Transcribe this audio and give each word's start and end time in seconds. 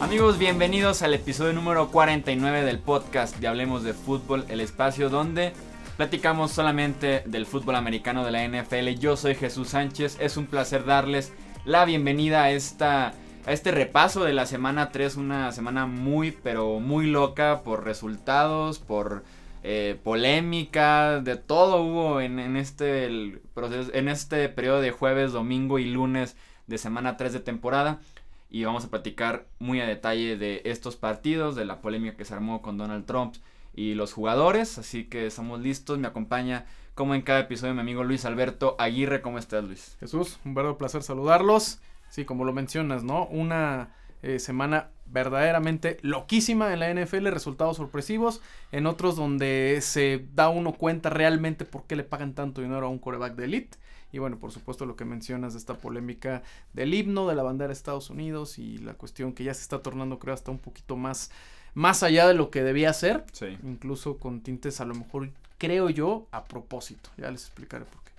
Amigos, 0.00 0.38
bienvenidos 0.38 1.02
al 1.02 1.14
episodio 1.14 1.52
número 1.52 1.90
49 1.90 2.64
del 2.64 2.80
podcast 2.80 3.36
de 3.36 3.46
Hablemos 3.46 3.84
de 3.84 3.94
Fútbol, 3.94 4.44
el 4.48 4.60
espacio 4.60 5.08
donde 5.08 5.52
platicamos 5.96 6.50
solamente 6.50 7.22
del 7.26 7.46
fútbol 7.46 7.76
americano 7.76 8.24
de 8.24 8.32
la 8.32 8.44
NFL. 8.44 8.98
Yo 8.98 9.16
soy 9.16 9.34
Jesús 9.34 9.68
Sánchez, 9.68 10.18
es 10.20 10.36
un 10.36 10.46
placer 10.46 10.84
darles 10.84 11.32
la 11.64 11.84
bienvenida 11.84 12.42
a 12.42 12.50
esta 12.50 13.14
a 13.46 13.52
este 13.52 13.70
repaso 13.70 14.24
de 14.24 14.32
la 14.32 14.46
semana 14.46 14.90
3, 14.90 15.16
una 15.16 15.52
semana 15.52 15.86
muy 15.86 16.32
pero 16.32 16.80
muy 16.80 17.06
loca 17.06 17.62
por 17.62 17.84
resultados, 17.84 18.78
por 18.78 19.22
eh, 19.62 19.98
polémica, 20.02 21.20
de 21.20 21.36
todo 21.36 21.82
hubo 21.82 22.20
en, 22.20 22.56
este 22.56 23.40
proceso, 23.54 23.90
en 23.92 24.08
este 24.08 24.48
periodo 24.48 24.80
de 24.80 24.90
jueves, 24.90 25.32
domingo 25.32 25.78
y 25.78 25.84
lunes 25.84 26.36
de 26.66 26.78
semana 26.78 27.16
3 27.16 27.32
de 27.32 27.40
temporada. 27.40 28.00
Y 28.48 28.64
vamos 28.64 28.84
a 28.84 28.90
platicar 28.90 29.46
muy 29.58 29.80
a 29.80 29.86
detalle 29.86 30.36
de 30.36 30.62
estos 30.64 30.96
partidos, 30.96 31.54
de 31.54 31.64
la 31.64 31.80
polémica 31.80 32.16
que 32.16 32.24
se 32.24 32.34
armó 32.34 32.62
con 32.62 32.78
Donald 32.78 33.06
Trump 33.06 33.36
y 33.74 33.94
los 33.94 34.12
jugadores, 34.12 34.78
así 34.78 35.04
que 35.04 35.26
estamos 35.26 35.60
listos, 35.60 35.98
me 35.98 36.08
acompaña 36.08 36.66
como 36.94 37.14
en 37.14 37.22
cada 37.22 37.40
episodio 37.40 37.74
mi 37.74 37.80
amigo 37.80 38.02
Luis 38.02 38.24
Alberto 38.24 38.76
Aguirre, 38.78 39.22
¿cómo 39.22 39.38
estás 39.38 39.64
Luis? 39.64 39.96
Jesús, 40.00 40.38
un 40.44 40.54
verdadero 40.54 40.78
placer 40.78 41.02
saludarlos, 41.02 41.80
sí, 42.08 42.24
como 42.24 42.44
lo 42.44 42.52
mencionas, 42.52 43.04
¿no? 43.04 43.26
Una 43.26 43.94
eh, 44.22 44.38
semana 44.38 44.90
verdaderamente 45.06 45.98
loquísima 46.02 46.72
en 46.72 46.80
la 46.80 46.92
NFL, 46.92 47.26
resultados 47.28 47.76
sorpresivos, 47.76 48.40
en 48.72 48.86
otros 48.86 49.16
donde 49.16 49.78
se 49.82 50.26
da 50.34 50.48
uno 50.48 50.72
cuenta 50.72 51.10
realmente 51.10 51.64
por 51.64 51.84
qué 51.84 51.96
le 51.96 52.04
pagan 52.04 52.34
tanto 52.34 52.60
dinero 52.60 52.86
a 52.86 52.90
un 52.90 52.98
coreback 52.98 53.34
de 53.34 53.44
elite. 53.44 53.78
Y 54.12 54.18
bueno, 54.18 54.38
por 54.38 54.50
supuesto 54.50 54.86
lo 54.86 54.96
que 54.96 55.04
mencionas 55.04 55.52
de 55.52 55.58
esta 55.60 55.74
polémica 55.74 56.42
del 56.72 56.94
himno, 56.94 57.28
de 57.28 57.36
la 57.36 57.42
bandera 57.42 57.68
de 57.68 57.74
Estados 57.74 58.10
Unidos 58.10 58.58
y 58.58 58.78
la 58.78 58.94
cuestión 58.94 59.32
que 59.32 59.44
ya 59.44 59.54
se 59.54 59.62
está 59.62 59.80
tornando 59.80 60.18
creo 60.18 60.34
hasta 60.34 60.50
un 60.50 60.58
poquito 60.58 60.96
más, 60.96 61.30
más 61.74 62.02
allá 62.02 62.26
de 62.26 62.34
lo 62.34 62.50
que 62.50 62.62
debía 62.62 62.92
ser. 62.92 63.24
Sí. 63.32 63.56
Incluso 63.62 64.18
con 64.18 64.40
tintes 64.40 64.80
a 64.80 64.84
lo 64.84 64.94
mejor, 64.94 65.30
creo 65.58 65.90
yo, 65.90 66.26
a 66.32 66.44
propósito. 66.44 67.10
Ya 67.16 67.30
les 67.30 67.42
explicaré 67.42 67.84
por 67.84 68.02
qué. 68.02 68.10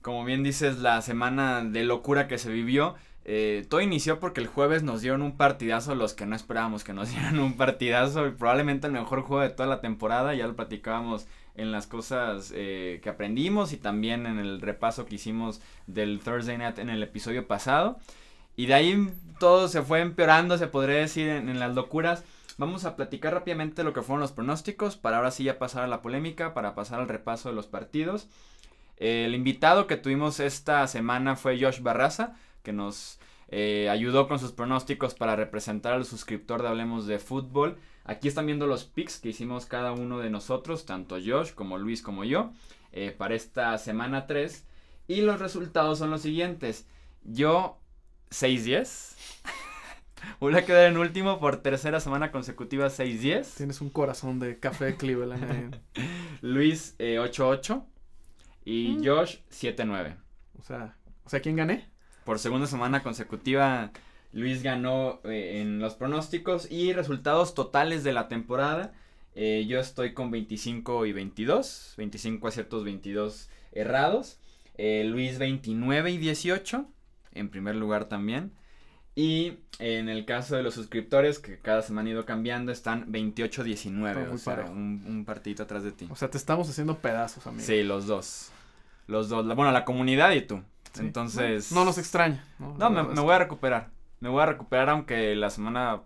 Como 0.00 0.24
bien 0.24 0.42
dices, 0.42 0.78
la 0.78 1.02
semana 1.02 1.62
de 1.62 1.84
locura 1.84 2.26
que 2.26 2.38
se 2.38 2.50
vivió. 2.50 2.94
Eh, 3.24 3.64
todo 3.68 3.80
inició 3.80 4.18
porque 4.18 4.40
el 4.40 4.48
jueves 4.48 4.82
nos 4.82 5.00
dieron 5.00 5.22
un 5.22 5.36
partidazo, 5.36 5.94
los 5.94 6.12
que 6.12 6.26
no 6.26 6.34
esperábamos 6.34 6.82
que 6.82 6.92
nos 6.92 7.10
dieran 7.12 7.38
un 7.38 7.56
partidazo, 7.56 8.26
y 8.26 8.32
probablemente 8.32 8.86
el 8.86 8.92
mejor 8.92 9.22
juego 9.22 9.42
de 9.42 9.50
toda 9.50 9.68
la 9.68 9.80
temporada, 9.80 10.34
ya 10.34 10.46
lo 10.46 10.56
platicábamos 10.56 11.26
en 11.54 11.70
las 11.70 11.86
cosas 11.86 12.52
eh, 12.54 13.00
que 13.02 13.10
aprendimos 13.10 13.72
y 13.72 13.76
también 13.76 14.26
en 14.26 14.38
el 14.38 14.60
repaso 14.60 15.04
que 15.04 15.16
hicimos 15.16 15.60
del 15.86 16.20
Thursday 16.20 16.56
Night 16.58 16.78
en 16.78 16.90
el 16.90 17.02
episodio 17.02 17.46
pasado. 17.46 17.98
Y 18.56 18.66
de 18.66 18.74
ahí 18.74 19.12
todo 19.38 19.68
se 19.68 19.82
fue 19.82 20.00
empeorando, 20.00 20.58
se 20.58 20.66
podría 20.66 20.96
decir, 20.96 21.28
en, 21.28 21.58
las 21.58 21.74
locuras. 21.74 22.24
Vamos 22.58 22.84
a 22.84 22.96
platicar 22.96 23.32
rápidamente 23.32 23.84
lo 23.84 23.92
que 23.92 24.02
fueron 24.02 24.20
los 24.20 24.32
pronósticos 24.32 24.96
para 24.96 25.18
ahora 25.18 25.30
sí 25.30 25.44
ya 25.44 25.58
pasar 25.58 25.84
a 25.84 25.88
la 25.88 26.02
polémica, 26.02 26.54
para 26.54 26.74
pasar 26.74 27.00
al 27.00 27.08
repaso 27.08 27.48
de 27.48 27.54
los 27.54 27.66
partidos. 27.66 28.28
el 28.98 29.34
invitado 29.34 29.86
que 29.86 29.96
tuvimos 29.96 30.38
esta 30.38 30.86
semana 30.86 31.34
fue 31.36 31.58
Josh 31.60 31.80
Barraza, 31.80 32.34
que 32.62 32.72
nos 32.72 33.18
eh, 33.54 33.90
ayudó 33.90 34.28
con 34.28 34.38
sus 34.38 34.52
pronósticos 34.52 35.14
para 35.14 35.36
representar 35.36 35.92
al 35.92 36.06
suscriptor 36.06 36.62
de 36.62 36.68
Hablemos 36.68 37.06
de 37.06 37.18
Fútbol. 37.18 37.76
Aquí 38.04 38.26
están 38.26 38.46
viendo 38.46 38.66
los 38.66 38.84
picks 38.84 39.18
que 39.18 39.28
hicimos 39.28 39.66
cada 39.66 39.92
uno 39.92 40.18
de 40.20 40.30
nosotros, 40.30 40.86
tanto 40.86 41.16
Josh 41.22 41.52
como 41.52 41.76
Luis 41.76 42.00
como 42.00 42.24
yo, 42.24 42.52
eh, 42.92 43.14
para 43.16 43.34
esta 43.34 43.76
semana 43.76 44.26
3. 44.26 44.64
Y 45.06 45.20
los 45.20 45.38
resultados 45.38 45.98
son 45.98 46.10
los 46.10 46.22
siguientes. 46.22 46.86
Yo 47.24 47.78
6-10. 48.30 49.16
Voy 50.40 50.56
a 50.56 50.64
quedar 50.64 50.90
en 50.90 50.96
último 50.96 51.38
por 51.38 51.58
tercera 51.58 52.00
semana 52.00 52.32
consecutiva 52.32 52.86
6-10. 52.86 53.56
Tienes 53.56 53.82
un 53.82 53.90
corazón 53.90 54.38
de 54.38 54.58
café 54.58 54.86
de 54.86 54.96
Cleveland. 54.96 55.78
Luis 56.40 56.96
8-8 56.98 57.82
eh, 57.84 57.84
y 58.64 58.96
mm. 58.96 59.06
Josh 59.06 59.36
7-9. 59.50 60.16
O 60.58 60.62
sea, 60.62 60.96
o 61.24 61.28
sea, 61.28 61.40
¿quién 61.40 61.56
gané? 61.56 61.91
Por 62.24 62.38
segunda 62.38 62.66
semana 62.66 63.02
consecutiva 63.02 63.90
Luis 64.32 64.62
ganó 64.62 65.20
eh, 65.24 65.60
en 65.60 65.78
los 65.78 65.94
pronósticos 65.94 66.70
y 66.70 66.92
resultados 66.92 67.54
totales 67.54 68.02
de 68.02 68.12
la 68.12 68.28
temporada. 68.28 68.92
Eh, 69.34 69.66
yo 69.68 69.78
estoy 69.78 70.14
con 70.14 70.30
25 70.30 71.06
y 71.06 71.12
22, 71.12 71.94
25 71.96 72.48
aciertos, 72.48 72.84
22 72.84 73.50
errados. 73.72 74.38
Eh, 74.78 75.04
Luis 75.04 75.38
29 75.38 76.10
y 76.10 76.18
18, 76.18 76.86
en 77.34 77.48
primer 77.50 77.76
lugar 77.76 78.06
también. 78.06 78.52
Y 79.14 79.58
en 79.78 80.08
el 80.08 80.24
caso 80.24 80.56
de 80.56 80.62
los 80.62 80.72
suscriptores, 80.72 81.38
que 81.38 81.58
cada 81.58 81.82
semana 81.82 82.08
han 82.08 82.14
ido 82.14 82.24
cambiando, 82.24 82.72
están 82.72 83.12
28-19. 83.12 84.32
O 84.32 84.38
sea, 84.38 84.64
un, 84.70 85.04
un, 85.06 85.24
partidito 85.26 85.64
atrás 85.64 85.82
de 85.82 85.92
ti. 85.92 86.08
O 86.10 86.16
sea, 86.16 86.30
te 86.30 86.38
estamos 86.38 86.70
haciendo 86.70 86.96
pedazos, 86.96 87.46
amigo. 87.46 87.62
Sí, 87.62 87.82
los 87.82 88.06
dos. 88.06 88.50
Los 89.06 89.28
dos. 89.28 89.44
bueno, 89.54 89.70
la 89.70 89.84
comunidad 89.84 90.32
y 90.32 90.40
tú. 90.40 90.62
Entonces. 90.98 91.72
No, 91.72 91.84
nos 91.84 91.98
extraña. 91.98 92.44
No, 92.58 92.90
me, 92.90 93.02
me, 93.02 93.20
voy 93.20 93.32
a 93.32 93.38
recuperar. 93.38 93.90
Me 94.20 94.28
voy 94.28 94.42
a 94.42 94.46
recuperar, 94.46 94.90
aunque 94.90 95.34
la 95.34 95.50
semana 95.50 96.02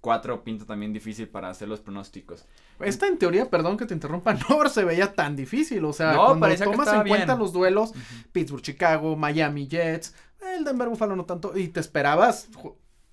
4 0.00 0.44
pinta 0.44 0.64
también 0.64 0.92
difícil 0.92 1.28
para 1.28 1.50
hacer 1.50 1.68
los 1.68 1.80
pronósticos. 1.80 2.46
Esta 2.78 3.08
en 3.08 3.18
teoría, 3.18 3.50
perdón 3.50 3.76
que 3.76 3.86
te 3.86 3.94
interrumpa, 3.94 4.34
no 4.48 4.68
se 4.68 4.84
veía 4.84 5.14
tan 5.14 5.34
difícil. 5.34 5.84
O 5.84 5.92
sea, 5.92 6.14
cuando 6.16 6.54
tomas 6.56 6.92
en 6.92 7.08
cuenta 7.08 7.34
los 7.34 7.52
duelos, 7.52 7.92
Pittsburgh, 8.32 8.62
Chicago, 8.62 9.16
Miami, 9.16 9.66
Jets, 9.66 10.14
el 10.54 10.64
Denver 10.64 10.88
Buffalo 10.88 11.16
no 11.16 11.24
tanto, 11.24 11.56
y 11.56 11.68
te 11.68 11.80
esperabas 11.80 12.48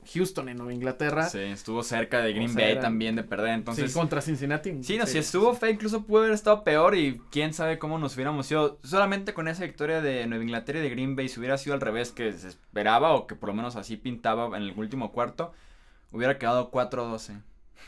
Houston 0.05 0.49
en 0.49 0.57
Nueva 0.57 0.73
Inglaterra. 0.73 1.29
Sí, 1.29 1.39
estuvo 1.39 1.83
cerca 1.83 2.21
de 2.21 2.33
Green 2.33 2.53
Bay 2.53 2.79
también 2.79 3.15
de 3.15 3.23
perder, 3.23 3.53
entonces. 3.53 3.91
Sí, 3.91 3.97
contra 3.97 4.21
Cincinnati. 4.21 4.83
Sí, 4.83 4.97
no, 4.97 5.05
si 5.05 5.17
estuvo 5.17 5.53
fe, 5.53 5.71
incluso 5.71 6.03
pudo 6.03 6.21
haber 6.21 6.33
estado 6.33 6.63
peor 6.63 6.95
y 6.95 7.21
quién 7.31 7.53
sabe 7.53 7.79
cómo 7.79 7.99
nos 7.99 8.15
hubiéramos 8.15 8.49
ido. 8.51 8.79
Solamente 8.83 9.33
con 9.33 9.47
esa 9.47 9.63
victoria 9.63 10.01
de 10.01 10.25
Nueva 10.27 10.43
Inglaterra 10.43 10.79
y 10.79 10.83
de 10.83 10.89
Green 10.89 11.15
Bay, 11.15 11.29
si 11.29 11.39
hubiera 11.39 11.57
sido 11.57 11.73
al 11.73 11.81
revés 11.81 12.11
que 12.11 12.31
se 12.33 12.47
esperaba 12.47 13.13
o 13.13 13.27
que 13.27 13.35
por 13.35 13.49
lo 13.49 13.55
menos 13.55 13.75
así 13.75 13.97
pintaba 13.97 14.55
en 14.57 14.63
el 14.63 14.73
último 14.77 15.11
cuarto, 15.11 15.53
hubiera 16.11 16.37
quedado 16.37 16.71
4-12. 16.71 17.41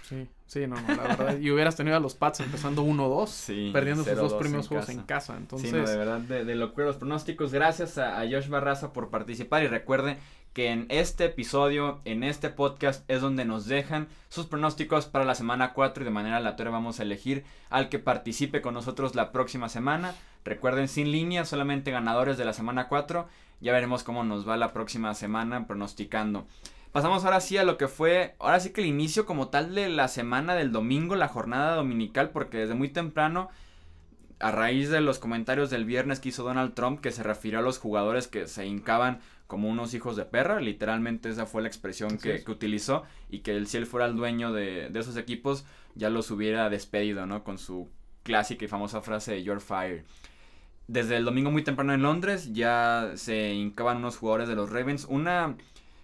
Sí, 0.07 0.27
sí, 0.45 0.67
no, 0.67 0.75
no, 0.79 0.87
la 0.95 1.03
verdad. 1.03 1.37
y 1.39 1.49
hubieras 1.49 1.75
tenido 1.75 1.97
a 1.97 1.99
los 1.99 2.13
Pats 2.13 2.39
empezando 2.41 2.83
1-2, 2.83 3.71
perdiendo 3.73 4.03
sus 4.03 4.15
dos 4.15 4.33
primeros 4.35 4.67
juegos 4.67 4.89
en 4.89 5.01
casa. 5.01 5.35
Entonces... 5.35 5.71
Sí, 5.71 5.75
no, 5.75 5.87
de 5.87 5.97
verdad, 5.97 6.19
de, 6.19 6.45
de 6.45 6.55
locura 6.55 6.85
los 6.85 6.97
pronósticos. 6.97 7.51
Gracias 7.51 7.97
a, 7.97 8.19
a 8.19 8.23
Josh 8.29 8.47
Barraza 8.47 8.93
por 8.93 9.09
participar 9.09 9.63
y 9.63 9.67
recuerde 9.67 10.17
que 10.55 10.71
en 10.71 10.85
este 10.87 11.25
episodio, 11.25 11.99
en 12.05 12.23
este 12.23 12.49
podcast, 12.49 13.03
es 13.09 13.19
donde 13.19 13.43
nos 13.43 13.65
dejan 13.65 14.07
sus 14.29 14.45
pronósticos 14.45 15.05
para 15.05 15.25
la 15.25 15.35
semana 15.35 15.73
4 15.73 16.01
y 16.01 16.05
de 16.05 16.11
manera 16.11 16.37
aleatoria 16.37 16.71
vamos 16.71 16.97
a 16.97 17.03
elegir 17.03 17.43
al 17.69 17.89
que 17.89 17.99
participe 17.99 18.61
con 18.61 18.73
nosotros 18.73 19.15
la 19.15 19.33
próxima 19.33 19.67
semana. 19.67 20.15
Recuerden, 20.45 20.87
sin 20.87 21.11
línea, 21.11 21.43
solamente 21.43 21.91
ganadores 21.91 22.37
de 22.37 22.45
la 22.45 22.53
semana 22.53 22.87
4. 22.87 23.27
Ya 23.59 23.73
veremos 23.73 24.05
cómo 24.05 24.23
nos 24.23 24.47
va 24.47 24.55
la 24.55 24.71
próxima 24.71 25.13
semana 25.13 25.67
pronosticando. 25.67 26.47
Pasamos 26.93 27.25
ahora 27.25 27.41
sí 27.41 27.57
a 27.57 27.65
lo 27.65 27.77
que 27.77 27.89
fue, 27.89 28.35
ahora 28.39 28.61
sí 28.61 28.69
que 28.69 28.79
el 28.79 28.87
inicio 28.87 29.25
como 29.25 29.49
tal 29.49 29.75
de 29.75 29.89
la 29.89 30.07
semana 30.07 30.55
del 30.55 30.71
domingo, 30.71 31.17
la 31.17 31.27
jornada 31.27 31.75
dominical, 31.75 32.29
porque 32.29 32.59
desde 32.59 32.75
muy 32.75 32.87
temprano 32.87 33.49
a 34.39 34.51
raíz 34.51 34.89
de 34.89 35.01
los 35.01 35.19
comentarios 35.19 35.69
del 35.69 35.83
viernes 35.83 36.21
que 36.21 36.29
hizo 36.29 36.43
Donald 36.43 36.73
Trump, 36.75 37.01
que 37.01 37.11
se 37.11 37.23
refirió 37.23 37.59
a 37.59 37.61
los 37.61 37.77
jugadores 37.77 38.29
que 38.29 38.47
se 38.47 38.65
hincaban 38.65 39.19
como 39.47 39.69
unos 39.69 39.93
hijos 39.93 40.15
de 40.15 40.25
perra, 40.25 40.59
literalmente 40.59 41.29
esa 41.29 41.45
fue 41.45 41.61
la 41.61 41.67
expresión 41.67 42.17
que, 42.17 42.43
utilizó, 42.47 43.03
y 43.29 43.39
que 43.39 43.55
él, 43.55 43.67
si 43.67 43.77
él 43.77 43.85
fuera 43.85 44.07
el 44.07 44.15
dueño 44.15 44.51
de, 44.51 44.87
esos 44.93 45.17
equipos, 45.17 45.65
ya 45.93 46.09
los 46.09 46.31
hubiera 46.31 46.69
despedido, 46.69 47.25
¿no? 47.25 47.43
Con 47.43 47.57
su 47.57 47.89
clásica 48.23 48.65
y 48.65 48.67
famosa 48.67 49.01
frase 49.01 49.33
de 49.33 49.43
Your 49.43 49.61
Fire. 49.61 50.03
Desde 50.87 51.17
el 51.17 51.25
domingo 51.25 51.51
muy 51.51 51.63
temprano 51.63 51.93
en 51.93 52.01
Londres 52.01 52.53
ya 52.53 53.11
se 53.15 53.53
hincaban 53.53 53.97
unos 53.97 54.17
jugadores 54.17 54.47
de 54.47 54.55
los 54.55 54.71
Ravens, 54.71 55.05
una, 55.09 55.55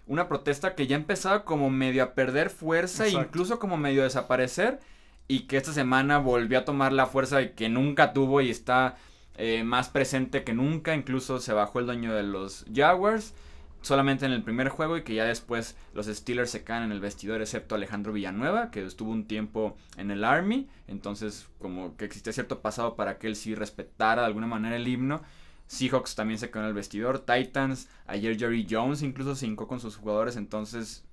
una 0.06 0.28
protesta 0.28 0.74
que 0.74 0.86
ya 0.86 0.96
empezaba 0.96 1.44
como 1.44 1.68
medio 1.70 2.02
a 2.04 2.14
perder 2.14 2.48
fuerza, 2.50 3.06
e 3.06 3.10
incluso 3.10 3.58
como 3.58 3.76
medio 3.76 4.02
a 4.02 4.04
desaparecer, 4.04 4.80
y 5.26 5.40
que 5.40 5.56
esta 5.56 5.72
semana 5.72 6.18
volvió 6.18 6.58
a 6.58 6.64
tomar 6.64 6.92
la 6.92 7.06
fuerza 7.06 7.54
que 7.54 7.68
nunca 7.68 8.12
tuvo 8.12 8.40
y 8.40 8.50
está 8.50 8.96
eh, 9.36 9.64
más 9.64 9.88
presente 9.88 10.44
que 10.44 10.54
nunca. 10.54 10.94
Incluso 10.94 11.40
se 11.40 11.52
bajó 11.52 11.80
el 11.80 11.86
dueño 11.86 12.14
de 12.14 12.22
los 12.22 12.64
Jaguars 12.72 13.34
solamente 13.82 14.24
en 14.24 14.32
el 14.32 14.44
primer 14.44 14.68
juego 14.68 14.96
y 14.96 15.02
que 15.02 15.14
ya 15.14 15.24
después 15.24 15.76
los 15.92 16.06
Steelers 16.06 16.50
se 16.50 16.62
caen 16.62 16.84
en 16.84 16.92
el 16.92 17.00
vestidor 17.00 17.40
excepto 17.40 17.74
Alejandro 17.74 18.12
Villanueva 18.12 18.70
que 18.70 18.84
estuvo 18.84 19.10
un 19.10 19.26
tiempo 19.26 19.76
en 19.96 20.10
el 20.10 20.24
Army. 20.24 20.68
Entonces 20.86 21.48
como 21.58 21.96
que 21.96 22.04
existía 22.04 22.32
cierto 22.32 22.60
pasado 22.62 22.96
para 22.96 23.18
que 23.18 23.26
él 23.26 23.36
sí 23.36 23.54
respetara 23.54 24.22
de 24.22 24.28
alguna 24.28 24.46
manera 24.46 24.76
el 24.76 24.88
himno. 24.88 25.22
Seahawks 25.66 26.14
también 26.14 26.38
se 26.38 26.50
quedó 26.50 26.62
en 26.62 26.68
el 26.68 26.74
vestidor. 26.74 27.20
Titans 27.20 27.88
ayer 28.06 28.38
Jerry 28.38 28.66
Jones 28.68 29.02
incluso 29.02 29.34
se 29.34 29.46
hincó 29.46 29.66
con 29.66 29.80
sus 29.80 29.96
jugadores. 29.96 30.36
Entonces 30.36 31.04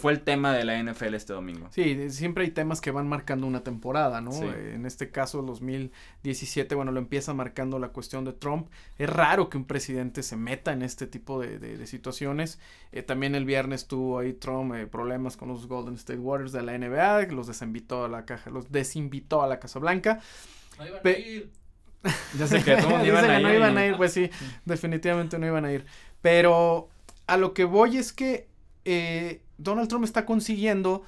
fue 0.00 0.12
el 0.12 0.20
tema 0.22 0.52
de 0.52 0.64
la 0.64 0.82
NFL 0.82 1.14
este 1.14 1.32
domingo. 1.32 1.68
Sí, 1.70 2.10
siempre 2.10 2.44
hay 2.44 2.50
temas 2.50 2.80
que 2.80 2.90
van 2.90 3.08
marcando 3.08 3.46
una 3.46 3.62
temporada, 3.62 4.20
¿no? 4.20 4.32
En 4.32 4.84
este 4.84 5.10
caso, 5.10 5.42
2017, 5.42 6.74
bueno, 6.74 6.92
lo 6.92 6.98
empieza 6.98 7.34
marcando 7.34 7.78
la 7.78 7.88
cuestión 7.88 8.24
de 8.24 8.32
Trump. 8.32 8.68
Es 8.98 9.08
raro 9.08 9.48
que 9.48 9.58
un 9.58 9.64
presidente 9.64 10.22
se 10.22 10.36
meta 10.36 10.72
en 10.72 10.82
este 10.82 11.06
tipo 11.06 11.40
de, 11.40 11.86
situaciones. 11.86 12.58
Eh, 12.92 13.02
también 13.02 13.34
el 13.34 13.44
viernes 13.44 13.86
tuvo 13.86 14.18
ahí 14.18 14.32
Trump 14.32 14.74
eh, 14.74 14.86
problemas 14.86 15.36
con 15.36 15.48
los 15.48 15.66
Golden 15.66 15.94
State 15.94 16.18
Warriors 16.18 16.52
de 16.52 16.62
la 16.62 16.76
NBA, 16.76 17.26
los 17.32 17.46
desinvitó 17.46 18.04
a 18.04 18.08
la 18.08 18.24
caja, 18.24 18.50
los 18.50 18.72
desinvitó 18.72 19.42
a 19.42 19.46
la 19.46 19.60
Casa 19.60 19.78
Blanca. 19.78 20.20
No 20.78 20.86
iban 20.86 21.00
a 21.04 21.10
ir. 21.10 21.50
Ya 22.38 22.46
sé 22.46 22.62
que 22.62 22.76
todos 22.76 23.04
iban 23.06 23.24
a 23.24 23.38
ir. 23.38 23.42
No 23.42 23.54
iban 23.54 23.78
a 23.78 23.86
ir, 23.86 23.96
pues 23.96 24.12
sí, 24.12 24.30
definitivamente 24.64 25.38
no 25.38 25.46
iban 25.46 25.64
a 25.64 25.72
ir. 25.72 25.86
Pero 26.22 26.88
a 27.26 27.36
lo 27.36 27.52
que 27.52 27.64
voy 27.64 27.98
es 27.98 28.12
que 28.12 28.48
eh, 28.84 29.40
Donald 29.58 29.88
Trump 29.88 30.04
está 30.04 30.26
consiguiendo, 30.26 31.02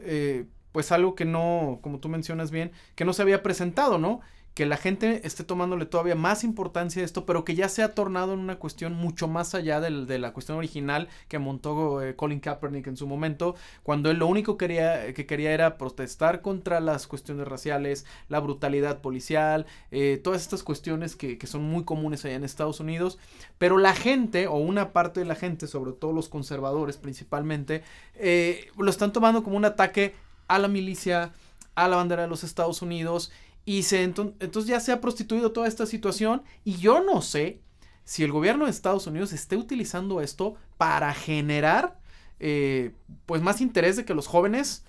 eh, 0.00 0.46
pues 0.72 0.92
algo 0.92 1.14
que 1.14 1.24
no, 1.24 1.80
como 1.82 1.98
tú 1.98 2.08
mencionas 2.08 2.50
bien, 2.50 2.72
que 2.94 3.04
no 3.04 3.12
se 3.12 3.22
había 3.22 3.42
presentado, 3.42 3.98
¿no? 3.98 4.20
Que 4.54 4.66
la 4.66 4.76
gente 4.76 5.26
esté 5.26 5.44
tomándole 5.44 5.86
todavía 5.86 6.14
más 6.14 6.44
importancia 6.44 7.02
a 7.02 7.04
esto, 7.04 7.24
pero 7.24 7.44
que 7.44 7.54
ya 7.54 7.68
se 7.68 7.82
ha 7.82 7.94
tornado 7.94 8.34
en 8.34 8.40
una 8.40 8.56
cuestión 8.56 8.92
mucho 8.92 9.26
más 9.26 9.54
allá 9.54 9.80
del, 9.80 10.06
de 10.06 10.18
la 10.18 10.32
cuestión 10.32 10.58
original 10.58 11.08
que 11.28 11.38
montó 11.38 12.02
eh, 12.02 12.16
Colin 12.16 12.40
Kaepernick 12.40 12.86
en 12.86 12.96
su 12.96 13.06
momento, 13.06 13.54
cuando 13.82 14.10
él 14.10 14.18
lo 14.18 14.26
único 14.26 14.58
quería, 14.58 15.14
que 15.14 15.26
quería 15.26 15.52
era 15.52 15.78
protestar 15.78 16.42
contra 16.42 16.80
las 16.80 17.06
cuestiones 17.06 17.48
raciales, 17.48 18.04
la 18.28 18.40
brutalidad 18.40 19.00
policial, 19.00 19.66
eh, 19.90 20.20
todas 20.22 20.42
estas 20.42 20.62
cuestiones 20.62 21.16
que, 21.16 21.38
que, 21.38 21.46
son 21.46 21.62
muy 21.62 21.84
comunes 21.84 22.24
allá 22.24 22.34
en 22.34 22.44
Estados 22.44 22.80
Unidos, 22.80 23.18
pero 23.58 23.78
la 23.78 23.94
gente, 23.94 24.46
o 24.46 24.56
una 24.56 24.92
parte 24.92 25.20
de 25.20 25.26
la 25.26 25.34
gente, 25.34 25.66
sobre 25.66 25.92
todo 25.92 26.12
los 26.12 26.28
conservadores 26.28 26.98
principalmente, 26.98 27.82
eh, 28.16 28.70
lo 28.76 28.90
están 28.90 29.12
tomando 29.12 29.42
como 29.42 29.56
un 29.56 29.64
ataque 29.64 30.14
a 30.48 30.58
la 30.58 30.68
milicia, 30.68 31.32
a 31.74 31.88
la 31.88 31.96
bandera 31.96 32.22
de 32.22 32.28
los 32.28 32.44
Estados 32.44 32.82
Unidos 32.82 33.32
y 33.64 33.84
se, 33.84 34.02
entonces 34.02 34.66
ya 34.66 34.80
se 34.80 34.92
ha 34.92 35.00
prostituido 35.00 35.52
toda 35.52 35.68
esta 35.68 35.86
situación 35.86 36.42
y 36.64 36.76
yo 36.76 37.02
no 37.02 37.22
sé 37.22 37.60
si 38.04 38.24
el 38.24 38.32
gobierno 38.32 38.64
de 38.64 38.70
Estados 38.70 39.06
Unidos 39.06 39.32
esté 39.32 39.56
utilizando 39.56 40.20
esto 40.20 40.56
para 40.76 41.14
generar 41.14 42.00
eh, 42.40 42.92
pues 43.26 43.40
más 43.40 43.60
interés 43.60 43.96
de 43.96 44.04
que 44.04 44.14
los 44.14 44.26
jóvenes 44.26 44.84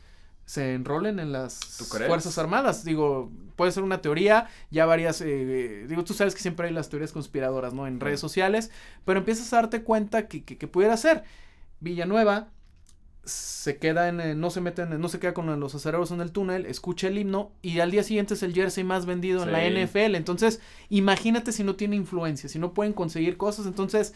se 0.45 0.73
enrolen 0.73 1.19
en 1.19 1.31
las 1.31 1.59
Fuerzas 1.87 2.37
Armadas. 2.37 2.83
Digo, 2.83 3.31
puede 3.55 3.71
ser 3.71 3.83
una 3.83 4.01
teoría, 4.01 4.49
ya 4.71 4.85
varias, 4.85 5.21
eh, 5.21 5.85
digo, 5.87 6.03
tú 6.03 6.13
sabes 6.13 6.35
que 6.35 6.41
siempre 6.41 6.67
hay 6.67 6.73
las 6.73 6.89
teorías 6.89 7.11
conspiradoras, 7.11 7.73
¿no? 7.73 7.87
En 7.87 7.99
redes 7.99 8.19
sociales, 8.19 8.71
pero 9.05 9.19
empiezas 9.19 9.53
a 9.53 9.57
darte 9.57 9.83
cuenta 9.83 10.27
que, 10.27 10.43
que, 10.43 10.57
que 10.57 10.67
pudiera 10.67 10.97
ser. 10.97 11.23
Villanueva 11.79 12.49
se 13.25 13.77
queda 13.77 14.09
en, 14.09 14.19
eh, 14.19 14.35
no 14.35 14.49
se 14.49 14.59
mete 14.59 14.81
en, 14.81 14.99
no 14.99 15.07
se 15.07 15.19
queda 15.19 15.33
con 15.33 15.59
los 15.59 15.75
acereros 15.75 16.11
en 16.11 16.19
el 16.19 16.31
túnel, 16.31 16.65
escucha 16.65 17.07
el 17.07 17.17
himno 17.17 17.53
y 17.61 17.79
al 17.79 17.91
día 17.91 18.03
siguiente 18.03 18.33
es 18.33 18.43
el 18.43 18.53
jersey 18.53 18.83
más 18.83 19.05
vendido 19.05 19.43
en 19.43 19.51
la 19.51 19.65
NFL. 19.65 20.15
Entonces, 20.15 20.59
imagínate 20.89 21.51
si 21.51 21.63
no 21.63 21.75
tiene 21.75 21.95
influencia, 21.95 22.49
si 22.49 22.59
no 22.59 22.73
pueden 22.73 22.93
conseguir 22.93 23.37
cosas. 23.37 23.65
Entonces, 23.65 24.13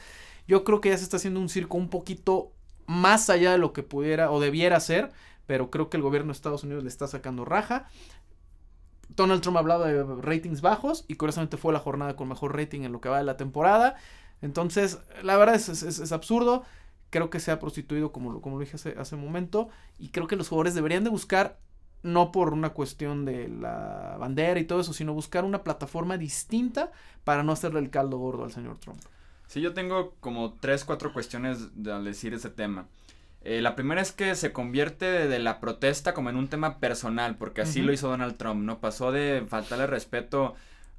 yo 0.48 0.64
creo 0.64 0.82
que 0.82 0.90
ya 0.90 0.98
se 0.98 1.04
está 1.04 1.18
haciendo 1.18 1.40
un 1.40 1.50
circo 1.50 1.78
un 1.78 1.90
poquito 1.90 2.52
más 2.86 3.30
allá 3.30 3.52
de 3.54 3.58
lo 3.58 3.72
que 3.72 3.84
pudiera 3.84 4.32
o 4.32 4.42
debiera 4.42 4.80
ser, 4.80 5.12
pero 5.46 5.70
creo 5.72 5.90
que 5.90 5.98
el 5.98 6.04
gobierno 6.04 6.28
de 6.28 6.38
Estados 6.38 6.64
Unidos 6.64 6.84
le 6.84 6.90
está 6.90 7.08
sacando 7.08 7.46
raja. 7.46 7.90
Donald 9.10 9.42
Trump 9.42 9.58
hablaba 9.58 9.88
de 9.88 10.04
ratings 10.04 10.60
bajos 10.60 11.06
y 11.08 11.16
curiosamente 11.16 11.56
fue 11.56 11.72
la 11.72 11.80
jornada 11.80 12.18
con 12.18 12.28
mejor 12.28 12.56
rating 12.58 12.82
en 12.82 12.92
lo 12.92 13.00
que 13.00 13.08
va 13.08 13.20
de 13.20 13.24
la 13.24 13.38
temporada. 13.38 13.96
Entonces, 14.42 15.00
la 15.24 15.38
verdad 15.38 15.56
es, 15.56 15.70
es 15.70 16.12
absurdo 16.12 16.64
creo 17.10 17.30
que 17.30 17.40
se 17.40 17.52
ha 17.52 17.60
prostituido 17.60 18.12
como 18.12 18.32
lo, 18.32 18.42
como 18.42 18.58
lo 18.58 18.62
dije 18.62 18.76
hace, 18.76 18.96
hace 18.98 19.16
un 19.16 19.22
momento 19.22 19.70
y 19.98 20.10
creo 20.10 20.28
que 20.28 20.36
los 20.36 20.50
jugadores 20.50 20.76
deberían 20.76 21.04
de 21.04 21.10
buscar 21.10 21.60
no 22.04 22.32
por 22.32 22.54
una 22.54 22.70
cuestión 22.70 23.26
de 23.26 23.48
la 23.48 24.16
bandera 24.20 24.60
y 24.60 24.66
todo 24.66 24.82
eso, 24.82 24.94
sino 24.94 25.14
buscar 25.14 25.44
una 25.44 25.64
plataforma 25.64 26.18
distinta 26.18 26.92
para 27.24 27.44
no 27.44 27.52
hacerle 27.52 27.80
el 27.80 27.90
caldo 27.90 28.18
gordo 28.18 28.44
al 28.44 28.52
señor 28.52 28.78
Trump. 28.78 29.00
Sí, 29.48 29.62
yo 29.62 29.74
tengo 29.74 30.14
como 30.20 30.54
tres, 30.54 30.86
cuatro 30.86 31.14
cuestiones 31.14 31.82
de 31.82 32.02
decir 32.02 32.34
ese 32.34 32.50
tema. 32.50 32.88
Eh, 33.42 33.62
la 33.62 33.76
primera 33.76 34.02
es 34.02 34.12
que 34.12 34.36
se 34.36 34.52
convierte 34.52 35.06
de, 35.06 35.40
la 35.40 35.60
protesta 35.60 36.14
como 36.14 36.30
en 36.30 36.36
un 36.36 36.50
tema 36.50 36.80
personal, 36.80 37.38
porque 37.38 37.62
así 37.62 37.82
lo 37.82 37.94
hizo 37.94 38.10
Donald 38.10 38.36
Trump, 38.36 38.62
¿no? 38.62 38.80
Pasó 38.80 39.12
de 39.12 39.46
faltarle 39.48 39.88
respeto 39.88 40.56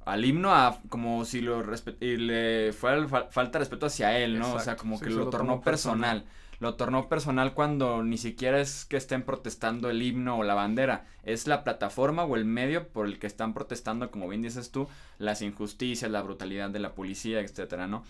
al 0.09 0.25
himno 0.25 0.53
a 0.53 0.79
como 0.89 1.23
si 1.25 1.41
lo 1.41 1.63
y 1.99 2.17
le 2.17 2.73
falta 2.73 3.59
respeto 3.59 3.85
hacia 3.85 4.17
él, 4.17 4.39
¿no? 4.39 4.53
o 4.53 4.59
sea, 4.59 4.75
como 4.75 4.99
que 4.99 5.09
lo, 5.09 5.29
tornó 5.29 5.61
personal. 5.61 6.25
Lo 6.59 6.75
tornó 6.75 7.07
personal 7.07 7.53
cuando 7.53 8.03
ni 8.03 8.17
siquiera 8.17 8.59
es 8.59 8.83
que 8.83 8.97
estén 8.97 9.23
protestando 9.23 9.89
el 9.89 10.01
himno 10.01 10.37
o 10.37 10.43
la 10.43 10.55
bandera, 10.55 11.05
es 11.23 11.47
la 11.47 11.63
plataforma 11.63 12.25
o 12.25 12.35
el 12.35 12.43
medio 12.43 12.89
por 12.89 13.05
el 13.05 13.17
que 13.17 13.27
están 13.27 13.53
protestando, 13.53 14.11
como 14.11 14.27
bien 14.27 14.41
dices 14.41 14.69
tú, 14.69 14.89
las 15.19 15.41
injusticias, 15.41 16.11
la 16.11 16.21
brutalidad 16.21 16.69
de 16.69 16.79
la 16.79 16.95
policía, 16.95 17.39
etcétera, 17.39 17.87
¿no? 17.87 18.03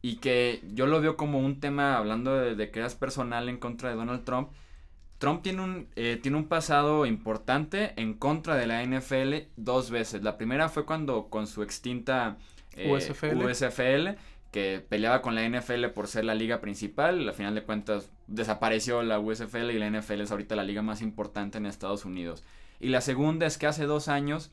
Y 0.00 0.16
que 0.16 0.62
yo 0.72 0.86
lo 0.86 1.02
veo 1.02 1.18
como 1.18 1.38
un 1.38 1.60
tema, 1.60 1.98
hablando 1.98 2.34
de, 2.34 2.54
de 2.54 2.70
que 2.70 2.82
es 2.82 2.94
personal 2.94 3.50
en 3.50 3.58
contra 3.58 3.90
de 3.90 3.96
Donald 3.96 4.24
Trump, 4.24 4.48
Trump 5.22 5.40
tiene 5.40 5.62
un, 5.62 5.86
eh, 5.94 6.18
tiene 6.20 6.36
un 6.36 6.48
pasado 6.48 7.06
importante 7.06 7.92
en 7.94 8.14
contra 8.14 8.56
de 8.56 8.66
la 8.66 8.82
NFL 8.82 9.52
dos 9.56 9.88
veces. 9.88 10.24
La 10.24 10.36
primera 10.36 10.68
fue 10.68 10.84
cuando 10.84 11.28
con 11.28 11.46
su 11.46 11.62
extinta 11.62 12.38
eh, 12.74 12.90
USFL. 12.92 14.18
que 14.50 14.84
peleaba 14.86 15.22
con 15.22 15.36
la 15.36 15.48
NFL 15.48 15.86
por 15.94 16.08
ser 16.08 16.24
la 16.24 16.34
liga 16.34 16.60
principal. 16.60 17.28
Al 17.28 17.34
final 17.34 17.54
de 17.54 17.62
cuentas 17.62 18.10
desapareció 18.26 19.00
la 19.04 19.20
USFL 19.20 19.70
y 19.70 19.78
la 19.78 19.88
NFL 19.88 20.22
es 20.22 20.32
ahorita 20.32 20.56
la 20.56 20.64
liga 20.64 20.82
más 20.82 21.00
importante 21.00 21.56
en 21.56 21.66
Estados 21.66 22.04
Unidos. 22.04 22.42
Y 22.80 22.88
la 22.88 23.00
segunda 23.00 23.46
es 23.46 23.58
que 23.58 23.68
hace 23.68 23.84
dos 23.84 24.08
años 24.08 24.50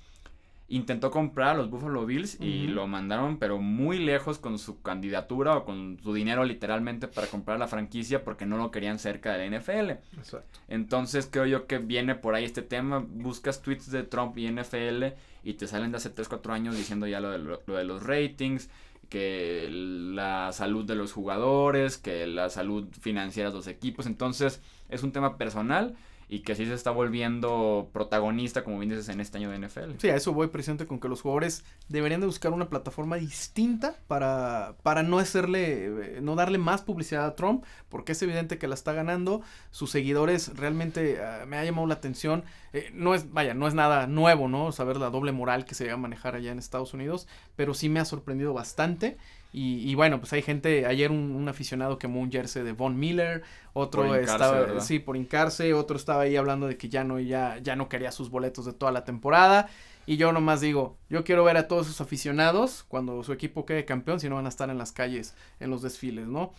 intentó 0.69 1.09
comprar 1.09 1.49
a 1.49 1.53
los 1.55 1.69
Buffalo 1.69 2.05
Bills 2.05 2.39
y 2.39 2.67
lo 2.67 2.87
mandaron 2.87 3.37
pero 3.37 3.57
muy 3.57 3.97
lejos 3.97 4.37
con 4.37 4.59
su 4.59 4.81
candidatura 4.81 5.57
o 5.57 5.65
con 5.65 5.99
su 6.01 6.13
dinero 6.13 6.45
literalmente 6.45 7.07
para 7.07 7.27
comprar 7.27 7.59
la 7.59 7.67
franquicia 7.67 8.23
porque 8.23 8.45
no 8.45 8.57
lo 8.57 8.69
querían 8.69 8.99
cerca 8.99 9.33
de 9.33 9.49
la 9.49 9.59
NFL. 9.59 9.91
Exacto. 10.17 10.59
Entonces 10.67 11.27
creo 11.29 11.47
yo 11.47 11.65
que 11.65 11.79
viene 11.79 12.15
por 12.15 12.35
ahí 12.35 12.45
este 12.45 12.61
tema, 12.61 13.03
buscas 13.05 13.61
tweets 13.61 13.89
de 13.89 14.03
Trump 14.03 14.37
y 14.37 14.49
NFL 14.49 15.05
y 15.43 15.53
te 15.53 15.67
salen 15.67 15.91
de 15.91 15.97
hace 15.97 16.11
3, 16.11 16.27
4 16.29 16.53
años 16.53 16.77
diciendo 16.77 17.07
ya 17.07 17.19
lo 17.19 17.31
de, 17.31 17.39
lo 17.39 17.75
de 17.75 17.83
los 17.83 18.03
ratings, 18.03 18.69
que 19.09 19.67
la 19.71 20.51
salud 20.51 20.85
de 20.85 20.93
los 20.93 21.13
jugadores, 21.13 21.97
que 21.97 22.27
la 22.27 22.49
salud 22.49 22.87
financiera 23.01 23.49
de 23.49 23.55
los 23.55 23.67
equipos, 23.67 24.05
entonces 24.05 24.61
es 24.87 25.01
un 25.01 25.11
tema 25.11 25.37
personal 25.37 25.95
y 26.31 26.41
que 26.41 26.53
sí 26.53 26.67
se 26.67 26.75
está 26.75 26.91
volviendo 26.91 27.89
protagonista, 27.91 28.63
como 28.63 28.77
bien 28.77 28.91
dices, 28.91 29.09
en 29.09 29.19
este 29.19 29.39
año 29.39 29.49
de 29.49 29.57
NFL. 29.57 29.97
Sí, 29.97 30.09
a 30.09 30.15
eso 30.15 30.31
voy 30.31 30.47
presente 30.47 30.85
con 30.85 30.99
que 30.99 31.07
los 31.07 31.23
jugadores 31.23 31.65
deberían 31.87 32.21
de 32.21 32.27
buscar 32.27 32.53
una 32.53 32.69
plataforma 32.69 33.15
distinta 33.15 33.95
para, 34.07 34.75
para 34.83 35.01
no 35.01 35.17
hacerle, 35.17 36.17
eh, 36.17 36.19
no 36.21 36.35
darle 36.35 36.59
más 36.59 36.83
publicidad 36.83 37.25
a 37.25 37.35
Trump, 37.35 37.65
porque 37.89 38.11
es 38.11 38.21
evidente 38.21 38.59
que 38.59 38.67
la 38.67 38.75
está 38.75 38.93
ganando. 38.93 39.41
Sus 39.71 39.89
seguidores 39.89 40.55
realmente 40.55 41.19
ah, 41.19 41.45
me 41.47 41.57
ha 41.57 41.65
llamado 41.65 41.87
la 41.87 41.95
atención. 41.95 42.43
Eh, 42.73 42.91
no 42.93 43.15
es, 43.15 43.33
vaya, 43.33 43.55
no 43.55 43.67
es 43.67 43.73
nada 43.73 44.05
nuevo, 44.05 44.47
¿no? 44.47 44.71
Saber 44.71 44.97
la 44.97 45.09
doble 45.09 45.31
moral 45.31 45.65
que 45.65 45.73
se 45.73 45.85
debe 45.85 45.97
manejar 45.97 46.35
allá 46.35 46.51
en 46.51 46.59
Estados 46.59 46.93
Unidos, 46.93 47.27
pero 47.55 47.73
sí 47.73 47.89
me 47.89 47.99
ha 47.99 48.05
sorprendido 48.05 48.53
bastante. 48.53 49.17
Y, 49.51 49.95
bueno, 49.95 50.19
pues 50.19 50.31
hay 50.33 50.43
gente, 50.43 50.85
ayer 50.85 51.09
un, 51.09 51.49
aficionado 51.49 51.97
quemó 51.97 52.21
un 52.21 52.31
jersey 52.31 52.63
de 52.63 52.71
Von 52.71 52.99
Miller, 52.99 53.41
otro 53.73 54.13
estaba, 54.13 54.79
sí, 54.79 54.99
por 54.99 55.17
hincarse, 55.17 55.73
otro 55.73 55.97
estaba 55.97 56.21
ahí 56.21 56.35
hablando 56.35 56.67
de 56.67 56.77
que 56.77 56.87
ya 56.87 57.03
no, 57.03 57.19
ya, 57.19 57.57
ya 57.57 57.75
no 57.75 57.89
quería 57.89 58.11
sus 58.11 58.29
boletos 58.29 58.65
de 58.65 58.73
toda 58.73 58.91
la 58.91 59.05
temporada. 59.05 59.67
Y 60.05 60.17
yo 60.17 60.31
nomás 60.31 60.61
digo, 60.61 60.97
yo 61.09 61.23
quiero 61.23 61.43
ver 61.43 61.57
a 61.57 61.67
todos 61.67 61.87
esos 61.87 62.01
aficionados 62.01 62.83
cuando 62.87 63.23
su 63.23 63.33
equipo 63.33 63.65
quede 63.65 63.85
campeón, 63.85 64.19
si 64.19 64.29
no 64.29 64.35
van 64.35 64.45
a 64.45 64.49
estar 64.49 64.69
en 64.69 64.77
las 64.77 64.91
calles, 64.91 65.35
en 65.59 65.69
los 65.71 65.81
desfiles, 65.81 66.27
¿no? 66.27 66.51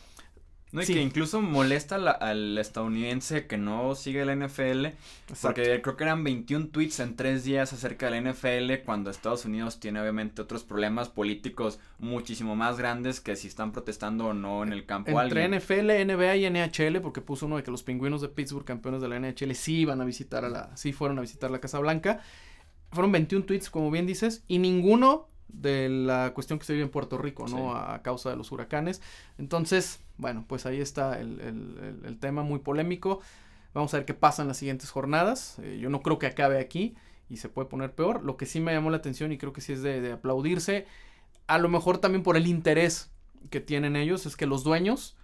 No, 0.73 0.83
y 0.83 0.87
que 0.87 1.03
incluso 1.03 1.41
molesta 1.41 1.97
al 1.97 2.57
estadounidense 2.57 3.47
que 3.47 3.59
no 3.59 3.95
sigue 3.97 4.25
la 4.25 4.37
NFL. 4.37 4.87
Porque 5.43 5.83
creo 5.83 5.97
que 5.97 6.05
eran 6.05 6.23
21 6.23 6.69
tweets 6.69 7.01
en 7.01 7.17
tres 7.17 7.43
días 7.43 7.73
acerca 7.73 8.09
de 8.09 8.21
la 8.21 8.31
NFL. 8.31 8.85
Cuando 8.85 9.11
Estados 9.11 9.45
Unidos 9.45 9.81
tiene 9.81 10.01
obviamente 10.01 10.43
otros 10.43 10.63
problemas 10.63 11.09
políticos 11.09 11.81
muchísimo 11.99 12.55
más 12.55 12.79
grandes 12.79 13.21
que 13.21 13.35
si 13.35 13.49
están 13.49 13.73
protestando 13.73 14.27
o 14.27 14.35
no 14.35 14.63
en 14.63 14.73
el 14.73 14.87
campo. 14.87 15.21
Entre 15.21 15.49
NFL, 15.49 16.05
NBA 16.07 16.37
y 16.37 16.51
NHL, 16.51 17.01
porque 17.01 17.21
puso 17.21 17.47
uno 17.47 17.57
de 17.57 17.65
que 17.65 17.73
los 17.73 17.83
pingüinos 17.83 18.21
de 18.21 18.29
Pittsburgh, 18.29 18.65
campeones 18.65 19.01
de 19.01 19.09
la 19.09 19.19
NHL, 19.19 19.55
sí 19.55 19.81
iban 19.81 20.01
a 20.01 20.05
visitar 20.05 20.45
a 20.45 20.49
la. 20.49 20.77
Sí 20.77 20.93
fueron 20.93 21.19
a 21.19 21.23
visitar 21.23 21.51
la 21.51 21.61
Casa 21.61 21.81
Blanca. 21.81 22.21
Fueron 22.93 23.11
21 23.13 23.45
tweets, 23.45 23.71
como 23.71 23.91
bien 23.91 24.07
dices, 24.07 24.45
y 24.47 24.59
ninguno 24.59 25.29
de 25.53 25.89
la 25.89 26.33
cuestión 26.35 26.59
que 26.59 26.65
se 26.65 26.73
vive 26.73 26.85
en 26.85 26.91
Puerto 26.91 27.19
Rico, 27.19 27.47
¿no? 27.49 27.75
A 27.75 28.03
causa 28.03 28.31
de 28.31 28.37
los 28.37 28.53
huracanes. 28.53 29.01
Entonces, 29.39 30.01
bueno, 30.17 30.45
pues 30.47 30.67
ahí 30.67 30.81
está 30.81 31.19
el, 31.21 32.19
tema 32.21 32.43
muy 32.43 32.59
polémico. 32.59 33.21
Vamos 33.73 33.95
a 33.95 33.99
ver 33.99 34.07
qué 34.07 34.15
pasa 34.15 34.43
en 34.43 34.49
las 34.49 34.57
siguientes 34.57 34.91
jornadas. 34.91 35.59
Eh, 35.63 35.79
yo 35.81 35.91
no 35.91 36.03
creo 36.03 36.19
que 36.19 36.27
acabe 36.27 36.59
aquí 36.59 36.95
y 37.29 37.39
se 37.39 37.49
puede 37.49 37.69
poner 37.69 37.95
peor. 37.95 38.25
Lo 38.25 38.37
que 38.37 38.47
sí 38.47 38.61
me 38.61 38.73
llamó 38.73 38.91
la 38.91 38.99
atención 38.99 39.33
y 39.33 39.39
creo 39.39 39.53
que 39.53 39.61
sí 39.61 39.73
es 39.73 39.83
de, 39.83 40.13
aplaudirse, 40.13 40.87
a 41.47 41.59
lo 41.59 41.69
mejor 41.69 41.99
también 41.99 42.23
por 42.23 42.37
el 42.37 42.47
interés 42.47 43.11
que 43.49 43.61
tienen 43.61 43.97
ellos, 43.97 44.27
es 44.27 44.37
que 44.37 44.47
los 44.47 44.65
dueños 44.65 45.17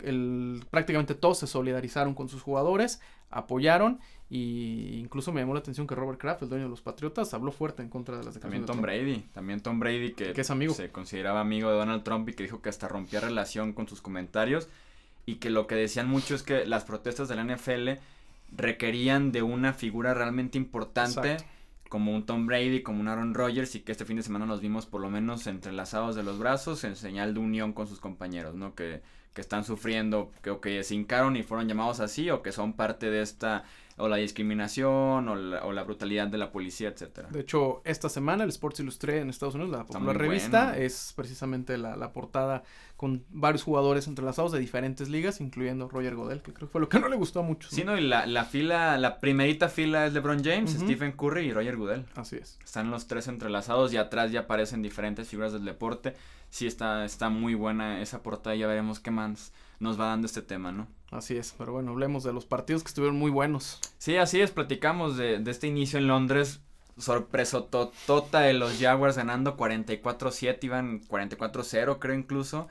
el, 0.00 0.64
prácticamente 0.70 1.14
todos 1.14 1.38
se 1.38 1.46
solidarizaron 1.46 2.14
con 2.14 2.28
sus 2.28 2.42
jugadores, 2.42 3.00
apoyaron 3.30 4.00
y 4.30 4.98
incluso 4.98 5.32
me 5.32 5.40
llamó 5.40 5.54
la 5.54 5.60
atención 5.60 5.86
que 5.86 5.94
Robert 5.94 6.20
Kraft, 6.20 6.42
el 6.42 6.48
dueño 6.48 6.64
de 6.64 6.70
los 6.70 6.82
Patriotas, 6.82 7.32
habló 7.32 7.50
fuerte 7.50 7.82
en 7.82 7.88
contra 7.88 8.18
de 8.18 8.24
las 8.24 8.38
También 8.38 8.66
Tom 8.66 8.80
Brady, 8.80 9.24
también 9.32 9.60
Tom 9.60 9.80
Brady 9.80 10.12
que, 10.12 10.38
es 10.38 10.50
amigo. 10.50 10.74
se 10.74 10.90
consideraba 10.90 11.40
amigo 11.40 11.70
de 11.70 11.76
Donald 11.76 12.02
Trump 12.02 12.28
y 12.28 12.34
que 12.34 12.42
dijo 12.42 12.60
que 12.60 12.68
hasta 12.68 12.88
rompía 12.88 13.20
relación 13.20 13.72
con 13.72 13.88
sus 13.88 14.02
comentarios 14.02 14.68
y 15.24 15.36
que 15.36 15.50
lo 15.50 15.66
que 15.66 15.74
decían 15.74 16.08
mucho 16.08 16.34
es 16.34 16.42
que 16.42 16.66
las 16.66 16.84
protestas 16.84 17.28
de 17.28 17.36
la 17.36 17.44
NFL 17.44 18.00
requerían 18.56 19.32
de 19.32 19.42
una 19.42 19.72
figura 19.72 20.14
realmente 20.14 20.58
importante 20.58 21.38
como 21.88 22.14
un 22.14 22.26
Tom 22.26 22.46
Brady, 22.46 22.82
como 22.82 23.00
un 23.00 23.08
Aaron 23.08 23.34
Rodgers 23.34 23.74
y 23.74 23.80
que 23.80 23.92
este 23.92 24.04
fin 24.04 24.16
de 24.16 24.22
semana 24.22 24.46
nos 24.46 24.60
vimos 24.60 24.86
por 24.86 25.00
lo 25.00 25.10
menos 25.10 25.46
entrelazados 25.46 26.16
de 26.16 26.22
los 26.22 26.38
brazos 26.38 26.84
en 26.84 26.96
señal 26.96 27.32
de 27.32 27.40
unión 27.40 27.72
con 27.72 27.86
sus 27.86 27.98
compañeros, 27.98 28.54
¿no? 28.54 28.74
Que, 28.74 29.00
que 29.38 29.42
están 29.42 29.62
sufriendo, 29.62 30.32
que, 30.42 30.50
o 30.50 30.60
que 30.60 30.82
se 30.82 30.96
hincaron 30.96 31.36
y 31.36 31.44
fueron 31.44 31.68
llamados 31.68 32.00
así 32.00 32.28
o 32.28 32.42
que 32.42 32.50
son 32.50 32.72
parte 32.72 33.08
de 33.08 33.22
esta 33.22 33.62
o 33.98 34.08
la 34.08 34.16
discriminación 34.16 35.28
o 35.28 35.72
la, 35.72 35.82
brutalidad 35.82 36.28
de 36.28 36.38
la 36.38 36.50
policía, 36.50 36.88
etcétera. 36.88 37.28
De 37.30 37.40
hecho, 37.40 37.82
esta 37.84 38.08
semana 38.08 38.44
el 38.44 38.50
Sports 38.50 38.80
Illustrated 38.80 39.22
en 39.22 39.30
Estados 39.30 39.54
Unidos, 39.54 39.70
la 39.70 39.84
popular 39.84 40.16
revista, 40.16 40.76
es 40.76 41.12
precisamente 41.16 41.78
la, 41.78 41.96
la, 41.96 42.12
portada 42.12 42.62
con 42.96 43.24
varios 43.30 43.62
jugadores 43.62 44.06
entrelazados 44.06 44.52
de 44.52 44.58
diferentes 44.58 45.08
ligas, 45.08 45.40
incluyendo 45.40 45.88
Roger 45.88 46.14
Godel, 46.14 46.42
que 46.42 46.52
creo 46.52 46.68
que 46.68 46.72
fue 46.72 46.80
lo 46.80 46.88
que 46.88 46.98
no 47.00 47.08
le 47.08 47.16
gustó 47.16 47.42
mucho. 47.42 47.68
Sí, 47.70 47.84
no, 47.84 47.96
y 47.96 48.00
la, 48.00 48.26
la 48.26 48.44
fila, 48.44 48.98
la 48.98 49.20
primerita 49.20 49.68
fila 49.68 50.06
es 50.06 50.12
LeBron 50.12 50.42
James, 50.42 50.72
Stephen 50.72 51.12
Curry 51.12 51.46
y 51.46 51.52
Roger 51.52 51.76
Goodell. 51.76 52.04
Así 52.14 52.36
es. 52.36 52.58
Están 52.64 52.90
los 52.90 53.06
tres 53.06 53.28
entrelazados 53.28 53.92
y 53.92 53.96
atrás 53.96 54.32
ya 54.32 54.40
aparecen 54.40 54.82
diferentes 54.82 55.28
figuras 55.28 55.52
del 55.52 55.64
deporte. 55.64 56.14
Sí, 56.50 56.66
está, 56.66 57.04
está 57.04 57.28
muy 57.28 57.54
buena 57.54 58.00
esa 58.00 58.22
portada 58.22 58.56
ya 58.56 58.66
veremos 58.66 59.00
qué 59.00 59.10
más 59.10 59.52
nos 59.80 60.00
va 60.00 60.06
dando 60.06 60.26
este 60.26 60.42
tema, 60.42 60.72
¿no? 60.72 60.88
Así 61.10 61.36
es, 61.36 61.54
pero 61.56 61.72
bueno, 61.72 61.92
hablemos 61.92 62.24
de 62.24 62.32
los 62.32 62.44
partidos 62.44 62.82
que 62.82 62.88
estuvieron 62.88 63.18
muy 63.18 63.30
buenos. 63.30 63.80
Sí, 63.98 64.16
así 64.16 64.40
es, 64.40 64.50
platicamos 64.50 65.16
de, 65.16 65.38
de 65.38 65.50
este 65.50 65.66
inicio 65.66 65.98
en 65.98 66.06
Londres. 66.06 66.60
Sorpreso 66.98 67.64
totota 67.64 68.40
de 68.40 68.54
los 68.54 68.78
Jaguars 68.78 69.16
ganando 69.16 69.56
44-7, 69.56 70.58
iban 70.64 71.00
44-0 71.02 71.98
creo 71.98 72.14
incluso. 72.14 72.68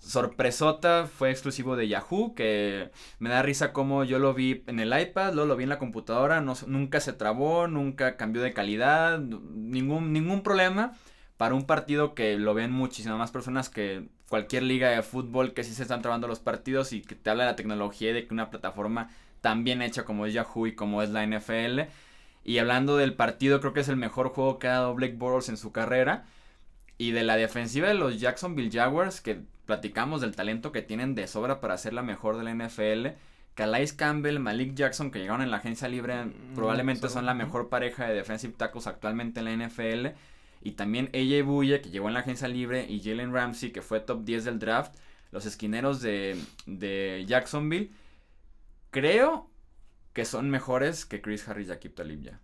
Sorpresota 0.00 1.06
fue 1.06 1.30
exclusivo 1.30 1.76
de 1.76 1.86
Yahoo, 1.86 2.34
que 2.34 2.90
me 3.18 3.28
da 3.28 3.42
risa 3.42 3.74
como 3.74 4.02
yo 4.02 4.18
lo 4.18 4.32
vi 4.32 4.64
en 4.66 4.80
el 4.80 4.98
iPad, 4.98 5.34
luego 5.34 5.48
lo 5.48 5.56
vi 5.56 5.64
en 5.64 5.68
la 5.68 5.78
computadora, 5.78 6.40
no, 6.40 6.54
nunca 6.66 7.00
se 7.00 7.12
trabó, 7.12 7.68
nunca 7.68 8.16
cambió 8.16 8.40
de 8.40 8.54
calidad, 8.54 9.18
ningún, 9.18 10.14
ningún 10.14 10.42
problema 10.42 10.94
para 11.36 11.54
un 11.54 11.66
partido 11.66 12.14
que 12.14 12.38
lo 12.38 12.54
ven 12.54 12.72
muchísimas 12.72 13.18
más 13.18 13.30
personas 13.30 13.68
que 13.68 14.08
cualquier 14.30 14.62
liga 14.62 14.88
de 14.90 15.02
fútbol 15.02 15.52
que 15.52 15.64
sí 15.64 15.74
se 15.74 15.82
están 15.82 16.02
trabando 16.02 16.28
los 16.28 16.38
partidos 16.38 16.92
y 16.92 17.02
que 17.02 17.16
te 17.16 17.28
habla 17.28 17.44
de 17.44 17.50
la 17.50 17.56
tecnología 17.56 18.10
y 18.10 18.12
de 18.12 18.26
que 18.28 18.32
una 18.32 18.48
plataforma 18.48 19.10
tan 19.40 19.64
bien 19.64 19.82
hecha 19.82 20.04
como 20.04 20.24
es 20.24 20.32
Yahoo 20.32 20.68
y 20.68 20.74
como 20.74 21.02
es 21.02 21.10
la 21.10 21.26
NFL. 21.26 21.80
Y 22.44 22.58
hablando 22.58 22.96
del 22.96 23.14
partido, 23.14 23.60
creo 23.60 23.72
que 23.72 23.80
es 23.80 23.88
el 23.88 23.96
mejor 23.96 24.28
juego 24.28 24.60
que 24.60 24.68
ha 24.68 24.74
dado 24.74 24.94
Blake 24.94 25.16
Bortles 25.16 25.48
en 25.48 25.56
su 25.56 25.72
carrera. 25.72 26.26
Y 26.96 27.10
de 27.10 27.24
la 27.24 27.36
defensiva 27.36 27.88
de 27.88 27.94
los 27.94 28.20
Jacksonville 28.20 28.70
Jaguars, 28.70 29.20
que 29.20 29.40
platicamos 29.66 30.20
del 30.20 30.36
talento 30.36 30.70
que 30.70 30.82
tienen 30.82 31.16
de 31.16 31.26
sobra 31.26 31.60
para 31.60 31.76
ser 31.76 31.92
la 31.92 32.02
mejor 32.02 32.36
de 32.36 32.44
la 32.44 32.54
NFL. 32.54 33.16
Calais 33.54 33.92
Campbell, 33.92 34.38
Malik 34.38 34.74
Jackson, 34.74 35.10
que 35.10 35.18
llegaron 35.18 35.42
en 35.42 35.50
la 35.50 35.56
agencia 35.56 35.88
libre, 35.88 36.24
mm, 36.24 36.54
probablemente 36.54 37.08
son 37.08 37.26
la 37.26 37.34
mejor 37.34 37.68
pareja 37.68 38.06
de 38.06 38.14
defensive 38.14 38.54
tackles 38.56 38.86
actualmente 38.86 39.40
en 39.40 39.46
la 39.46 39.52
NFL. 39.52 40.14
Y 40.60 40.72
también 40.72 41.10
AJ 41.14 41.44
Buye, 41.44 41.80
que 41.80 41.90
llegó 41.90 42.08
en 42.08 42.14
la 42.14 42.20
agencia 42.20 42.48
libre, 42.48 42.86
y 42.88 43.00
Jalen 43.02 43.32
Ramsey, 43.32 43.72
que 43.72 43.82
fue 43.82 44.00
top 44.00 44.24
10 44.24 44.44
del 44.44 44.58
draft. 44.58 44.94
Los 45.32 45.46
esquineros 45.46 46.02
de, 46.02 46.36
de 46.66 47.24
Jacksonville. 47.26 47.92
Creo 48.90 49.48
que 50.12 50.24
son 50.24 50.50
mejores 50.50 51.06
que 51.06 51.22
Chris 51.22 51.46
Harris 51.48 51.68
y 51.68 51.72
Akip 51.72 51.94
Talib 51.94 52.22
ya. 52.22 52.40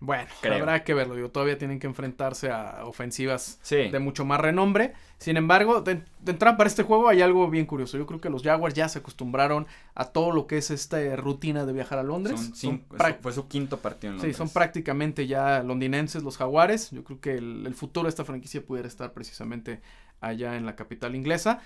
Bueno, 0.00 0.28
habrá 0.44 0.84
que 0.84 0.94
verlo. 0.94 1.16
Digo, 1.16 1.30
todavía 1.30 1.58
tienen 1.58 1.80
que 1.80 1.88
enfrentarse 1.88 2.50
a 2.50 2.84
ofensivas 2.84 3.60
de 3.68 3.98
mucho 3.98 4.24
más 4.24 4.40
renombre. 4.40 4.94
Sin 5.18 5.36
embargo, 5.36 5.80
de, 5.80 6.02
entrada 6.24 6.56
para 6.56 6.68
este 6.68 6.84
juego 6.84 7.08
hay 7.08 7.20
algo 7.20 7.50
bien 7.50 7.66
curioso. 7.66 7.98
Yo 7.98 8.06
creo 8.06 8.20
que 8.20 8.30
los 8.30 8.44
Jaguars 8.44 8.74
ya 8.74 8.88
se 8.88 9.00
acostumbraron 9.00 9.66
a 9.96 10.06
todo 10.06 10.30
lo 10.30 10.46
que 10.46 10.58
es 10.58 10.70
esta 10.70 11.16
rutina 11.16 11.66
de 11.66 11.72
viajar 11.72 11.98
a 11.98 12.04
Londres. 12.04 12.52
fue 13.20 13.32
su 13.32 13.48
quinto 13.48 13.78
partido 13.78 14.12
en 14.12 14.16
Londres. 14.18 14.36
Sí, 14.36 14.38
son 14.38 14.50
prácticamente 14.50 15.26
ya 15.26 15.64
londinenses 15.64 16.22
los 16.22 16.36
Jaguares. 16.36 16.92
Yo 16.92 17.02
creo 17.02 17.20
que 17.20 17.34
el, 17.34 17.66
el 17.66 17.74
futuro 17.74 18.04
de 18.04 18.10
esta 18.10 18.24
franquicia 18.24 18.64
pudiera 18.64 18.86
estar 18.86 19.12
precisamente 19.12 19.80
allá 20.20 20.54
en 20.56 20.64
la 20.64 20.76
capital 20.76 21.16
inglesa. 21.16 21.60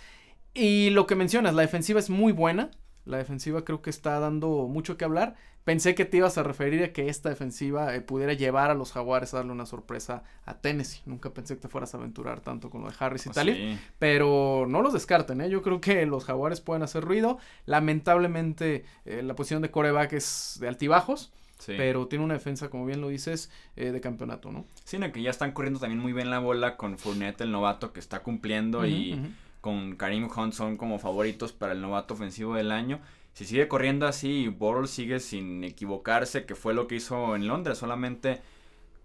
Y 0.54 0.90
lo 0.90 1.06
que 1.06 1.16
mencionas, 1.16 1.54
la 1.54 1.62
defensiva 1.62 2.00
es 2.00 2.08
muy 2.08 2.32
buena. 2.32 2.70
La 3.04 3.18
defensiva 3.18 3.64
creo 3.64 3.82
que 3.82 3.90
está 3.90 4.18
dando 4.20 4.68
mucho 4.68 4.96
que 4.96 5.04
hablar. 5.04 5.34
Pensé 5.64 5.94
que 5.94 6.04
te 6.04 6.16
ibas 6.16 6.38
a 6.38 6.42
referir 6.42 6.82
a 6.82 6.92
que 6.92 7.08
esta 7.08 7.28
defensiva 7.28 7.94
eh, 7.94 8.00
pudiera 8.00 8.32
llevar 8.32 8.70
a 8.70 8.74
los 8.74 8.92
Jaguares 8.92 9.32
a 9.32 9.38
darle 9.38 9.52
una 9.52 9.66
sorpresa 9.66 10.24
a 10.44 10.58
Tennessee. 10.58 11.02
Nunca 11.06 11.30
pensé 11.30 11.54
que 11.54 11.62
te 11.62 11.68
fueras 11.68 11.94
a 11.94 11.98
aventurar 11.98 12.40
tanto 12.40 12.68
con 12.68 12.82
lo 12.82 12.88
de 12.88 12.94
Harris 12.98 13.26
y 13.26 13.28
oh, 13.28 13.32
Talib. 13.32 13.78
Pero 14.00 14.66
no 14.68 14.82
los 14.82 14.92
descarten, 14.92 15.40
¿eh? 15.40 15.48
Yo 15.48 15.62
creo 15.62 15.80
que 15.80 16.04
los 16.06 16.24
Jaguares 16.24 16.60
pueden 16.60 16.82
hacer 16.82 17.04
ruido. 17.04 17.38
Lamentablemente, 17.64 18.84
eh, 19.04 19.22
la 19.22 19.36
posición 19.36 19.62
de 19.62 19.70
coreback 19.70 20.14
es 20.14 20.56
de 20.60 20.68
altibajos. 20.68 21.32
Pero 21.64 22.08
tiene 22.08 22.24
una 22.24 22.34
defensa, 22.34 22.70
como 22.70 22.86
bien 22.86 23.00
lo 23.00 23.08
dices, 23.08 23.48
eh, 23.76 23.92
de 23.92 24.00
campeonato, 24.00 24.50
¿no? 24.50 24.64
Sí, 24.84 24.98
que 24.98 25.22
ya 25.22 25.30
están 25.30 25.52
corriendo 25.52 25.78
también 25.78 26.00
muy 26.00 26.12
bien 26.12 26.28
la 26.28 26.40
bola 26.40 26.76
con 26.76 26.98
Fournette, 26.98 27.42
el 27.42 27.52
novato, 27.52 27.92
que 27.92 28.00
está 28.00 28.24
cumpliendo 28.24 28.84
y 28.84 29.32
con 29.62 29.96
Karim 29.96 30.28
Hunt 30.36 30.52
son 30.52 30.76
como 30.76 30.98
favoritos 30.98 31.52
para 31.52 31.72
el 31.72 31.80
novato 31.80 32.14
ofensivo 32.14 32.56
del 32.56 32.72
año. 32.72 33.00
Si 33.32 33.46
sigue 33.46 33.68
corriendo 33.68 34.06
así 34.06 34.42
y 34.42 34.48
Bortles 34.48 34.90
sigue 34.90 35.20
sin 35.20 35.64
equivocarse, 35.64 36.44
que 36.44 36.56
fue 36.56 36.74
lo 36.74 36.88
que 36.88 36.96
hizo 36.96 37.34
en 37.36 37.46
Londres, 37.46 37.78
solamente 37.78 38.42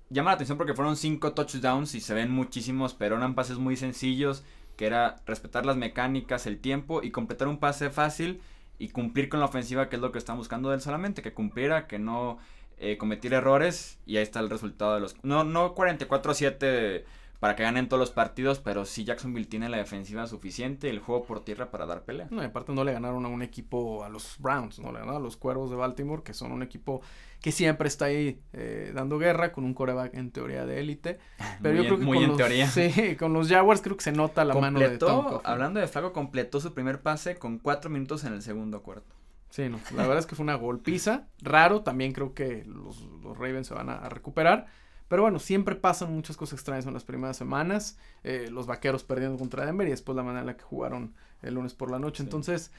llama 0.10 0.32
la 0.32 0.36
atención 0.36 0.58
porque 0.58 0.74
fueron 0.74 0.98
cinco 0.98 1.34
touchdowns 1.34 1.94
y 1.94 2.02
se 2.02 2.16
ven 2.16 2.32
muchísimos, 2.32 2.96
pero 2.96 3.18
eran 3.18 3.36
pases 3.36 3.60
muy 3.60 3.78
sencillos, 3.78 4.44
que 4.76 4.88
era 4.88 5.18
respetar 5.28 5.66
las 5.66 5.78
mecánicas, 5.78 6.48
el 6.48 6.60
tiempo 6.60 7.04
y 7.04 7.12
completar 7.12 7.48
un 7.48 7.60
pase 7.60 7.92
fácil 7.92 8.42
y 8.80 8.90
cumplir 8.90 9.30
con 9.30 9.40
la 9.40 9.46
ofensiva, 9.46 9.90
que 9.90 9.96
es 9.98 10.02
lo 10.02 10.12
que 10.12 10.18
están 10.18 10.38
buscando 10.38 10.74
él 10.74 10.82
solamente, 10.82 11.22
que 11.22 11.34
cumpliera, 11.34 11.88
que 11.88 12.00
no 12.00 12.40
eh, 12.80 12.98
cometiera 12.98 13.38
errores 13.38 14.00
y 14.08 14.18
ahí 14.18 14.24
está 14.24 14.40
el 14.40 14.50
resultado 14.50 14.96
de 14.96 15.02
los... 15.02 15.16
No, 15.24 15.44
no 15.44 15.76
44-7 15.76 17.04
para 17.39 17.56
que 17.56 17.63
ganen 17.63 17.88
todos 17.88 18.00
los 18.00 18.12
partidos, 18.12 18.60
pero 18.60 18.86
sí 18.86 19.03
Jacksonville 19.03 19.46
tiene 19.46 19.70
la 19.70 19.77
defensiva 19.77 20.25
suficiente, 20.25 20.89
el 20.89 21.00
juego 21.00 21.24
por 21.24 21.44
tierra 21.44 21.70
para 21.70 21.86
dar 21.86 22.03
pelea. 22.03 22.27
No, 22.32 22.41
y 22.41 22.46
aparte 22.46 22.74
no 22.74 22.84
le 22.84 22.94
ganaron 22.94 23.25
a 23.25 23.27
un 23.27 23.44
equipo, 23.44 24.03
a 24.03 24.10
los 24.10 24.38
Browns, 24.39 24.79
no 24.79 24.91
le 24.91 25.00
ganaron 25.00 25.22
a 25.22 25.24
los 25.24 25.38
Cuervos 25.38 25.70
de 25.70 25.75
Baltimore, 25.75 26.24
que 26.24 26.34
son 26.34 26.51
un 26.51 26.63
equipo 26.63 27.01
que 27.41 27.51
siempre 27.51 27.88
está 27.88 28.06
ahí 28.06 28.41
eh, 28.53 28.91
dando 28.94 29.20
guerra 29.20 29.51
con 29.51 29.65
un 29.65 29.75
coreback 29.75 30.15
en 30.15 30.32
teoría 30.32 30.65
de 30.65 30.79
élite. 30.79 31.20
Pero 31.62 31.75
yo 31.75 31.86
creo 31.86 32.00
que 32.00 32.06
muy 32.06 32.17
con 32.22 32.32
en 32.32 32.38
teoría. 32.38 32.67
Sí, 32.77 33.15
con 33.17 33.34
los 33.34 33.50
Jaguars 33.50 33.82
creo 33.82 33.98
que 33.98 34.03
se 34.03 34.12
nota 34.12 34.44
la 34.44 34.56
mano 34.56 34.79
de 34.79 34.98
Tom 34.98 35.39
Hablando 35.44 35.79
de 35.79 35.88
Flaco, 35.88 36.13
completó 36.13 36.60
su 36.60 36.74
primer 36.74 37.01
pase 37.01 37.38
con 37.38 37.60
cuatro 37.60 37.89
minutos 37.91 38.24
en 38.24 38.34
el 38.34 38.41
segundo 38.41 38.82
cuarto. 38.82 39.15
Sí, 39.51 39.70
no, 39.70 39.79
la 39.96 40.03
verdad 40.03 40.20
es 40.20 40.25
que 40.25 40.36
fue 40.36 40.44
una 40.44 40.56
golpiza, 40.56 41.27
raro, 41.41 41.82
también 41.82 42.12
creo 42.12 42.34
que 42.34 42.65
los, 42.65 43.01
los 43.24 43.38
Ravens 43.38 43.67
se 43.67 43.74
van 43.74 43.89
a 43.89 44.10
recuperar. 44.10 44.67
Pero 45.08 45.22
bueno, 45.22 45.40
siempre 45.40 45.76
pasan 45.76 46.14
muchas 46.14 46.38
cosas 46.38 46.60
extrañas 46.60 46.86
en 46.86 46.94
las 46.94 47.04
primeras 47.04 47.38
semanas. 47.38 47.98
Eh, 48.24 48.50
los 48.52 48.68
vaqueros 48.68 49.04
perdiendo 49.04 49.38
contra 49.38 49.66
Denver 49.66 49.88
y 49.88 49.92
después 49.92 50.16
la 50.16 50.24
manera 50.24 50.42
en 50.42 50.48
la 50.48 50.58
que 50.58 50.64
jugaron 50.64 51.14
el 51.42 51.54
lunes 51.54 51.74
por 51.74 51.92
la 51.92 52.00
noche. 52.00 52.24
Entonces, 52.24 52.72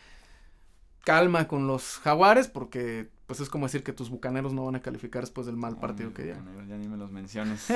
calma 1.04 1.48
con 1.48 1.66
los 1.66 1.98
jaguares 1.98 2.48
porque 2.48 3.08
pues 3.26 3.40
es 3.40 3.50
como 3.50 3.66
decir 3.66 3.82
que 3.82 3.92
tus 3.92 4.08
bucaneros 4.08 4.54
no 4.54 4.64
van 4.64 4.76
a 4.76 4.80
calificar 4.80 5.22
después 5.22 5.46
del 5.46 5.56
mal 5.56 5.76
partido 5.76 6.14
que 6.14 6.28
ya. 6.28 6.42
Ya 6.66 6.78
ni 6.78 6.88
me 6.88 6.96
los 6.96 7.10
menciones. 7.10 7.66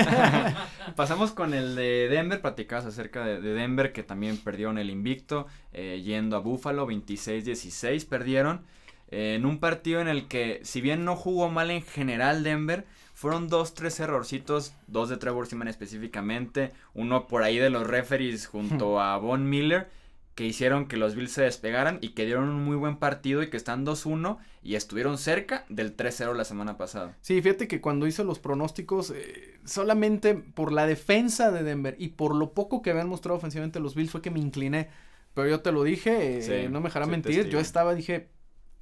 Pasamos 0.96 1.32
con 1.32 1.52
el 1.52 1.74
de 1.76 2.08
Denver, 2.08 2.40
platicabas 2.40 2.86
acerca 2.86 3.22
de, 3.26 3.40
Denver 3.40 3.92
que 3.92 4.02
también 4.02 4.38
perdieron 4.38 4.78
el 4.78 4.88
invicto, 4.88 5.46
eh, 5.74 6.00
yendo 6.02 6.36
a 6.36 6.40
Buffalo, 6.40 6.86
26-16 6.86 8.08
perdieron. 8.08 8.62
Eh, 9.10 9.34
en 9.34 9.44
un 9.44 9.58
partido 9.58 10.00
en 10.00 10.08
el 10.08 10.26
que, 10.26 10.60
si 10.62 10.80
bien 10.80 11.04
no 11.04 11.16
jugó 11.16 11.50
mal 11.50 11.70
en 11.70 11.82
general 11.82 12.42
Denver, 12.44 12.86
fueron 13.22 13.48
dos, 13.48 13.74
tres 13.74 14.00
errorcitos, 14.00 14.74
dos 14.88 15.08
de 15.08 15.16
Trevor 15.16 15.46
Seaman 15.46 15.68
específicamente, 15.68 16.72
uno 16.92 17.28
por 17.28 17.44
ahí 17.44 17.56
de 17.56 17.70
los 17.70 17.86
referees 17.86 18.48
junto 18.48 19.00
a 19.00 19.16
Von 19.16 19.48
Miller, 19.48 19.88
que 20.34 20.44
hicieron 20.44 20.88
que 20.88 20.96
los 20.96 21.14
Bills 21.14 21.30
se 21.30 21.42
despegaran 21.42 21.98
y 22.00 22.14
que 22.14 22.26
dieron 22.26 22.48
un 22.48 22.64
muy 22.64 22.74
buen 22.74 22.96
partido 22.96 23.40
y 23.44 23.48
que 23.48 23.56
están 23.56 23.86
2-1 23.86 24.38
y 24.64 24.74
estuvieron 24.74 25.18
cerca 25.18 25.64
del 25.68 25.96
3-0 25.96 26.34
la 26.34 26.44
semana 26.44 26.76
pasada. 26.76 27.16
Sí, 27.20 27.40
fíjate 27.40 27.68
que 27.68 27.80
cuando 27.80 28.08
hice 28.08 28.24
los 28.24 28.40
pronósticos, 28.40 29.12
eh, 29.14 29.60
solamente 29.64 30.34
por 30.34 30.72
la 30.72 30.84
defensa 30.84 31.52
de 31.52 31.62
Denver 31.62 31.94
y 32.00 32.08
por 32.08 32.34
lo 32.34 32.54
poco 32.54 32.82
que 32.82 32.90
habían 32.90 33.08
mostrado 33.08 33.36
ofensivamente 33.38 33.78
los 33.78 33.94
Bills 33.94 34.10
fue 34.10 34.20
que 34.20 34.32
me 34.32 34.40
incliné. 34.40 34.88
Pero 35.32 35.48
yo 35.48 35.60
te 35.60 35.70
lo 35.70 35.84
dije, 35.84 36.40
eh, 36.40 36.68
no 36.68 36.80
me 36.80 36.88
dejará 36.88 37.06
mentir, 37.06 37.48
yo 37.48 37.60
estaba, 37.60 37.94
dije, 37.94 38.30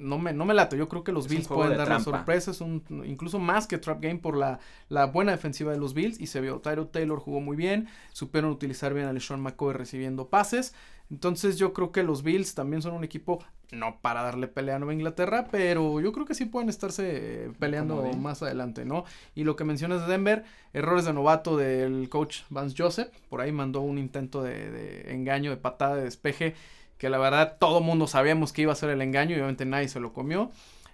no 0.00 0.18
me, 0.18 0.32
no 0.32 0.44
me 0.44 0.54
late. 0.54 0.76
Yo 0.76 0.88
creo 0.88 1.04
que 1.04 1.12
los 1.12 1.28
Bills 1.28 1.46
pueden 1.46 1.76
dar 1.76 1.88
la 1.88 2.00
sorpresa. 2.00 2.52
un, 2.64 2.82
incluso 3.06 3.38
más 3.38 3.66
que 3.66 3.78
trap 3.78 4.00
game 4.00 4.18
por 4.18 4.36
la, 4.36 4.58
la 4.88 5.06
buena 5.06 5.32
defensiva 5.32 5.72
de 5.72 5.78
los 5.78 5.94
Bills. 5.94 6.20
Y 6.20 6.26
se 6.26 6.40
vio, 6.40 6.60
Tyro 6.60 6.86
Taylor 6.88 7.20
jugó 7.20 7.40
muy 7.40 7.56
bien. 7.56 7.88
Supieron 8.12 8.50
utilizar 8.50 8.94
bien 8.94 9.06
a 9.06 9.12
LeSean 9.12 9.40
McCoy 9.40 9.74
recibiendo 9.74 10.28
pases. 10.28 10.74
Entonces 11.10 11.58
yo 11.58 11.72
creo 11.72 11.90
que 11.90 12.02
los 12.04 12.22
Bills 12.22 12.54
también 12.54 12.82
son 12.82 12.94
un 12.94 13.02
equipo, 13.02 13.44
no 13.72 13.98
para 14.00 14.22
darle 14.22 14.46
pelea 14.46 14.76
a 14.76 14.78
Nueva 14.78 14.94
Inglaterra, 14.94 15.48
pero 15.50 16.00
yo 16.00 16.12
creo 16.12 16.24
que 16.24 16.36
sí 16.36 16.44
pueden 16.44 16.68
estarse 16.68 17.46
eh, 17.46 17.52
peleando 17.58 18.04
más 18.16 18.44
adelante, 18.44 18.84
¿no? 18.84 19.04
Y 19.34 19.42
lo 19.42 19.56
que 19.56 19.64
mencionas 19.64 20.02
de 20.02 20.12
Denver, 20.12 20.44
errores 20.72 21.04
de 21.06 21.12
novato 21.12 21.56
del 21.56 22.08
coach 22.08 22.42
Vance 22.48 22.76
Joseph. 22.78 23.08
Por 23.28 23.40
ahí 23.40 23.50
mandó 23.50 23.80
un 23.80 23.98
intento 23.98 24.40
de, 24.44 24.70
de 24.70 25.12
engaño, 25.12 25.50
de 25.50 25.56
patada, 25.56 25.96
de 25.96 26.04
despeje 26.04 26.54
que 27.00 27.08
la 27.08 27.16
verdad 27.16 27.56
todo 27.58 27.80
mundo 27.80 28.06
sabíamos 28.06 28.52
que 28.52 28.60
iba 28.60 28.74
a 28.74 28.76
ser 28.76 28.90
el 28.90 29.00
engaño 29.00 29.30
y 29.30 29.36
obviamente 29.36 29.64
nadie 29.64 29.88
se 29.88 30.00
lo 30.00 30.12
comió. 30.12 30.50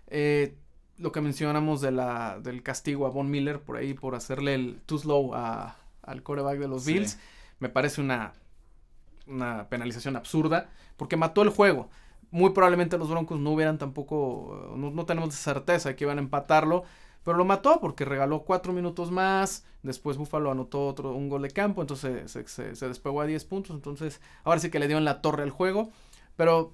Eh, 0.07 0.55
lo 0.99 1.11
que 1.11 1.21
mencionamos 1.21 1.81
de 1.81 1.91
la, 1.91 2.39
del 2.41 2.63
castigo 2.63 3.07
a 3.07 3.11
Von 3.11 3.29
Miller 3.29 3.59
por 3.61 3.77
ahí 3.77 3.93
por 3.93 4.15
hacerle 4.15 4.55
el 4.55 4.81
too 4.87 4.99
slow 4.99 5.35
a, 5.35 5.75
al 6.03 6.23
coreback 6.23 6.61
de 6.61 6.69
los 6.69 6.87
Bills, 6.87 7.19
me 7.59 7.69
parece 7.69 8.01
una, 8.01 8.35
una 9.27 9.69
penalización 9.69 10.15
absurda 10.15 10.71
porque 10.97 11.17
mató 11.17 11.43
el 11.43 11.49
juego. 11.49 11.91
Muy 12.31 12.51
probablemente 12.51 12.99
los 12.99 13.11
Broncos 13.11 13.41
no 13.41 13.51
hubieran 13.51 13.77
tampoco, 13.77 14.75
no, 14.77 14.93
no 14.93 15.07
tenemos 15.07 15.35
certeza 15.35 15.89
de 15.89 15.97
que 15.97 16.05
iban 16.05 16.19
a 16.19 16.23
empatarlo, 16.23 16.85
pero 17.27 17.39
lo 17.39 17.45
mató 17.45 17.81
porque 17.81 18.05
regaló 18.05 18.45
cuatro 18.45 18.73
minutos 18.73 19.11
más. 19.11 19.65
Después 19.83 20.17
Buffalo 20.17 20.53
anotó 20.53 20.87
otro, 20.87 21.13
un 21.13 21.29
gol 21.29 21.43
de 21.43 21.51
campo. 21.51 21.81
Entonces 21.81 22.31
se, 22.31 22.87
despegó 22.87 23.21
a 23.21 23.27
10 23.27 23.45
puntos. 23.47 23.75
Entonces 23.75 24.21
ahora 24.45 24.61
sí 24.61 24.71
que 24.71 24.79
le 24.79 24.87
dio 24.87 24.97
en 24.97 25.05
la 25.05 25.23
torre 25.23 25.43
al 25.43 25.51
juego. 25.51 25.91
Pero 26.37 26.73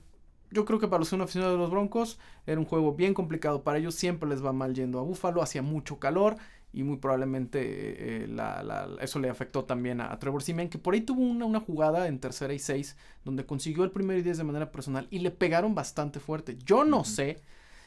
yo 0.50 0.66
creo 0.66 0.78
que 0.78 0.88
para 0.88 0.98
los 0.98 1.10
aficionados 1.10 1.54
de 1.54 1.58
los 1.58 1.70
Broncos 1.70 2.18
era 2.46 2.60
un 2.60 2.66
juego 2.66 2.92
bien 2.92 3.14
complicado. 3.14 3.62
Para 3.62 3.78
ellos 3.78 3.94
siempre 3.94 4.28
les 4.28 4.44
va 4.44 4.52
mal 4.52 4.74
yendo 4.74 4.98
a 4.98 5.02
Buffalo. 5.02 5.40
Hacía 5.40 5.62
mucho 5.62 5.98
calor. 5.98 6.36
Y 6.70 6.82
muy 6.82 6.98
probablemente 6.98 8.24
eh, 8.24 8.28
la, 8.28 8.90
eso 9.00 9.20
le 9.20 9.30
afectó 9.30 9.64
también 9.64 10.02
a, 10.02 10.18
Trevor 10.18 10.42
Simeon, 10.42 10.68
que 10.68 10.78
por 10.78 10.92
ahí 10.92 11.00
tuvo 11.00 11.22
una, 11.22 11.46
una, 11.46 11.60
jugada 11.60 12.08
en 12.08 12.18
tercera 12.18 12.52
y 12.52 12.58
seis, 12.58 12.96
donde 13.24 13.46
consiguió 13.46 13.84
el 13.84 13.90
primer 13.90 14.18
y 14.18 14.22
diez 14.22 14.36
de 14.36 14.44
manera 14.44 14.70
personal 14.70 15.06
y 15.10 15.20
le 15.20 15.30
pegaron 15.30 15.74
bastante 15.74 16.20
fuerte. 16.20 16.58
Yo 16.64 16.84
no 16.84 17.04
sé 17.04 17.42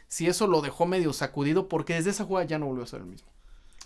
si 0.07 0.27
eso 0.27 0.47
lo 0.47 0.62
dejó 0.62 0.85
medio 0.85 1.13
sacudido, 1.13 1.67
porque 1.67 1.95
desde 1.95 2.12
esa 2.12 2.25
jugada 2.25 2.45
ya 2.45 2.59
no 2.59 2.67
volvió 2.67 2.83
a 2.83 2.88
ser 2.88 3.01
el 3.01 3.07
mismo. 3.07 3.29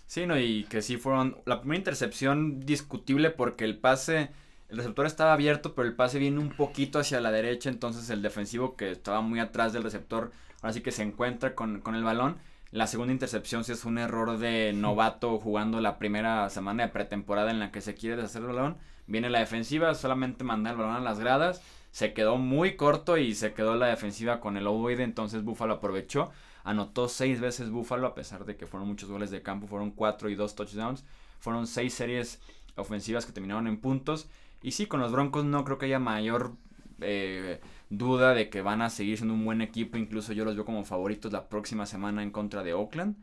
Sí, 0.07 0.25
no, 0.25 0.39
y 0.39 0.63
que 0.65 0.81
sí 0.81 0.97
fueron. 0.97 1.37
La 1.45 1.59
primera 1.61 1.77
intercepción 1.77 2.59
discutible 2.61 3.29
porque 3.29 3.65
el 3.65 3.77
pase. 3.77 4.31
El 4.69 4.77
receptor 4.77 5.07
estaba 5.07 5.33
abierto, 5.33 5.73
pero 5.73 5.87
el 5.87 5.95
pase 5.95 6.19
viene 6.19 6.39
un 6.39 6.49
poquito 6.49 6.99
hacia 6.99 7.21
la 7.21 7.31
derecha. 7.31 7.69
Entonces 7.69 8.09
el 8.09 8.21
defensivo 8.21 8.75
que 8.75 8.91
estaba 8.91 9.21
muy 9.21 9.39
atrás 9.39 9.73
del 9.73 9.83
receptor, 9.83 10.31
ahora 10.61 10.73
sí 10.73 10.81
que 10.81 10.91
se 10.91 11.03
encuentra 11.03 11.55
con, 11.55 11.81
con 11.81 11.95
el 11.95 12.03
balón. 12.03 12.37
La 12.71 12.85
segunda 12.85 13.13
intercepción 13.13 13.63
sí 13.63 13.71
es 13.71 13.85
un 13.85 13.97
error 13.97 14.37
de 14.37 14.73
novato 14.73 15.39
jugando 15.39 15.81
la 15.81 15.97
primera 15.97 16.49
semana 16.49 16.83
de 16.83 16.89
pretemporada 16.89 17.49
en 17.49 17.59
la 17.59 17.71
que 17.71 17.81
se 17.81 17.95
quiere 17.95 18.15
deshacer 18.15 18.41
el 18.41 18.47
balón. 18.49 18.77
Viene 19.07 19.31
la 19.31 19.39
defensiva, 19.39 19.95
solamente 19.95 20.43
manda 20.43 20.69
el 20.69 20.77
balón 20.77 20.95
a 20.95 20.99
las 20.99 21.19
gradas 21.19 21.63
se 21.91 22.13
quedó 22.13 22.37
muy 22.37 22.75
corto 22.75 23.17
y 23.17 23.33
se 23.35 23.53
quedó 23.53 23.75
la 23.75 23.87
defensiva 23.87 24.39
con 24.39 24.57
el 24.57 24.67
ovoide, 24.67 25.03
entonces 25.03 25.43
Buffalo 25.43 25.75
aprovechó, 25.75 26.31
anotó 26.63 27.07
seis 27.07 27.39
veces 27.39 27.69
Buffalo 27.69 28.07
a 28.07 28.15
pesar 28.15 28.45
de 28.45 28.55
que 28.55 28.67
fueron 28.67 28.87
muchos 28.87 29.09
goles 29.09 29.31
de 29.31 29.41
campo, 29.41 29.67
fueron 29.67 29.91
cuatro 29.91 30.29
y 30.29 30.35
dos 30.35 30.55
touchdowns, 30.55 31.03
fueron 31.39 31.67
seis 31.67 31.93
series 31.93 32.41
ofensivas 32.75 33.25
que 33.25 33.31
terminaron 33.31 33.67
en 33.67 33.79
puntos 33.79 34.29
y 34.61 34.71
sí, 34.71 34.85
con 34.85 34.99
los 34.99 35.11
Broncos 35.11 35.45
no 35.45 35.63
creo 35.63 35.77
que 35.77 35.85
haya 35.85 35.99
mayor 35.99 36.53
eh, 37.01 37.61
duda 37.89 38.33
de 38.33 38.49
que 38.49 38.61
van 38.61 38.81
a 38.81 38.89
seguir 38.89 39.17
siendo 39.17 39.33
un 39.33 39.45
buen 39.45 39.61
equipo, 39.61 39.97
incluso 39.97 40.33
yo 40.33 40.45
los 40.45 40.55
veo 40.55 40.65
como 40.65 40.83
favoritos 40.83 41.31
la 41.31 41.47
próxima 41.49 41.85
semana 41.85 42.23
en 42.23 42.31
contra 42.31 42.63
de 42.63 42.73
Oakland. 42.73 43.15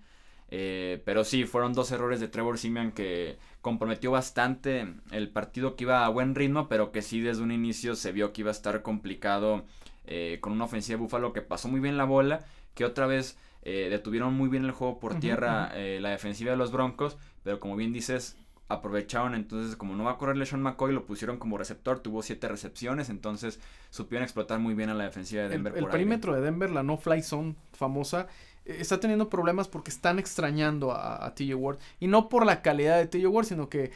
Eh, 0.49 1.03
pero 1.05 1.25
sí, 1.25 1.45
fueron 1.45 1.73
dos 1.73 1.91
errores 1.91 2.21
de 2.21 2.29
Trevor 2.29 2.59
Simeon 2.59 2.93
que 2.93 3.37
comprometió 3.61 4.11
bastante 4.13 4.95
el 5.11 5.29
partido 5.31 5.75
que 5.75 5.85
iba 5.85 6.05
a 6.05 6.09
buen 6.09 6.35
ritmo, 6.35 6.69
pero 6.69 6.93
que 6.93 7.03
sí 7.03 7.21
desde 7.21 7.43
un 7.43 7.53
inicio 7.53 7.97
se 7.97 8.13
vio 8.13 8.33
que 8.33 8.43
iba 8.43 8.51
a 8.51 8.53
estar 8.53 8.83
complicado 8.83 9.65
eh, 10.07 10.39
con 10.41 10.53
una 10.53 10.65
ofensiva 10.65 10.97
de 10.97 11.03
Búfalo 11.03 11.33
que 11.33 11.43
pasó 11.43 11.69
muy 11.69 11.81
bien 11.81 11.97
la 11.97 12.05
bola, 12.05 12.45
que 12.75 12.85
otra 12.85 13.07
vez 13.07 13.39
eh, 13.63 13.89
detuvieron 13.91 14.35
muy 14.35 14.49
bien 14.49 14.65
el 14.65 14.71
juego 14.71 15.01
por 15.01 15.19
tierra 15.19 15.73
la 15.75 16.11
defensiva 16.11 16.53
de 16.53 16.57
los 16.57 16.71
Broncos, 16.71 17.17
pero 17.43 17.59
como 17.59 17.75
bien 17.75 17.93
dices, 17.93 18.37
aprovecharon 18.69 19.35
entonces 19.35 19.77
como 19.77 19.95
no 19.95 20.05
va 20.05 20.13
a 20.13 20.19
correrle 20.19 20.47
Sean 20.47 20.63
McCoy 20.63 20.93
lo 20.93 21.07
pusieron 21.07 21.39
como 21.39 21.57
receptor 21.57 22.01
tuvo 22.01 22.23
siete 22.23 22.49
recepciones 22.49 23.09
entonces 23.11 23.61
supieron 23.91 24.25
explotar 24.25 24.59
muy 24.59 24.75
bien 24.75 24.91
a 24.91 24.95
la 24.95 25.05
defensiva 25.05 25.45
de 25.45 25.51
Denver 25.51 25.73
el, 25.77 25.85
el 25.85 25.91
perímetro 25.91 26.35
de 26.35 26.41
Denver 26.41 26.71
la 26.71 26.83
no 26.83 26.97
fly 26.97 27.23
zone 27.23 27.55
famosa 27.73 28.27
está 28.67 28.99
teniendo 29.01 29.31
problemas 29.31 29.69
porque 29.69 29.91
están 29.91 30.19
extrañando 30.19 30.93
a, 30.93 31.25
a 31.25 31.35
TJ 31.35 31.55
Ward. 31.55 31.79
Y 32.01 32.09
no 32.09 32.29
por 32.29 32.45
la 32.45 32.63
calidad 32.63 32.99
de 32.99 33.07
TJ 33.07 33.27
Ward, 33.29 33.47
sino 33.47 33.69
que 33.69 33.93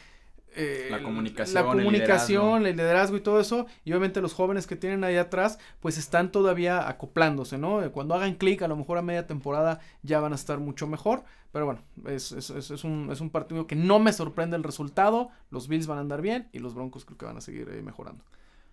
eh, 0.55 0.87
la 0.91 1.01
comunicación, 1.01 1.55
la 1.55 1.63
comunicación 1.63 2.65
el 2.65 2.75
liderazgo. 2.75 3.17
y 3.17 3.21
todo 3.21 3.39
eso, 3.39 3.67
y 3.85 3.91
obviamente 3.91 4.21
los 4.21 4.33
jóvenes 4.33 4.67
que 4.67 4.75
tienen 4.75 5.03
ahí 5.03 5.15
atrás, 5.15 5.59
pues 5.79 5.97
están 5.97 6.31
todavía 6.31 6.87
acoplándose, 6.89 7.57
¿no? 7.57 7.89
Cuando 7.91 8.15
hagan 8.15 8.35
clic, 8.35 8.61
a 8.61 8.67
lo 8.67 8.75
mejor 8.75 8.97
a 8.97 9.01
media 9.01 9.27
temporada 9.27 9.79
ya 10.03 10.19
van 10.19 10.33
a 10.33 10.35
estar 10.35 10.59
mucho 10.59 10.87
mejor, 10.87 11.23
pero 11.51 11.65
bueno, 11.65 11.81
es, 12.05 12.31
es, 12.31 12.49
es, 12.49 12.83
un, 12.83 13.09
es 13.11 13.21
un 13.21 13.29
partido 13.29 13.67
que 13.67 13.75
no 13.75 13.99
me 13.99 14.13
sorprende 14.13 14.57
el 14.57 14.63
resultado, 14.63 15.29
los 15.49 15.67
Bills 15.67 15.87
van 15.87 15.97
a 15.97 16.01
andar 16.01 16.21
bien 16.21 16.49
y 16.51 16.59
los 16.59 16.73
Broncos 16.73 17.05
creo 17.05 17.17
que 17.17 17.25
van 17.25 17.37
a 17.37 17.41
seguir 17.41 17.69
eh, 17.69 17.81
mejorando. 17.81 18.23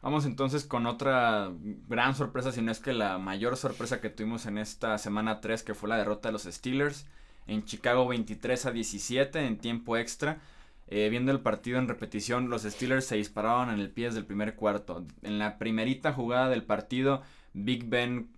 Vamos 0.00 0.26
entonces 0.26 0.64
con 0.64 0.86
otra 0.86 1.50
gran 1.88 2.14
sorpresa, 2.14 2.52
si 2.52 2.62
no 2.62 2.70
es 2.70 2.78
que 2.78 2.92
la 2.92 3.18
mayor 3.18 3.56
sorpresa 3.56 4.00
que 4.00 4.10
tuvimos 4.10 4.46
en 4.46 4.58
esta 4.58 4.96
semana 4.98 5.40
3, 5.40 5.64
que 5.64 5.74
fue 5.74 5.88
la 5.88 5.96
derrota 5.96 6.28
de 6.28 6.32
los 6.32 6.44
Steelers 6.44 7.06
en 7.48 7.64
Chicago 7.64 8.06
23 8.06 8.66
a 8.66 8.70
17 8.70 9.44
en 9.44 9.58
tiempo 9.58 9.96
extra. 9.96 10.40
Eh, 10.90 11.08
viendo 11.10 11.32
el 11.32 11.40
partido 11.40 11.78
en 11.78 11.88
repetición, 11.88 12.48
los 12.48 12.62
Steelers 12.62 13.04
se 13.04 13.16
disparaban 13.16 13.70
en 13.70 13.80
el 13.80 13.90
pie 13.90 14.06
desde 14.06 14.20
el 14.20 14.26
primer 14.26 14.54
cuarto. 14.54 15.04
En 15.22 15.38
la 15.38 15.58
primerita 15.58 16.12
jugada 16.12 16.48
del 16.48 16.64
partido, 16.64 17.22
Big 17.52 17.88
Ben 17.88 18.30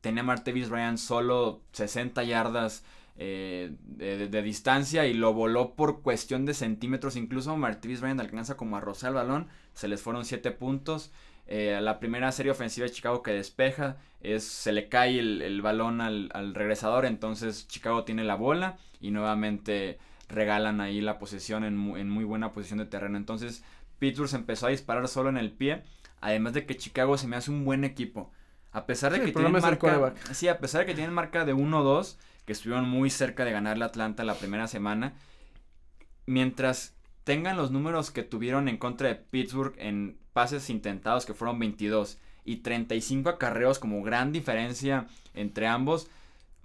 tenía 0.00 0.22
a 0.22 0.26
Martevis 0.26 0.70
Ryan 0.70 0.98
solo 0.98 1.62
60 1.72 2.24
yardas 2.24 2.84
eh, 3.20 3.72
de, 3.80 4.42
distancia 4.42 5.06
y 5.06 5.12
lo 5.12 5.34
voló 5.34 5.74
por 5.74 6.02
cuestión 6.02 6.46
de 6.46 6.54
centímetros. 6.54 7.16
Incluso 7.16 7.56
Martivis 7.56 8.00
Ryan 8.00 8.20
alcanza 8.20 8.56
como 8.56 8.76
a 8.76 8.80
rozar 8.80 9.10
el 9.10 9.16
balón. 9.16 9.48
Se 9.74 9.88
les 9.88 10.00
fueron 10.00 10.24
7 10.24 10.52
puntos. 10.52 11.12
Eh, 11.46 11.78
la 11.82 11.98
primera 11.98 12.30
serie 12.30 12.52
ofensiva 12.52 12.86
de 12.86 12.92
Chicago 12.92 13.22
que 13.22 13.32
despeja 13.32 13.96
es 14.20 14.44
se 14.44 14.70
le 14.72 14.88
cae 14.88 15.18
el, 15.18 15.62
balón 15.62 16.00
al, 16.00 16.54
regresador. 16.54 17.06
Entonces 17.06 17.66
Chicago 17.66 18.04
tiene 18.04 18.22
la 18.22 18.36
bola 18.36 18.78
y 19.00 19.10
nuevamente 19.10 19.98
regalan 20.28 20.80
ahí 20.80 21.00
la 21.00 21.18
posesión 21.18 21.64
en, 21.64 21.76
muy 21.76 22.24
buena 22.24 22.52
posición 22.52 22.78
de 22.78 22.86
terreno. 22.86 23.16
Entonces 23.16 23.62
Pittsburgh 23.98 24.28
se 24.28 24.36
empezó 24.36 24.66
a 24.66 24.70
disparar 24.70 25.08
solo 25.08 25.28
en 25.28 25.36
el 25.36 25.52
pie. 25.52 25.82
Además 26.20 26.52
de 26.52 26.66
que 26.66 26.76
Chicago 26.76 27.16
se 27.16 27.28
me 27.28 27.36
hace 27.36 27.50
un 27.50 27.64
buen 27.64 27.84
equipo. 27.84 28.30
A 28.72 28.86
pesar 28.86 29.12
de 29.12 29.20
que 29.20 29.32
tienen 29.32 29.52
marca, 29.52 30.14
sí, 30.32 30.48
a 30.48 30.58
pesar 30.58 30.80
de 30.80 30.86
que 30.86 30.94
tienen 30.94 31.14
marca 31.14 31.44
de 31.44 31.54
1-2, 31.54 32.16
que 32.44 32.52
estuvieron 32.52 32.88
muy 32.88 33.08
cerca 33.08 33.44
de 33.44 33.52
ganar 33.52 33.78
la 33.78 33.86
Atlanta 33.86 34.24
la 34.24 34.34
primera 34.34 34.66
semana. 34.66 35.14
Mientras 36.26 36.94
tengan 37.24 37.56
los 37.56 37.70
números 37.70 38.10
que 38.10 38.22
tuvieron 38.22 38.68
en 38.68 38.76
contra 38.76 39.08
de 39.08 39.14
Pittsburgh 39.14 39.74
en 39.78 40.18
pases 40.32 40.68
intentados, 40.70 41.24
que 41.24 41.34
fueron 41.34 41.58
22, 41.58 42.18
y 42.44 42.56
35 42.56 43.28
acarreos 43.28 43.78
como 43.78 44.02
gran 44.02 44.32
diferencia 44.32 45.06
entre 45.34 45.66
ambos, 45.66 46.08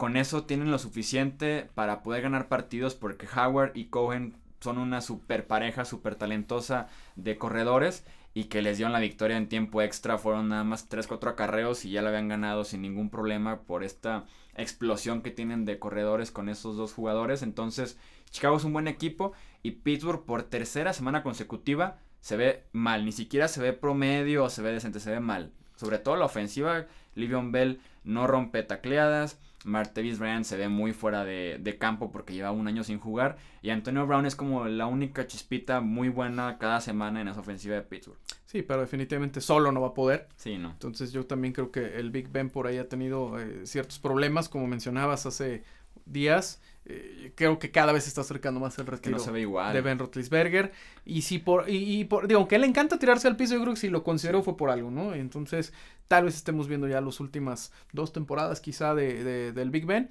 con 0.03 0.17
eso 0.17 0.43
tienen 0.43 0.69
lo 0.69 0.79
suficiente 0.79 1.69
para 1.75 2.03
poder 2.03 2.23
ganar 2.23 2.49
partidos 2.49 2.93
porque 2.93 3.25
Howard 3.25 3.71
y 3.73 3.85
Cohen 3.85 4.35
son 4.59 4.77
una 4.77 4.99
super 4.99 5.47
pareja, 5.47 5.85
super 5.85 6.15
talentosa 6.15 6.89
de 7.15 7.37
corredores 7.37 8.03
y 8.33 8.49
que 8.49 8.61
les 8.61 8.75
dieron 8.75 8.91
la 8.91 8.99
victoria 8.99 9.37
en 9.37 9.47
tiempo 9.47 9.81
extra. 9.81 10.17
Fueron 10.17 10.49
nada 10.49 10.65
más 10.65 10.89
3-4 10.89 11.29
acarreos 11.29 11.85
y 11.85 11.91
ya 11.91 12.01
la 12.01 12.09
habían 12.09 12.27
ganado 12.27 12.65
sin 12.65 12.81
ningún 12.81 13.09
problema 13.09 13.61
por 13.61 13.81
esta 13.81 14.25
explosión 14.57 15.21
que 15.21 15.31
tienen 15.31 15.63
de 15.63 15.79
corredores 15.79 16.31
con 16.31 16.49
esos 16.49 16.75
dos 16.75 16.91
jugadores. 16.91 17.41
Entonces, 17.41 17.97
Chicago 18.29 18.57
es 18.57 18.65
un 18.65 18.73
buen 18.73 18.89
equipo 18.89 19.31
y 19.61 19.71
Pittsburgh 19.71 20.25
por 20.25 20.43
tercera 20.43 20.91
semana 20.91 21.23
consecutiva 21.23 21.99
se 22.19 22.35
ve 22.35 22.65
mal. 22.73 23.05
Ni 23.05 23.13
siquiera 23.13 23.47
se 23.47 23.61
ve 23.61 23.71
promedio 23.71 24.43
o 24.43 24.49
se 24.49 24.63
ve 24.63 24.73
decente, 24.73 24.99
se 24.99 25.11
ve 25.11 25.21
mal. 25.21 25.53
Sobre 25.77 25.97
todo 25.97 26.17
la 26.17 26.25
ofensiva, 26.25 26.87
Livion 27.15 27.53
Bell 27.53 27.79
no 28.03 28.27
rompe 28.27 28.63
tacleadas. 28.63 29.39
Martevis 29.65 30.19
Bryant 30.19 30.45
se 30.45 30.57
ve 30.57 30.69
muy 30.69 30.93
fuera 30.93 31.23
de, 31.23 31.57
de, 31.59 31.77
campo 31.77 32.11
porque 32.11 32.33
lleva 32.33 32.51
un 32.51 32.67
año 32.67 32.83
sin 32.83 32.99
jugar. 32.99 33.37
Y 33.61 33.69
Antonio 33.69 34.05
Brown 34.05 34.25
es 34.25 34.35
como 34.35 34.65
la 34.65 34.85
única 34.85 35.27
chispita 35.27 35.81
muy 35.81 36.09
buena 36.09 36.57
cada 36.57 36.81
semana 36.81 37.21
en 37.21 37.27
esa 37.27 37.39
ofensiva 37.39 37.75
de 37.75 37.81
Pittsburgh. 37.81 38.17
Sí, 38.45 38.61
pero 38.61 38.81
definitivamente 38.81 39.41
solo 39.41 39.71
no 39.71 39.81
va 39.81 39.87
a 39.87 39.93
poder. 39.93 40.27
Sí, 40.35 40.57
no. 40.57 40.71
Entonces 40.71 41.11
yo 41.11 41.25
también 41.25 41.53
creo 41.53 41.71
que 41.71 41.97
el 41.97 42.11
Big 42.11 42.29
Ben 42.29 42.49
por 42.49 42.67
ahí 42.67 42.77
ha 42.77 42.87
tenido 42.87 43.39
eh, 43.39 43.65
ciertos 43.65 43.99
problemas, 43.99 44.47
como 44.47 44.67
mencionabas 44.67 45.25
hace 45.25 45.63
días. 46.05 46.61
Eh, 46.85 47.31
creo 47.35 47.59
que 47.59 47.71
cada 47.71 47.93
vez 47.93 48.03
se 48.03 48.09
está 48.09 48.21
acercando 48.21 48.59
más 48.59 48.77
el 48.77 48.85
retiro 48.85 49.17
no 49.17 49.23
se 49.23 49.31
ve 49.31 49.41
igual. 49.41 49.73
de 49.73 49.81
Ben 49.81 49.99
Roethlisberger. 49.99 50.71
Y 51.05 51.21
si 51.21 51.39
por, 51.39 51.69
y, 51.69 51.99
y 51.99 52.05
por, 52.05 52.27
digo, 52.27 52.39
aunque 52.39 52.59
le 52.59 52.67
encanta 52.67 52.99
tirarse 52.99 53.27
al 53.27 53.37
piso, 53.37 53.53
yo 53.55 53.61
creo 53.61 53.73
que 53.73 53.79
si 53.79 53.89
lo 53.89 54.03
consideró 54.03 54.43
fue 54.43 54.57
por 54.57 54.69
algo, 54.69 54.91
¿no? 54.91 55.13
Entonces, 55.13 55.73
tal 56.07 56.25
vez 56.25 56.35
estemos 56.35 56.67
viendo 56.67 56.87
ya 56.87 56.99
las 56.99 57.19
últimas 57.19 57.71
dos 57.93 58.11
temporadas 58.11 58.59
quizá 58.59 58.93
de, 58.95 59.23
de, 59.23 59.51
del 59.53 59.69
Big 59.69 59.85
Ben. 59.85 60.09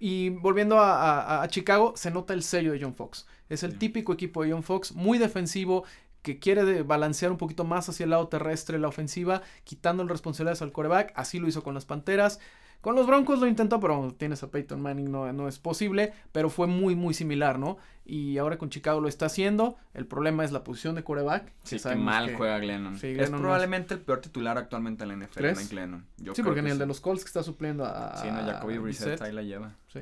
Y 0.00 0.30
volviendo 0.30 0.78
a, 0.78 1.40
a, 1.40 1.42
a, 1.42 1.48
Chicago, 1.48 1.94
se 1.96 2.10
nota 2.10 2.32
el 2.34 2.42
sello 2.42 2.72
de 2.72 2.80
John 2.80 2.94
Fox. 2.94 3.26
Es 3.48 3.62
el 3.62 3.72
sí. 3.72 3.78
típico 3.78 4.12
equipo 4.12 4.42
de 4.44 4.52
John 4.52 4.62
Fox, 4.62 4.92
muy 4.92 5.18
defensivo, 5.18 5.84
que 6.22 6.38
quiere 6.38 6.82
balancear 6.82 7.30
un 7.32 7.38
poquito 7.38 7.64
más 7.64 7.88
hacia 7.88 8.04
el 8.04 8.10
lado 8.10 8.28
terrestre 8.28 8.78
la 8.78 8.88
ofensiva, 8.88 9.42
quitando 9.64 10.04
responsabilidades 10.06 10.62
al 10.62 10.72
coreback. 10.72 11.12
Así 11.16 11.38
lo 11.38 11.48
hizo 11.48 11.62
con 11.62 11.74
las 11.74 11.84
Panteras. 11.84 12.40
Con 12.80 12.94
los 12.94 13.06
Broncos 13.08 13.40
lo 13.40 13.48
intentó, 13.48 13.80
pero 13.80 14.14
tienes 14.16 14.42
a 14.44 14.50
Peyton 14.50 14.80
Manning, 14.80 15.10
no, 15.10 15.32
no 15.32 15.48
es 15.48 15.58
posible, 15.58 16.12
pero 16.30 16.48
fue 16.48 16.68
muy, 16.68 16.94
muy 16.94 17.12
similar, 17.12 17.58
¿no? 17.58 17.76
Y 18.04 18.38
ahora 18.38 18.56
con 18.56 18.70
Chicago 18.70 19.00
lo 19.00 19.08
está 19.08 19.26
haciendo. 19.26 19.76
El 19.94 20.06
problema 20.06 20.44
es 20.44 20.52
la 20.52 20.62
posición 20.62 20.94
de 20.94 21.02
coreback. 21.02 21.52
Sí, 21.64 21.78
que 21.80 21.96
mal 21.96 22.28
que, 22.28 22.34
juega 22.36 22.58
Glennon. 22.58 22.96
Sí, 22.96 23.14
Glennon 23.14 23.34
es 23.34 23.40
probablemente 23.40 23.94
es... 23.94 24.00
el 24.00 24.06
peor 24.06 24.20
titular 24.20 24.56
actualmente 24.58 25.02
en 25.02 25.08
la 25.08 25.26
NFL, 25.26 25.38
¿Crees? 25.38 25.68
Glennon. 25.68 26.06
Yo 26.18 26.34
sí, 26.34 26.42
porque 26.42 26.62
ni 26.62 26.68
el 26.68 26.76
sí. 26.76 26.78
de 26.78 26.86
los 26.86 27.00
Colts 27.00 27.24
que 27.24 27.28
está 27.28 27.42
supliendo 27.42 27.84
a. 27.84 28.16
Sí, 28.16 28.28
no, 28.30 28.40
Jacoby 28.40 28.78
Brissett 28.78 29.20
ahí 29.22 29.32
la 29.32 29.42
lleva. 29.42 29.74
Sí. 29.92 30.00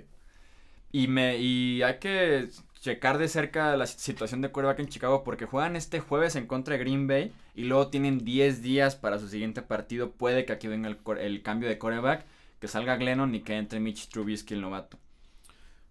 Y, 0.93 1.09
me, 1.09 1.39
y 1.39 1.83
hay 1.83 1.99
que 1.99 2.51
checar 2.81 3.19
de 3.19 3.29
cerca 3.29 3.77
la 3.77 3.87
situación 3.87 4.43
de 4.43 4.51
quarterback 4.51 4.81
en 4.81 4.89
Chicago 4.89 5.25
porque 5.25 5.47
juegan 5.47 5.77
este 5.77 5.99
jueves 6.01 6.37
en 6.37 6.47
contra 6.47 6.75
de 6.75 6.81
Green 6.81 7.07
Bay 7.07 7.33
y 7.55 7.65
luego 7.65 7.89
tienen 7.89 8.25
10 8.25 8.63
días 8.63 8.97
para 8.97 9.19
su 9.19 9.29
siguiente 9.29 9.63
partido. 9.63 10.13
Puede 10.13 10.45
que 10.45 10.53
aquí 10.53 10.69
venga 10.69 10.89
el, 10.89 10.99
el 11.19 11.43
cambio 11.43 11.69
de 11.69 11.79
quarterback 11.79 12.25
que 12.67 12.73
salga 12.73 12.97
Glennon 12.97 13.33
y 13.35 13.41
que 13.41 13.57
entre 13.57 13.79
Mitch 13.79 14.09
Trubisky 14.09 14.55
el 14.55 14.61
novato. 14.61 14.99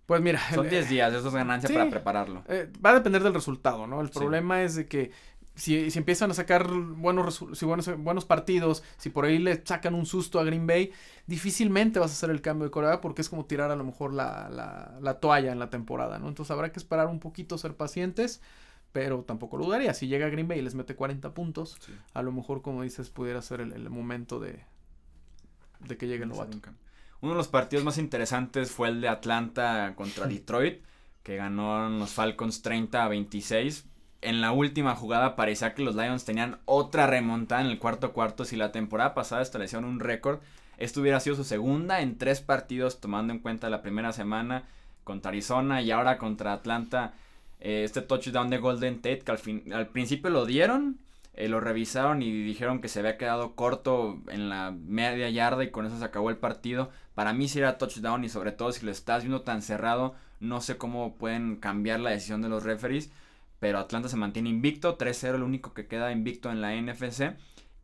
Pues 0.06 0.22
mira. 0.22 0.42
Son 0.54 0.70
10 0.70 0.90
días, 0.90 1.14
eso 1.14 1.30
es 1.30 1.34
ganancia 1.34 1.68
sí, 1.68 1.74
para 1.74 1.90
prepararlo. 1.90 2.44
Eh, 2.50 2.70
va 2.86 2.90
a 2.92 2.96
depender 2.96 3.24
del 3.24 3.34
resultado, 3.34 3.88
¿no? 3.88 4.02
El 4.02 4.10
problema 4.10 4.58
sí. 4.58 4.64
es 4.64 4.76
de 4.76 4.88
que 4.88 5.12
si, 5.56 5.90
si, 5.90 5.98
empiezan 5.98 6.30
a 6.30 6.34
sacar 6.34 6.70
buenos, 6.70 7.46
si 7.54 7.66
buenos, 7.66 7.90
buenos 7.98 8.26
partidos, 8.26 8.84
si 8.98 9.10
por 9.10 9.24
ahí 9.24 9.40
le 9.40 9.66
sacan 9.66 9.96
un 9.96 10.06
susto 10.06 10.38
a 10.38 10.44
Green 10.44 10.68
Bay, 10.68 10.92
difícilmente 11.28 11.98
vas 11.98 12.12
a 12.12 12.14
hacer 12.14 12.30
el 12.30 12.42
cambio 12.42 12.66
de 12.66 12.72
Corea 12.72 13.00
porque 13.00 13.22
es 13.22 13.30
como 13.30 13.46
tirar 13.46 13.72
a 13.72 13.78
lo 13.78 13.86
mejor 13.86 14.14
la, 14.14 14.50
la, 14.50 15.00
la 15.02 15.20
toalla 15.22 15.54
en 15.54 15.60
la 15.60 15.70
temporada, 15.70 16.20
¿no? 16.20 16.28
Entonces 16.28 16.52
habrá 16.52 16.74
que 16.74 16.80
esperar 16.80 17.08
un 17.08 17.20
poquito, 17.20 17.58
ser 17.58 17.76
pacientes 17.76 18.42
pero 18.92 19.24
tampoco 19.24 19.58
lo 19.58 19.66
dudaría. 19.66 19.94
Si 19.94 20.08
llega 20.08 20.30
Green 20.30 20.48
Bay 20.48 20.60
y 20.60 20.62
les 20.62 20.74
mete 20.74 20.96
40 20.96 21.34
puntos, 21.34 21.76
sí. 21.82 21.92
a 22.14 22.22
lo 22.22 22.32
mejor, 22.32 22.62
como 22.62 22.82
dices, 22.82 23.10
pudiera 23.10 23.42
ser 23.42 23.60
el, 23.60 23.74
el 23.74 23.90
momento 23.90 24.40
de, 24.40 24.64
de 25.80 25.98
que 25.98 26.08
llegue 26.08 26.24
el 26.24 26.30
novato. 26.30 26.58
Uno 27.22 27.32
de 27.32 27.38
los 27.38 27.48
partidos 27.48 27.84
más 27.84 27.98
interesantes 27.98 28.72
fue 28.72 28.90
el 28.90 29.02
de 29.02 29.08
Atlanta 29.08 29.94
contra 29.96 30.28
Detroit, 30.28 30.82
que 31.24 31.38
ganaron 31.38 32.00
los 32.00 32.12
Falcons 32.12 32.62
30 32.62 33.04
a 33.04 33.08
26. 33.08 33.86
En 34.22 34.42
la 34.42 34.52
última 34.52 34.96
jugada 34.96 35.36
parecía 35.36 35.74
que 35.74 35.84
los 35.84 35.96
Lions 35.96 36.26
tenían 36.26 36.60
otra 36.66 37.08
remontada 37.08 37.62
en 37.62 37.68
el 37.68 37.80
cuarto 37.80 38.14
cuarto. 38.14 38.46
Si 38.46 38.56
la 38.56 38.72
temporada 38.72 39.14
pasada 39.14 39.42
establecieron 39.42 39.86
un 39.86 40.00
récord, 40.00 40.40
esto 40.78 41.02
hubiera 41.02 41.20
sido 41.20 41.36
su 41.36 41.44
segunda 41.44 42.02
en 42.02 42.18
tres 42.18 42.42
partidos, 42.42 43.00
tomando 43.00 43.34
en 43.34 43.40
cuenta 43.40 43.70
la 43.70 43.82
primera 43.82 44.14
semana 44.14 44.64
contra 45.04 45.30
Arizona 45.30 45.82
y 45.82 45.92
ahora 45.92 46.18
contra 46.18 46.54
Atlanta. 46.54 47.14
Eh, 47.60 47.84
este 47.84 48.02
touchdown 48.02 48.50
de 48.50 48.58
Golden 48.58 48.98
Tate, 48.98 49.20
que 49.20 49.32
al, 49.32 49.38
fin, 49.38 49.72
al 49.74 49.88
principio 49.88 50.30
lo 50.30 50.46
dieron, 50.46 51.00
eh, 51.38 51.50
lo 51.50 51.60
revisaron 51.60 52.22
y 52.22 52.32
dijeron 52.32 52.80
que 52.80 52.88
se 52.88 53.00
había 53.00 53.18
quedado 53.18 53.56
corto 53.56 54.22
en 54.30 54.50
la 54.50 54.72
media 54.72 55.30
yarda 55.30 55.64
y 55.64 55.72
con 55.72 55.86
eso 55.86 55.98
se 56.00 56.06
acabó 56.06 56.30
el 56.30 56.38
partido. 56.38 56.90
Para 57.14 57.34
mí 57.34 57.48
sí 57.48 57.60
era 57.60 57.78
touchdown 57.78 58.24
y 58.24 58.30
sobre 58.30 58.54
todo 58.54 58.72
si 58.72 58.86
lo 58.86 58.92
estás 58.92 59.24
viendo 59.24 59.42
tan 59.42 59.62
cerrado, 59.62 60.16
no 60.40 60.62
sé 60.62 60.78
cómo 60.78 61.16
pueden 61.18 61.58
cambiar 61.58 62.00
la 62.00 62.12
decisión 62.12 62.42
de 62.42 62.50
los 62.50 62.64
referees. 62.64 63.12
Pero 63.60 63.80
Atlanta 63.80 64.10
se 64.10 64.18
mantiene 64.18 64.50
invicto, 64.50 64.98
3-0 64.98 65.36
el 65.36 65.44
único 65.44 65.74
que 65.74 65.88
queda 65.88 66.12
invicto 66.12 66.52
en 66.52 66.62
la 66.62 66.74
NFC. 66.74 67.36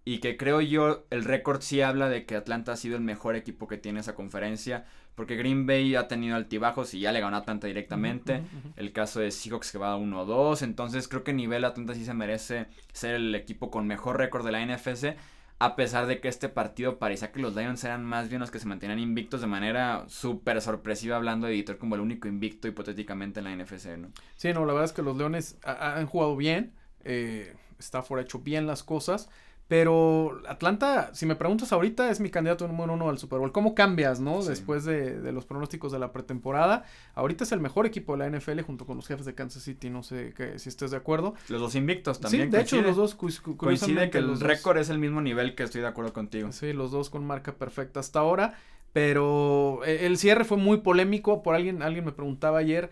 Y 0.03 0.19
que 0.19 0.37
creo 0.37 0.61
yo 0.61 1.05
el 1.09 1.23
récord 1.23 1.61
sí 1.61 1.81
habla 1.81 2.09
de 2.09 2.25
que 2.25 2.35
Atlanta 2.35 2.71
ha 2.73 2.77
sido 2.77 2.97
el 2.97 3.03
mejor 3.03 3.35
equipo 3.35 3.67
que 3.67 3.77
tiene 3.77 3.99
esa 3.99 4.15
conferencia. 4.15 4.85
Porque 5.15 5.35
Green 5.35 5.65
Bay 5.65 5.95
ha 5.95 6.07
tenido 6.07 6.35
altibajos 6.35 6.93
y 6.93 7.01
ya 7.01 7.11
le 7.11 7.19
ganó 7.19 7.35
a 7.35 7.39
Atlanta 7.39 7.67
directamente. 7.67 8.33
Uh 8.33 8.37
-huh, 8.37 8.41
uh 8.41 8.69
-huh. 8.69 8.73
El 8.77 8.91
caso 8.91 9.19
de 9.19 9.29
Seahawks 9.31 9.71
que 9.71 9.77
va 9.77 9.93
a 9.93 9.97
1-2. 9.97 10.61
Entonces 10.63 11.07
creo 11.07 11.23
que 11.23 11.33
nivel 11.33 11.65
Atlanta 11.65 11.93
sí 11.93 12.05
se 12.05 12.13
merece 12.13 12.67
ser 12.93 13.15
el 13.15 13.35
equipo 13.35 13.69
con 13.69 13.87
mejor 13.87 14.17
récord 14.17 14.45
de 14.45 14.51
la 14.51 14.61
NFC. 14.65 15.17
A 15.59 15.75
pesar 15.75 16.07
de 16.07 16.19
que 16.19 16.27
este 16.27 16.49
partido 16.49 16.97
parecía 16.97 17.31
que 17.31 17.39
los 17.39 17.55
Lions 17.55 17.83
eran 17.83 18.03
más 18.03 18.29
bien 18.29 18.39
los 18.39 18.49
que 18.49 18.57
se 18.57 18.65
mantenían 18.65 18.97
invictos 18.97 19.41
de 19.41 19.47
manera 19.47 20.05
súper 20.07 20.59
sorpresiva, 20.59 21.17
hablando 21.17 21.45
de 21.45 21.53
Detroit 21.53 21.79
como 21.79 21.93
el 21.93 22.01
único 22.01 22.27
invicto 22.27 22.67
hipotéticamente 22.67 23.41
en 23.41 23.43
la 23.43 23.55
NFC, 23.55 23.95
¿no? 23.95 24.09
Sí, 24.37 24.53
no, 24.53 24.61
la 24.65 24.73
verdad 24.73 24.85
es 24.85 24.93
que 24.93 25.03
los 25.03 25.15
Leones 25.15 25.59
han 25.63 26.07
jugado 26.07 26.35
bien. 26.35 26.73
Eh, 27.03 27.53
Stafford 27.77 28.19
ha 28.19 28.23
hecho 28.23 28.39
bien 28.39 28.65
las 28.65 28.81
cosas. 28.81 29.29
Pero 29.71 30.41
Atlanta, 30.49 31.11
si 31.13 31.25
me 31.25 31.37
preguntas 31.37 31.71
ahorita, 31.71 32.11
es 32.11 32.19
mi 32.19 32.29
candidato 32.29 32.67
número 32.67 32.91
uno 32.91 33.07
al 33.07 33.17
Super 33.17 33.39
Bowl. 33.39 33.53
¿Cómo 33.53 33.73
cambias, 33.73 34.19
no? 34.19 34.41
Sí. 34.41 34.49
Después 34.49 34.83
de, 34.83 35.21
de, 35.21 35.31
los 35.31 35.45
pronósticos 35.45 35.93
de 35.93 35.99
la 35.99 36.11
pretemporada. 36.11 36.83
Ahorita 37.15 37.45
es 37.45 37.53
el 37.53 37.61
mejor 37.61 37.85
equipo 37.85 38.17
de 38.17 38.29
la 38.29 38.37
NFL 38.37 38.59
junto 38.63 38.85
con 38.85 38.97
los 38.97 39.07
jefes 39.07 39.25
de 39.25 39.33
Kansas 39.33 39.63
City. 39.63 39.89
No 39.89 40.03
sé 40.03 40.33
que, 40.35 40.59
si 40.59 40.67
estés 40.67 40.91
de 40.91 40.97
acuerdo. 40.97 41.35
Los 41.47 41.61
dos 41.61 41.75
invictos 41.75 42.19
también. 42.19 42.47
Sí, 42.47 42.51
de 42.51 42.57
coincide. 42.57 42.79
hecho, 42.79 42.85
los 42.85 42.97
dos. 42.97 43.15
Cu 43.15 43.55
coincide 43.55 44.09
que 44.09 44.17
el 44.17 44.37
récord 44.41 44.77
es 44.77 44.89
el 44.89 44.99
mismo 44.99 45.21
nivel 45.21 45.55
que 45.55 45.63
estoy 45.63 45.79
de 45.79 45.87
acuerdo 45.87 46.11
contigo. 46.11 46.51
Sí, 46.51 46.73
los 46.73 46.91
dos 46.91 47.09
con 47.09 47.25
marca 47.25 47.53
perfecta 47.53 48.01
hasta 48.01 48.19
ahora. 48.19 48.55
Pero 48.91 49.85
eh, 49.85 50.05
el 50.05 50.17
cierre 50.17 50.43
fue 50.43 50.57
muy 50.57 50.79
polémico. 50.79 51.43
Por 51.43 51.55
alguien, 51.55 51.81
alguien 51.81 52.03
me 52.03 52.11
preguntaba 52.11 52.57
ayer 52.57 52.91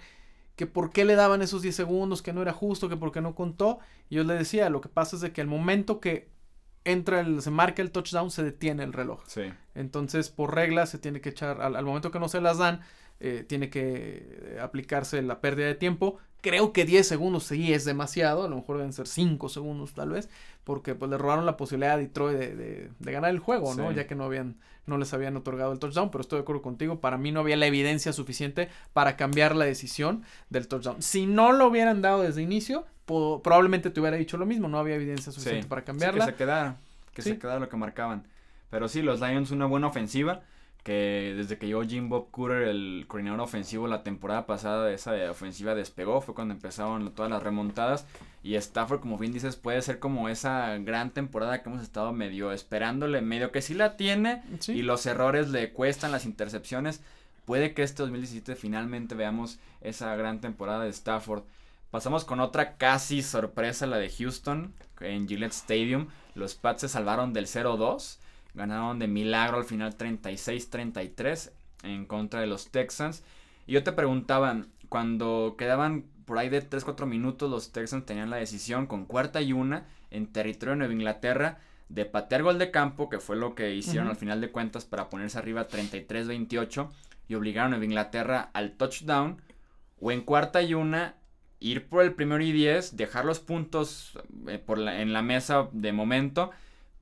que 0.56 0.66
por 0.66 0.92
qué 0.92 1.04
le 1.04 1.16
daban 1.16 1.42
esos 1.42 1.62
10 1.62 1.76
segundos, 1.76 2.22
que 2.22 2.32
no 2.32 2.42
era 2.42 2.54
justo, 2.54 2.88
que 2.88 2.96
por 2.96 3.12
qué 3.12 3.20
no 3.20 3.36
contó. 3.36 3.80
Y 4.10 4.16
yo 4.16 4.24
le 4.24 4.36
decía, 4.36 4.70
lo 4.70 4.80
que 4.80 4.88
pasa 4.88 5.18
es 5.18 5.22
de 5.22 5.34
que 5.34 5.42
al 5.42 5.48
momento 5.48 6.00
que 6.00 6.39
entra 6.86 7.20
el, 7.20 7.42
se 7.42 7.52
marca 7.52 7.82
el 7.82 7.92
touchdown, 7.92 8.32
se 8.32 8.44
detiene 8.44 8.84
el 8.84 8.94
reloj. 8.94 9.22
Sí. 9.28 9.44
Entonces, 9.76 10.30
por 10.30 10.56
regla, 10.56 10.86
se 10.86 10.98
tiene 10.98 11.22
que 11.22 11.30
echar, 11.30 11.62
al, 11.62 11.76
al 11.76 11.86
momento 11.86 12.12
que 12.12 12.20
no 12.20 12.30
se 12.30 12.42
las 12.42 12.58
dan, 12.58 12.82
eh, 13.22 13.44
tiene 13.48 13.70
que 13.70 14.58
aplicarse 14.62 15.22
la 15.22 15.42
pérdida 15.42 15.68
de 15.68 15.76
tiempo. 15.76 16.18
Creo 16.42 16.72
que 16.72 16.86
10 16.86 17.06
segundos 17.06 17.44
sí 17.44 17.74
es 17.74 17.84
demasiado, 17.84 18.46
a 18.46 18.48
lo 18.48 18.56
mejor 18.56 18.78
deben 18.78 18.94
ser 18.94 19.08
5 19.08 19.50
segundos 19.50 19.94
tal 19.94 20.12
vez, 20.12 20.30
porque 20.64 20.96
pues 20.96 21.12
le 21.12 21.18
robaron 21.18 21.46
la 21.46 21.58
posibilidad 21.58 21.96
a 21.96 21.98
Detroit 21.98 22.38
de, 22.38 22.56
de, 22.56 22.90
de 22.98 23.12
ganar 23.12 23.32
el 23.32 23.40
juego, 23.40 23.76
¿no? 23.76 23.90
Sí. 23.90 23.96
Ya 23.96 24.08
que 24.08 24.16
no 24.16 24.24
habían, 24.24 24.56
no 24.86 24.98
les 24.98 25.14
habían 25.14 25.36
otorgado 25.36 25.74
el 25.74 25.80
touchdown, 25.80 26.12
pero 26.12 26.22
estoy 26.22 26.38
de 26.38 26.44
acuerdo 26.44 26.62
contigo, 26.62 27.02
para 27.02 27.18
mí 27.18 27.34
no 27.34 27.42
había 27.42 27.58
la 27.58 27.68
evidencia 27.68 28.14
suficiente 28.14 28.70
para 28.94 29.18
cambiar 29.18 29.54
la 29.54 29.66
decisión 29.66 30.24
del 30.50 30.70
touchdown. 30.70 31.02
Si 31.02 31.26
no 31.26 31.52
lo 31.52 31.68
hubieran 31.68 32.02
dado 32.02 32.22
desde 32.22 32.42
inicio, 32.42 32.86
probablemente 33.10 33.90
te 33.90 34.00
hubiera 34.00 34.18
dicho 34.18 34.38
lo 34.38 34.46
mismo, 34.46 34.68
no 34.68 34.78
había 34.78 34.96
evidencia 34.96 35.32
suficiente 35.32 35.64
sí, 35.64 35.70
para 35.70 35.84
cambiarla. 35.84 36.26
Sí, 36.26 36.32
que 36.32 36.32
se 36.32 36.38
quedara, 36.38 36.78
que 37.14 37.22
sí. 37.22 37.30
se 37.32 37.40
quedara 37.40 37.60
lo 37.60 37.70
que 37.70 37.78
marcaban. 37.78 38.24
Pero 38.70 38.88
sí, 38.88 39.02
los 39.02 39.20
Lions 39.20 39.52
una 39.52 39.66
buena 39.66 39.88
ofensiva, 39.88 40.42
que 40.84 41.34
desde 41.36 41.58
que 41.58 41.68
llegó 41.68 41.84
Jim 41.84 42.08
Bob 42.08 42.30
Cooter, 42.32 42.64
el 42.64 43.06
coordinador 43.08 43.42
ofensivo, 43.42 43.88
la 43.88 44.04
temporada 44.04 44.46
pasada 44.46 44.92
esa 44.92 45.14
ofensiva 45.30 45.76
despegó, 45.76 46.22
fue 46.22 46.36
cuando 46.36 46.54
empezaron 46.54 47.12
todas 47.14 47.32
las 47.32 47.44
remontadas. 47.44 48.06
Y 48.44 48.56
Stafford, 48.56 49.02
como 49.02 49.18
bien 49.18 49.34
dices, 49.34 49.56
puede 49.56 49.82
ser 49.82 50.00
como 50.00 50.30
esa 50.30 50.78
gran 50.78 51.12
temporada 51.12 51.62
que 51.62 51.70
hemos 51.70 51.82
estado 51.82 52.14
medio 52.14 52.52
esperándole, 52.52 53.22
medio 53.22 53.52
que 53.52 53.62
sí 53.62 53.74
la 53.74 53.98
tiene, 53.98 54.44
sí. 54.60 54.74
y 54.74 54.82
los 54.82 55.06
errores 55.06 55.50
le 55.50 55.72
cuestan, 55.74 56.12
las 56.12 56.26
intercepciones. 56.26 57.02
Puede 57.46 57.74
que 57.74 57.84
este 57.84 58.04
2017 58.04 58.56
finalmente 58.56 59.16
veamos 59.16 59.60
esa 59.82 60.16
gran 60.16 60.40
temporada 60.40 60.84
de 60.84 60.90
Stafford. 60.92 61.44
Pasamos 61.92 62.24
con 62.24 62.40
otra 62.40 62.78
casi 62.78 63.24
sorpresa, 63.24 63.88
la 63.88 63.98
de 63.98 64.10
Houston, 64.12 64.74
en 65.00 65.28
Gillette 65.28 65.54
Stadium. 65.54 66.08
Los 66.36 66.54
Pats 66.54 66.82
se 66.82 66.90
salvaron 66.90 67.34
del 67.34 67.48
0-2. 67.48 68.18
Ganaron 68.54 69.00
de 69.00 69.08
milagro 69.08 69.58
al 69.58 69.66
final 69.66 69.98
36-33 69.98 71.52
en 71.84 72.06
contra 72.06 72.42
de 72.42 72.48
los 72.48 72.70
Texans. 72.70 73.24
Y 73.66 73.74
yo 73.74 73.84
te 73.84 73.92
preguntaba, 73.92 74.62
cuando 74.88 75.56
quedaban 75.58 76.06
por 76.26 76.38
ahí 76.38 76.50
de 76.50 76.68
3-4 76.68 77.08
minutos, 77.08 77.50
los 77.50 77.72
Texans 77.72 78.06
tenían 78.06 78.30
la 78.30 78.38
decisión 78.38 78.86
con 78.86 79.06
cuarta 79.06 79.42
y 79.42 79.54
una 79.54 79.88
en 80.12 80.28
territorio 80.28 80.74
de 80.74 80.78
Nueva 80.80 80.94
Inglaterra 80.94 81.60
de 81.90 82.06
patear 82.06 82.44
gol 82.44 82.60
de 82.60 82.70
campo, 82.70 83.10
que 83.10 83.20
fue 83.20 83.36
lo 83.36 83.56
que 83.56 83.74
hicieron 83.74 84.06
uh 84.06 84.10
-huh. 84.10 84.14
al 84.14 84.18
final 84.20 84.42
de 84.42 84.52
cuentas 84.52 84.86
para 84.86 85.10
ponerse 85.10 85.40
arriba 85.40 85.68
33-28 85.68 86.90
y 87.28 87.34
obligaron 87.34 87.68
a 87.74 87.78
Nueva 87.78 87.86
Inglaterra 87.86 88.52
al 88.54 88.74
touchdown. 88.74 89.42
O 90.02 90.12
en 90.12 90.22
cuarta 90.22 90.62
y 90.62 90.76
una 90.76 91.16
ir 91.60 91.88
por 91.88 92.04
el 92.04 92.14
primero 92.14 92.44
y 92.44 92.52
10, 92.52 92.96
dejar 92.96 93.26
los 93.26 93.40
puntos 93.40 94.18
eh, 94.48 94.60
por 94.60 94.80
en 94.80 95.14
la 95.14 95.22
mesa 95.22 95.70
de 95.72 95.92
momento, 95.92 96.52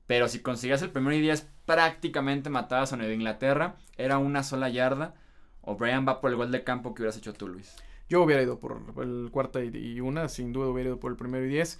pero 0.06 0.28
si 0.28 0.40
conseguías 0.40 0.82
el 0.82 0.90
primero 0.90 1.14
y 1.14 1.20
10 1.20 1.46
prácticamente 1.66 2.50
matabas 2.50 2.92
a 2.92 2.96
Nueva 2.96 3.12
Inglaterra, 3.12 3.76
era 3.96 4.18
una 4.18 4.42
sola 4.42 4.68
yarda. 4.68 5.14
O 5.60 5.76
Brian 5.76 6.08
va 6.08 6.22
por 6.22 6.30
el 6.30 6.36
gol 6.36 6.50
de 6.50 6.64
campo 6.64 6.94
que 6.94 7.02
hubieras 7.02 7.18
hecho 7.18 7.34
tú, 7.34 7.46
Luis. 7.46 7.76
Yo 8.08 8.22
hubiera 8.22 8.42
ido 8.42 8.58
por 8.58 8.80
el 9.02 9.28
cuarta 9.30 9.62
y 9.62 10.00
una, 10.00 10.28
sin 10.28 10.54
duda 10.54 10.68
hubiera 10.68 10.88
ido 10.88 10.98
por 10.98 11.10
el 11.10 11.18
primero 11.18 11.44
y 11.44 11.50
10 11.50 11.78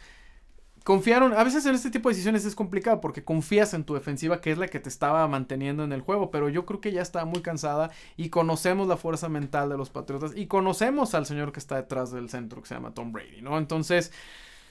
confiaron, 0.88 1.34
a 1.34 1.44
veces 1.44 1.66
en 1.66 1.74
este 1.74 1.90
tipo 1.90 2.08
de 2.08 2.14
decisiones 2.14 2.46
es 2.46 2.54
complicado 2.54 3.02
porque 3.02 3.22
confías 3.22 3.74
en 3.74 3.84
tu 3.84 3.92
defensiva 3.92 4.40
que 4.40 4.52
es 4.52 4.56
la 4.56 4.68
que 4.68 4.80
te 4.80 4.88
estaba 4.88 5.28
manteniendo 5.28 5.84
en 5.84 5.92
el 5.92 6.00
juego, 6.00 6.30
pero 6.30 6.48
yo 6.48 6.64
creo 6.64 6.80
que 6.80 6.92
ya 6.92 7.02
está 7.02 7.26
muy 7.26 7.42
cansada 7.42 7.90
y 8.16 8.30
conocemos 8.30 8.88
la 8.88 8.96
fuerza 8.96 9.28
mental 9.28 9.68
de 9.68 9.76
los 9.76 9.90
Patriotas 9.90 10.32
y 10.34 10.46
conocemos 10.46 11.12
al 11.12 11.26
señor 11.26 11.52
que 11.52 11.60
está 11.60 11.76
detrás 11.76 12.10
del 12.10 12.30
centro 12.30 12.62
que 12.62 12.68
se 12.68 12.74
llama 12.74 12.94
Tom 12.94 13.12
Brady, 13.12 13.42
¿no? 13.42 13.58
Entonces, 13.58 14.12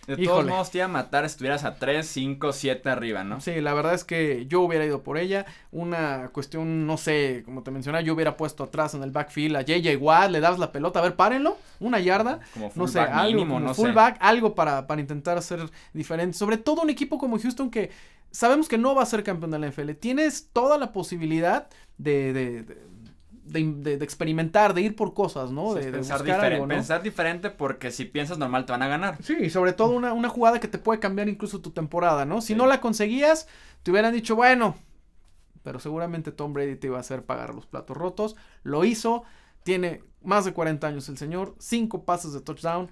de 0.08 0.18
todos 0.26 0.46
modos 0.46 0.72
te 0.72 0.78
iba 0.78 0.86
a 0.86 0.90
matar 0.90 1.26
si 1.26 1.34
estuvieras 1.34 1.66
a 1.66 1.76
3, 1.76 2.08
5, 2.08 2.54
7 2.54 2.90
arriba, 2.90 3.24
¿no? 3.26 3.42
Sí, 3.42 3.60
la 3.60 3.74
verdad 3.74 3.94
es 3.94 4.06
que 4.06 4.46
yo 4.48 4.62
hubiera 4.62 4.86
ido 4.86 5.04
por 5.04 5.18
ella. 5.18 5.46
Una 5.72 6.30
cuestión, 6.32 6.88
no 6.88 6.98
sé, 6.98 7.44
como 7.46 7.62
te 7.62 7.72
mencionaba, 7.72 8.02
yo 8.02 8.14
hubiera 8.14 8.38
puesto 8.38 8.64
atrás 8.64 8.94
en 8.94 9.04
el 9.04 9.12
backfield 9.12 9.58
a 9.58 9.62
JJ 9.62 9.98
Watt, 9.98 10.32
le 10.32 10.40
das 10.40 10.60
la 10.60 10.72
pelota, 10.72 11.00
a 11.00 11.02
ver, 11.04 11.16
párenlo, 11.16 11.58
una 11.82 12.00
yarda. 12.00 12.40
Como 12.54 12.72
no 12.74 12.88
sé, 12.88 13.02
algo, 13.02 13.40
mínimo, 13.40 13.60
no 13.60 13.74
fullback, 13.74 14.18
algo 14.22 14.56
para, 14.56 14.88
para 14.88 15.02
intentar 15.02 15.38
hacer 15.38 15.70
diferente. 15.94 16.38
Sobre 16.38 16.58
todo 16.58 16.82
un 16.82 16.90
equipo 16.90 17.18
como 17.18 17.38
Houston 17.38 17.70
que 17.70 17.92
sabemos 18.32 18.68
que 18.68 18.78
no 18.78 18.96
va 18.96 19.04
a 19.04 19.06
ser 19.06 19.24
campeón 19.24 19.52
de 19.52 19.60
la 19.60 19.68
NFL. 19.68 19.92
Tienes 20.00 20.50
toda 20.54 20.78
la 20.78 20.94
posibilidad 20.94 21.68
de, 21.98 22.34
de 22.34 22.64
de, 22.64 22.78
experimentar, 23.54 24.74
de 24.74 24.82
ir 24.82 24.96
por 24.96 25.14
cosas, 25.14 25.52
¿no? 25.52 25.74
de, 25.74 25.92
pensar, 25.92 26.24
diferente, 26.24 26.68
pensar 26.68 27.04
diferente 27.04 27.50
porque 27.50 27.92
si 27.92 28.06
piensas 28.06 28.38
normal 28.38 28.66
te 28.66 28.72
van 28.72 28.84
a 28.84 28.88
ganar. 28.88 29.18
Sí, 29.24 29.36
y 29.40 29.50
sobre 29.50 29.74
todo 29.74 29.92
una, 29.92 30.14
una 30.14 30.30
jugada 30.30 30.60
que 30.60 30.68
te 30.68 30.78
puede 30.78 31.00
cambiar 31.00 31.30
incluso 31.30 31.62
tu 31.62 31.72
temporada, 31.72 32.26
¿no? 32.26 32.42
Si 32.42 32.56
no 32.56 32.68
la 32.68 32.82
conseguías, 32.82 33.48
te 33.84 33.92
hubieran 33.92 34.14
dicho, 34.14 34.36
bueno, 34.36 34.76
pero 35.68 35.80
seguramente 35.80 36.32
Tom 36.32 36.54
Brady 36.54 36.78
te 36.78 36.88
iba 36.88 36.96
a 36.96 37.02
hacer 37.02 37.26
pagar 37.26 37.54
los 37.54 37.66
platos 37.66 37.98
rotos. 37.98 38.38
Lo 38.64 38.86
hizo, 38.86 39.24
tiene 39.64 40.02
más 40.24 40.46
de 40.46 40.54
40 40.54 40.88
años 40.88 41.10
el 41.10 41.18
señor, 41.18 41.56
cinco 41.60 42.06
pases 42.06 42.32
de 42.32 42.40
touchdown. 42.40 42.90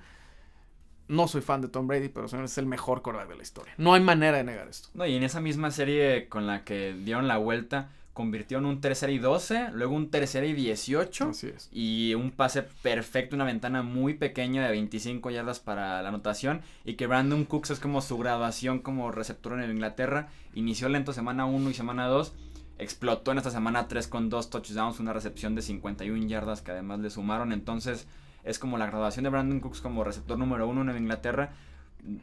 No 1.07 1.29
soy 1.29 1.41
fan 1.41 1.61
de 1.61 1.69
Tom 1.69 1.87
Brady, 1.87 2.09
pero 2.09 2.27
señor 2.27 2.43
es 2.43 2.57
el 2.57 2.65
mejor 2.65 3.01
quarterback 3.01 3.29
de 3.29 3.35
la 3.37 3.43
historia. 3.43 3.73
No 3.77 3.93
hay 3.93 4.01
manera 4.01 4.35
de 4.35 4.43
negar 4.43 4.67
esto. 4.67 4.89
No, 4.93 5.05
y 5.05 5.15
en 5.15 5.23
esa 5.23 5.39
misma 5.39 5.71
serie 5.71 6.27
con 6.27 6.47
la 6.47 6.65
que 6.65 6.93
dieron 6.93 7.29
la 7.29 7.37
vuelta, 7.37 7.91
convirtió 8.15 8.59
en 8.59 8.65
un 8.65 8.79
tercer 8.79 9.09
y 9.09 9.19
12, 9.19 9.71
luego 9.73 9.93
un 9.93 10.09
tercer 10.09 10.45
y 10.45 10.53
18. 10.53 11.31
Así 11.31 11.47
es. 11.47 11.67
Y 11.73 12.13
un 12.15 12.31
pase 12.31 12.63
perfecto, 12.63 13.35
una 13.35 13.43
ventana 13.43 13.83
muy 13.83 14.13
pequeña 14.13 14.63
de 14.63 14.71
25 14.71 15.31
yardas 15.31 15.59
para 15.59 16.01
la 16.01 16.07
anotación. 16.07 16.61
Y 16.85 16.93
que 16.93 17.07
Brandon 17.07 17.43
Cooks 17.43 17.71
es 17.71 17.79
como 17.81 18.01
su 18.01 18.17
graduación 18.17 18.79
como 18.79 19.11
receptor 19.11 19.61
en 19.61 19.69
Inglaterra. 19.69 20.29
Inició 20.53 20.87
lento 20.87 21.11
semana 21.11 21.45
1 21.45 21.69
y 21.69 21.73
semana 21.73 22.07
2. 22.07 22.33
Explotó 22.79 23.33
en 23.33 23.39
esta 23.39 23.51
semana 23.51 23.89
3 23.89 24.07
con 24.07 24.29
dos 24.29 24.49
touchdowns, 24.49 25.01
una 25.01 25.11
recepción 25.11 25.53
de 25.53 25.61
51 25.61 26.25
yardas 26.25 26.61
que 26.61 26.71
además 26.71 27.01
le 27.01 27.09
sumaron. 27.09 27.51
Entonces 27.51 28.07
es 28.45 28.59
como 28.59 28.77
la 28.77 28.85
graduación 28.87 29.23
de 29.25 29.29
Brandon 29.29 29.59
Cooks 29.59 29.81
como 29.81 30.05
receptor 30.05 30.39
número 30.39 30.69
1 30.69 30.89
en 30.89 30.97
Inglaterra. 30.97 31.51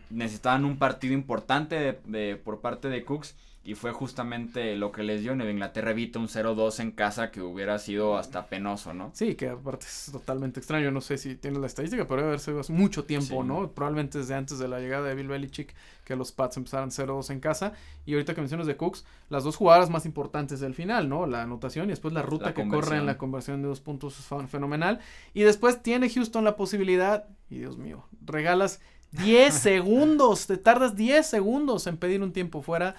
Necesitaban 0.09 0.65
un 0.65 0.79
partido 0.79 1.13
importante 1.13 2.01
de, 2.07 2.37
por 2.37 2.63
parte 2.63 2.89
de 2.89 3.05
Cooks 3.05 3.37
y 3.65 3.75
fue 3.75 3.93
justamente 3.93 4.75
lo 4.75 4.91
que 4.91 5.05
les 5.05 5.23
dio. 5.23 5.37
Nueva 5.37 5.53
Inglaterra 5.53 5.93
evita 5.93 6.19
un 6.19 6.27
0-2 6.27 6.81
en 6.81 6.91
casa 6.91 7.31
que 7.31 7.41
hubiera 7.41 7.79
sido 7.79 8.17
hasta 8.17 8.47
penoso, 8.47 8.93
¿no? 8.93 9.13
Sí, 9.15 9.37
que 9.37 9.51
aparte 9.51 9.87
es 9.87 10.09
totalmente 10.11 10.59
extraño. 10.59 10.91
No 10.91 11.01
sé 11.01 11.17
si 11.17 11.37
tienes 11.37 11.61
la 11.61 11.69
estadística, 11.69 12.09
pero 12.09 12.17
debe 12.17 12.29
haber 12.29 12.41
sido 12.41 12.59
hace 12.59 12.73
mucho 12.73 13.05
tiempo, 13.05 13.45
¿no? 13.45 13.71
Probablemente 13.71 14.19
desde 14.19 14.35
antes 14.35 14.59
de 14.59 14.67
la 14.67 14.81
llegada 14.81 15.07
de 15.09 15.15
Bill 15.15 15.29
Belichick 15.29 15.75
que 16.05 16.17
los 16.17 16.33
Pats 16.33 16.57
empezaran 16.57 16.91
0-2 16.91 17.31
en 17.31 17.39
casa. 17.39 17.73
Y 18.05 18.15
ahorita 18.15 18.35
que 18.35 18.41
mencionas 18.41 18.67
de 18.67 18.77
Cooks, 18.77 19.05
las 19.29 19.45
dos 19.45 19.55
jugadas 19.55 19.91
más 19.91 20.07
importantes 20.07 20.59
del 20.59 20.75
final, 20.75 21.09
¿no? 21.09 21.27
La 21.27 21.43
anotación 21.43 21.87
y 21.87 21.91
después 21.91 22.13
la 22.13 22.23
ruta 22.23 22.55
que 22.55 22.67
corre 22.67 22.97
en 22.97 23.07
la 23.07 23.17
conversión 23.17 23.63
de 23.63 23.69
dos 23.69 23.81
puntos 23.81 24.19
es 24.19 24.51
fenomenal. 24.51 24.99
Y 25.35 25.43
después 25.43 25.81
tiene 25.85 26.11
Houston 26.11 26.43
la 26.43 26.57
posibilidad, 26.57 27.29
y 27.49 27.59
Dios 27.59 27.79
mío, 27.79 28.09
regalas 28.25 28.81
10 29.13 29.55
segundos, 29.55 30.49
te 30.49 30.57
tardas 30.57 30.97
10 30.97 31.25
segundos 31.25 31.87
en 31.87 31.97
pedir 31.97 32.23
un 32.23 32.33
tiempo 32.33 32.61
fuera 32.61 32.97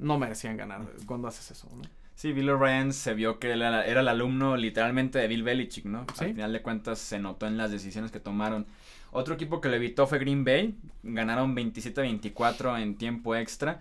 no 0.00 0.18
merecían 0.18 0.56
ganar 0.56 0.82
cuando 1.06 1.28
haces 1.28 1.50
eso, 1.52 1.68
¿no? 1.76 1.82
Sí, 2.14 2.32
Bill 2.32 2.50
O'Brien 2.50 2.92
se 2.92 3.14
vio 3.14 3.38
que 3.38 3.50
era, 3.50 3.82
el 3.82 4.08
alumno 4.08 4.56
literalmente 4.56 5.18
de 5.18 5.26
Bill 5.26 5.42
Belichick, 5.42 5.86
¿no? 5.86 6.04
Al 6.18 6.34
final 6.34 6.52
de 6.52 6.60
cuentas 6.60 6.98
se 6.98 7.18
notó 7.18 7.46
en 7.46 7.56
las 7.56 7.70
decisiones 7.70 8.10
que 8.10 8.20
tomaron. 8.20 8.66
Otro 9.10 9.34
equipo 9.34 9.62
que 9.62 9.70
lo 9.70 9.76
evitó 9.76 10.06
fue 10.06 10.18
Green 10.18 10.44
Bay. 10.44 10.78
Ganaron 11.02 11.56
27-24 11.56 12.78
en 12.82 12.96
tiempo 12.96 13.34
extra. 13.36 13.80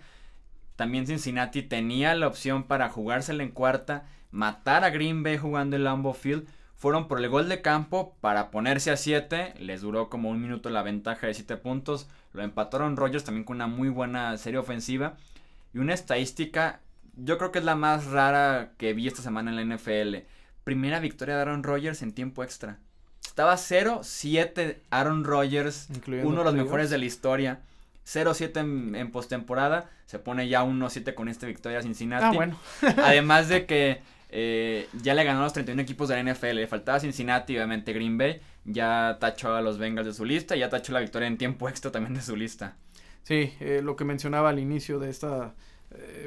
También 0.77 1.05
Cincinnati 1.05 1.63
tenía 1.63 2.15
la 2.15 2.27
opción 2.27 2.63
para 2.63 2.87
jugársela 2.87 3.43
en 3.43 3.51
cuarta, 3.51 4.05
matar 4.31 4.85
a 4.85 4.89
Green 4.89 5.21
Bay 5.21 5.37
jugando 5.37 5.75
el 5.75 5.83
Lambeau 5.83 6.13
Field. 6.13 6.47
Fueron 6.77 7.09
por 7.09 7.19
el 7.19 7.27
gol 7.27 7.49
de 7.49 7.61
campo 7.61 8.15
para 8.21 8.51
ponerse 8.51 8.89
a 8.89 8.95
7. 8.95 9.55
Les 9.59 9.81
duró 9.81 10.09
como 10.09 10.29
un 10.29 10.41
minuto 10.41 10.69
la 10.69 10.81
ventaja 10.81 11.27
de 11.27 11.33
7 11.33 11.57
puntos. 11.57 12.07
Lo 12.31 12.41
empataron 12.41 12.95
Rogers 12.95 13.25
también 13.25 13.43
con 13.43 13.57
una 13.57 13.67
muy 13.67 13.89
buena 13.89 14.37
serie 14.37 14.59
ofensiva. 14.59 15.17
Y 15.73 15.79
una 15.79 15.93
estadística, 15.93 16.81
yo 17.15 17.37
creo 17.37 17.51
que 17.51 17.59
es 17.59 17.65
la 17.65 17.75
más 17.75 18.05
rara 18.07 18.73
que 18.77 18.93
vi 18.93 19.07
esta 19.07 19.21
semana 19.21 19.51
en 19.51 19.69
la 19.69 19.75
NFL. 19.75 20.25
Primera 20.63 20.99
victoria 20.99 21.35
de 21.35 21.41
Aaron 21.41 21.63
Rodgers 21.63 22.01
en 22.01 22.13
tiempo 22.13 22.43
extra. 22.43 22.79
Estaba 23.25 23.55
0-7 23.55 24.77
Aaron 24.89 25.23
Rodgers, 25.23 25.87
uno 26.07 26.39
de 26.39 26.43
los 26.43 26.53
mejores 26.53 26.89
de 26.89 26.97
la 26.97 27.05
historia. 27.05 27.61
0-7 28.05 28.59
en, 28.59 28.95
en 28.95 29.11
postemporada. 29.11 29.89
Se 30.05 30.17
pone 30.19 30.47
ya 30.47 30.63
1-7 30.63 31.13
con 31.13 31.29
esta 31.29 31.45
victoria 31.45 31.79
a 31.79 31.81
Cincinnati. 31.83 32.25
Ah, 32.25 32.31
bueno. 32.31 32.59
Además 33.03 33.47
de 33.47 33.65
que 33.65 34.01
eh, 34.31 34.87
ya 35.01 35.13
le 35.13 35.23
ganó 35.23 35.41
a 35.41 35.43
los 35.43 35.53
31 35.53 35.81
equipos 35.81 36.09
de 36.09 36.21
la 36.21 36.33
NFL. 36.33 36.55
Le 36.55 36.67
faltaba 36.67 36.99
Cincinnati, 36.99 37.55
obviamente 37.55 37.93
Green 37.93 38.17
Bay. 38.17 38.41
Ya 38.65 39.17
tachó 39.19 39.55
a 39.55 39.61
los 39.61 39.77
Bengals 39.77 40.07
de 40.07 40.13
su 40.13 40.25
lista. 40.25 40.55
Ya 40.55 40.69
tachó 40.69 40.93
la 40.93 40.99
victoria 40.99 41.27
en 41.27 41.37
tiempo 41.37 41.69
extra 41.69 41.91
también 41.91 42.15
de 42.15 42.21
su 42.21 42.35
lista. 42.35 42.75
Sí, 43.29 43.53
eh, 43.59 43.81
lo 43.83 43.95
que 43.95 44.05
mencionaba 44.05 44.49
al 44.49 44.57
inicio 44.57 44.97
de 44.97 45.11
este 45.11 45.27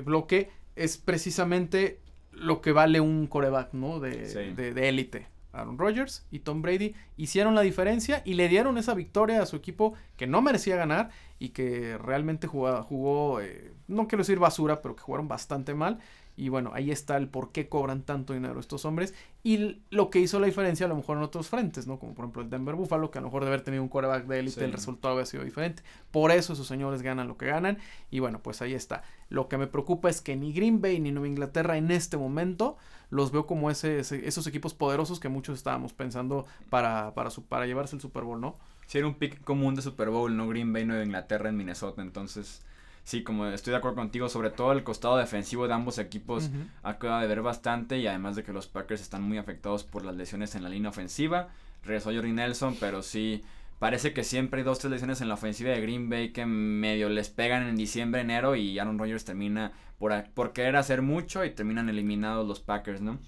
bloque 0.05 0.51
es 0.77 0.99
precisamente 0.99 1.99
lo 2.31 2.61
que 2.61 2.71
vale 2.71 3.01
un 3.01 3.27
coreback, 3.27 3.73
¿no? 3.73 3.99
De, 3.99 4.55
de, 4.55 4.89
élite. 4.89 5.27
Aaron 5.53 5.79
Rodgers 5.79 6.25
y 6.31 6.39
Tom 6.39 6.63
Brady 6.63 6.95
hicieron 7.17 7.57
la 7.57 7.63
diferencia 7.63 8.23
y 8.25 8.35
le 8.35 8.49
dieron 8.49 8.79
esa 8.79 8.95
victoria 8.95 9.43
a 9.43 9.47
su 9.47 9.57
equipo 9.57 9.95
que 10.17 10.29
no 10.29 10.43
merecía 10.43 10.77
ganar 10.77 11.11
y 11.41 11.49
que 11.49 11.99
realmente 11.99 12.47
jugó, 12.47 12.85
jugó 12.85 13.41
eh, 13.41 13.73
no 13.89 14.07
quiero 14.07 14.23
decir 14.23 14.39
basura, 14.39 14.81
pero 14.81 14.95
que 14.95 15.03
jugaron 15.03 15.27
bastante 15.27 15.75
mal 15.75 15.99
y 16.43 16.49
bueno, 16.49 16.73
ahí 16.75 16.91
está 16.91 17.17
el 17.17 17.29
por 17.29 17.53
qué 17.53 17.69
cobran 17.69 18.03
tanto 18.03 18.33
dinero 18.33 18.59
estos 18.59 18.85
hombres 18.85 19.15
y 19.45 19.81
lo 19.91 20.11
que 20.11 20.19
hizo 20.19 20.41
la 20.41 20.47
diferencia 20.47 20.87
a 20.87 20.89
lo 20.89 20.97
mejor 20.97 21.17
en 21.17 21.23
otros 21.23 21.49
frentes, 21.49 21.87
¿no? 21.87 22.01
Como 22.01 22.15
por 22.15 22.25
ejemplo 22.25 22.43
el 22.43 22.51
Denver 22.51 22.75
Buffalo, 22.75 23.13
que 23.13 23.19
a 23.19 23.21
lo 23.21 23.29
mejor 23.29 23.43
de 23.43 23.49
haber 23.49 23.61
tenido 23.61 23.81
un 23.81 23.89
quarterback 23.89 24.27
de 24.27 24.41
élite 24.41 24.65
el 24.65 24.73
resultado 24.73 25.15
había 25.15 25.25
sido 25.25 25.45
diferente. 25.45 25.85
Por 26.11 26.33
eso 26.33 26.55
esos 26.55 26.67
señores 26.67 27.03
ganan 27.03 27.29
lo 27.29 27.37
que 27.37 27.47
ganan 27.47 27.79
y 28.11 28.19
bueno, 28.19 28.41
pues 28.43 28.61
ahí 28.61 28.75
está. 28.75 29.05
Lo 29.29 29.49
que 29.49 29.57
me 29.57 29.69
preocupa 29.69 30.11
es 30.11 30.21
que 30.21 30.35
ni 30.35 30.53
Green 30.53 30.81
Bay 30.81 30.99
ni 30.99 31.13
Nueva 31.13 31.29
Inglaterra 31.29 31.77
en 31.77 31.93
este 31.93 32.17
momento 32.17 32.77
los 33.11 33.31
veo 33.31 33.47
como 33.47 33.71
ese, 33.71 34.01
esos 34.01 34.45
equipos 34.49 34.75
poderosos 34.75 35.21
que 35.21 35.29
muchos 35.29 35.59
estábamos 35.59 35.93
pensando 35.93 36.45
para, 36.71 37.15
para, 37.15 37.31
su, 37.31 37.45
para 37.45 37.67
llevarse 37.67 37.95
el 37.95 38.03
Super 38.03 38.25
Bowl, 38.25 38.41
¿no? 38.41 38.57
Sí, 38.89 38.99
era 38.99 39.07
un 39.07 39.15
pick 39.15 39.45
común 39.45 39.77
de 39.77 39.83
Super 39.83 40.11
Bowl, 40.11 40.37
¿no? 40.37 40.49
Green 40.49 40.73
Bay, 40.73 40.85
Nueva 40.87 41.05
Inglaterra 41.05 41.51
en 41.51 41.57
Minnesota, 41.57 42.03
entonces 42.03 42.65
sí, 43.05 43.23
como 43.23 43.47
estoy 43.47 43.73
de 43.73 43.79
acuerdo 43.79 43.97
contigo, 43.97 44.29
sobre 44.29 44.51
todo 44.51 44.73
el 44.73 44.85
costado 44.85 45.17
defensivo 45.17 45.67
de 45.67 45.75
ambos 45.75 45.99
equipos 45.99 46.51
acaba 46.83 47.21
de 47.21 47.29
ver 47.29 47.43
bastante 47.43 47.99
y 47.99 48.07
además 48.07 48.37
de 48.37 48.45
que 48.45 48.53
los 48.53 48.67
Packers 48.67 49.01
están 49.01 49.23
muy 49.23 49.39
afectados 49.39 49.85
por 49.85 50.05
las 50.05 50.17
lesiones 50.17 50.55
en 50.55 50.63
la 50.63 50.69
línea 50.69 50.91
ofensiva. 50.91 51.49
Regresó 51.85 52.13
Jordi 52.13 52.33
Nelson, 52.33 52.77
pero 52.79 53.03
sí, 53.03 53.43
parece 53.79 54.13
que 54.13 54.23
siempre 54.23 54.61
hay 54.61 54.65
dos, 54.65 54.79
tres 54.79 54.93
lesiones 54.93 55.21
en 55.21 55.29
la 55.29 55.35
ofensiva 55.35 55.71
de 55.71 55.81
Green 55.81 56.09
Bay 56.09 56.31
que 56.33 56.47
medio 56.47 57.09
les 57.09 57.29
pegan 57.29 57.65
en 57.65 57.77
diciembre, 57.77 58.21
enero 58.21 58.55
y 58.55 58.79
Aaron 58.79 58.99
Rodgers 58.99 59.25
termina 59.25 59.73
por, 59.99 60.13
por 60.35 60.53
querer 60.53 60.77
hacer 60.77 61.03
mucho 61.03 61.45
y 61.45 61.51
terminan 61.51 61.89
eliminados 61.89 62.47
los 62.47 62.61
Packers, 62.61 63.01
¿no? 63.01 63.19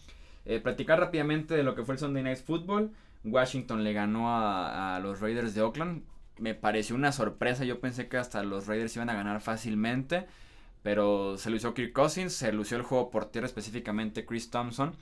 Eh, 0.45 0.61
platicar 0.61 1.01
rápidamente 1.01 1.55
de 1.55 1.63
lo 1.63 1.75
que 1.75 1.85
fue 1.85 1.95
el 1.95 1.99
Sunday 1.99 2.23
Night 2.23 2.39
Football. 2.39 2.93
Washington 3.25 3.83
le 3.83 3.93
ganó 3.93 4.29
a, 4.31 4.97
a 4.97 5.01
los 5.01 5.21
Raiders 5.21 5.55
de 5.55 5.63
Oakland 5.63 6.03
me 6.39 6.55
pareció 6.55 6.97
una 6.97 7.13
sorpresa. 7.13 7.65
Yo 7.65 7.81
pensé 7.81 8.09
que 8.09 8.17
hasta 8.17 8.43
los 8.43 8.67
Raiders 8.67 8.97
iban 8.97 9.11
a 9.11 9.15
ganar 9.15 9.41
fácilmente. 9.41 10.27
Pero 10.83 11.39
se 11.39 11.49
lució 11.49 11.73
Kirk 11.73 11.93
Cousins, 11.93 12.35
se 12.35 12.53
lució 12.53 12.77
el 12.77 12.83
juego 12.83 13.11
por 13.11 13.25
tierra 13.31 13.47
específicamente 13.47 14.27
Chris 14.27 14.51
Thompson. 14.51 14.95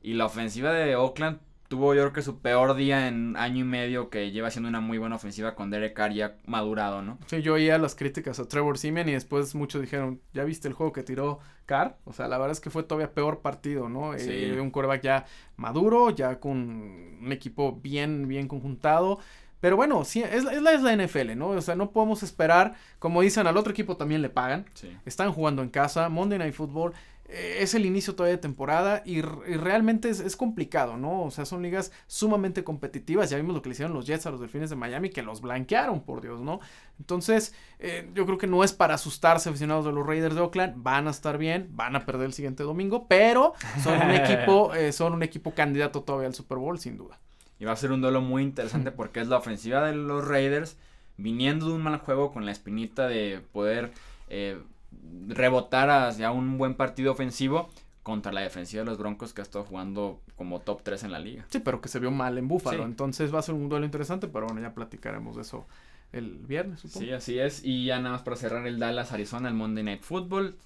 Y 0.00 0.14
la 0.14 0.26
ofensiva 0.26 0.72
de 0.72 0.94
Oakland 0.94 1.40
tuvo 1.68 1.94
yo 1.94 2.02
creo 2.02 2.12
que 2.12 2.22
su 2.22 2.38
peor 2.38 2.76
día 2.76 3.08
en 3.08 3.36
año 3.36 3.60
y 3.60 3.64
medio 3.64 4.10
que 4.10 4.30
lleva 4.30 4.50
siendo 4.50 4.68
una 4.68 4.80
muy 4.80 4.98
buena 4.98 5.16
ofensiva 5.16 5.54
con 5.54 5.70
Derek 5.70 5.94
Carr 5.94 6.12
ya 6.12 6.36
madurado, 6.46 7.02
¿no? 7.02 7.18
Sí, 7.26 7.42
yo 7.42 7.54
oía 7.54 7.78
las 7.78 7.94
críticas 7.94 8.38
a 8.38 8.46
Trevor 8.46 8.78
Simeon 8.78 9.08
y 9.08 9.12
después 9.12 9.54
muchos 9.54 9.80
dijeron, 9.80 10.20
¿ya 10.32 10.44
viste 10.44 10.68
el 10.68 10.74
juego 10.74 10.92
que 10.92 11.02
tiró 11.02 11.40
Carr? 11.66 11.96
O 12.04 12.12
sea, 12.12 12.28
la 12.28 12.38
verdad 12.38 12.52
es 12.52 12.60
que 12.60 12.70
fue 12.70 12.84
todavía 12.84 13.12
peor 13.12 13.40
partido, 13.40 13.88
¿no? 13.88 14.16
Sí. 14.18 14.30
Eh, 14.30 14.60
un 14.60 14.70
quarterback 14.70 15.02
ya 15.02 15.24
maduro, 15.56 16.10
ya 16.10 16.38
con 16.38 16.58
un 16.58 17.32
equipo 17.32 17.72
bien, 17.72 18.28
bien 18.28 18.46
conjuntado 18.46 19.18
Pero 19.64 19.76
bueno, 19.76 20.04
sí, 20.04 20.22
es, 20.22 20.44
es, 20.44 20.60
la, 20.60 20.74
es 20.74 20.82
la 20.82 20.94
NFL, 20.94 21.38
¿no? 21.38 21.48
O 21.48 21.60
sea, 21.62 21.74
no 21.74 21.90
podemos 21.90 22.22
esperar, 22.22 22.74
como 22.98 23.22
dicen, 23.22 23.46
al 23.46 23.56
otro 23.56 23.72
equipo 23.72 23.96
también 23.96 24.20
le 24.20 24.28
pagan. 24.28 24.66
Están 25.06 25.32
jugando 25.32 25.62
en 25.62 25.70
casa, 25.70 26.10
Monday 26.10 26.38
Night 26.38 26.52
Football. 26.52 26.92
Eh, 27.30 27.60
es 27.60 27.74
el 27.74 27.86
inicio 27.86 28.14
todavía 28.14 28.36
de 28.36 28.42
temporada 28.42 29.00
y, 29.06 29.22
realmente 29.22 30.10
es, 30.10 30.36
complicado, 30.36 30.98
¿no? 30.98 31.22
O 31.22 31.30
sea, 31.30 31.46
son 31.46 31.62
ligas 31.62 31.92
sumamente 32.06 32.62
competitivas. 32.62 33.30
Ya 33.30 33.38
vimos 33.38 33.54
lo 33.54 33.62
que 33.62 33.70
le 33.70 33.72
hicieron 33.72 33.94
los 33.94 34.06
Jets 34.06 34.26
a 34.26 34.32
los 34.32 34.40
Delfines 34.40 34.68
de 34.68 34.76
Miami, 34.76 35.08
que 35.08 35.22
los 35.22 35.40
blanquearon, 35.40 36.02
por 36.02 36.20
Dios, 36.20 36.42
¿no? 36.42 36.60
Entonces, 36.98 37.54
eh, 37.78 38.10
yo 38.12 38.26
creo 38.26 38.36
que 38.36 38.46
no 38.46 38.64
es 38.64 38.74
para 38.74 38.96
asustarse 38.96 39.48
aficionados 39.48 39.86
de 39.86 39.92
los 39.92 40.06
Raiders 40.06 40.34
de 40.34 40.42
Oakland. 40.42 40.74
Van 40.82 41.08
a 41.08 41.10
estar 41.10 41.38
bien, 41.38 41.70
van 41.70 41.96
a 41.96 42.04
perder 42.04 42.26
el 42.26 42.34
siguiente 42.34 42.64
domingo, 42.64 43.08
pero 43.08 43.54
son 43.82 43.98
un 43.98 44.10
equipo, 44.10 44.74
eh, 44.74 44.92
son 44.92 45.14
un 45.14 45.22
equipo 45.22 45.54
candidato 45.54 46.02
todavía 46.02 46.28
al 46.28 46.34
Super 46.34 46.58
Bowl, 46.58 46.78
sin 46.78 46.98
duda. 46.98 47.18
Y 47.58 47.64
va 47.64 47.72
a 47.72 47.76
ser 47.76 47.92
un 47.92 48.00
duelo 48.00 48.20
muy 48.20 48.42
interesante 48.42 48.90
porque 48.92 49.20
es 49.20 49.28
la 49.28 49.38
ofensiva 49.38 49.84
de 49.86 49.94
los 49.94 50.26
Raiders 50.26 50.76
viniendo 51.16 51.66
de 51.66 51.72
un 51.74 51.82
mal 51.82 51.98
juego 51.98 52.32
con 52.32 52.44
la 52.44 52.52
espinita 52.52 53.06
de 53.06 53.40
poder 53.52 53.92
eh, 54.28 54.58
rebotar 55.28 55.90
hacia 55.90 56.32
un 56.32 56.58
buen 56.58 56.74
partido 56.74 57.12
ofensivo 57.12 57.70
contra 58.02 58.32
la 58.32 58.42
defensiva 58.42 58.82
de 58.82 58.90
los 58.90 58.98
Broncos 58.98 59.32
que 59.32 59.40
ha 59.40 59.44
estado 59.44 59.64
jugando 59.64 60.20
como 60.36 60.60
top 60.60 60.82
3 60.82 61.04
en 61.04 61.12
la 61.12 61.18
liga. 61.18 61.46
Sí, 61.48 61.60
pero 61.60 61.80
que 61.80 61.88
se 61.88 62.00
vio 62.00 62.10
mal 62.10 62.36
en 62.36 62.48
Búfalo. 62.48 62.84
Entonces 62.84 63.34
va 63.34 63.38
a 63.38 63.42
ser 63.42 63.54
un 63.54 63.68
duelo 63.68 63.86
interesante, 63.86 64.28
pero 64.28 64.46
bueno, 64.46 64.60
ya 64.60 64.74
platicaremos 64.74 65.36
de 65.36 65.42
eso 65.42 65.66
el 66.12 66.38
viernes, 66.46 66.80
supongo. 66.80 67.06
Sí, 67.06 67.12
así 67.12 67.38
es. 67.38 67.64
Y 67.64 67.86
ya 67.86 67.98
nada 67.98 68.16
más 68.16 68.22
para 68.22 68.36
cerrar 68.36 68.66
el 68.66 68.78
Dallas 68.78 69.12
Arizona, 69.12 69.48
el 69.48 69.54
Monday 69.54 69.84
Night 69.84 70.02
Football. 70.02 70.56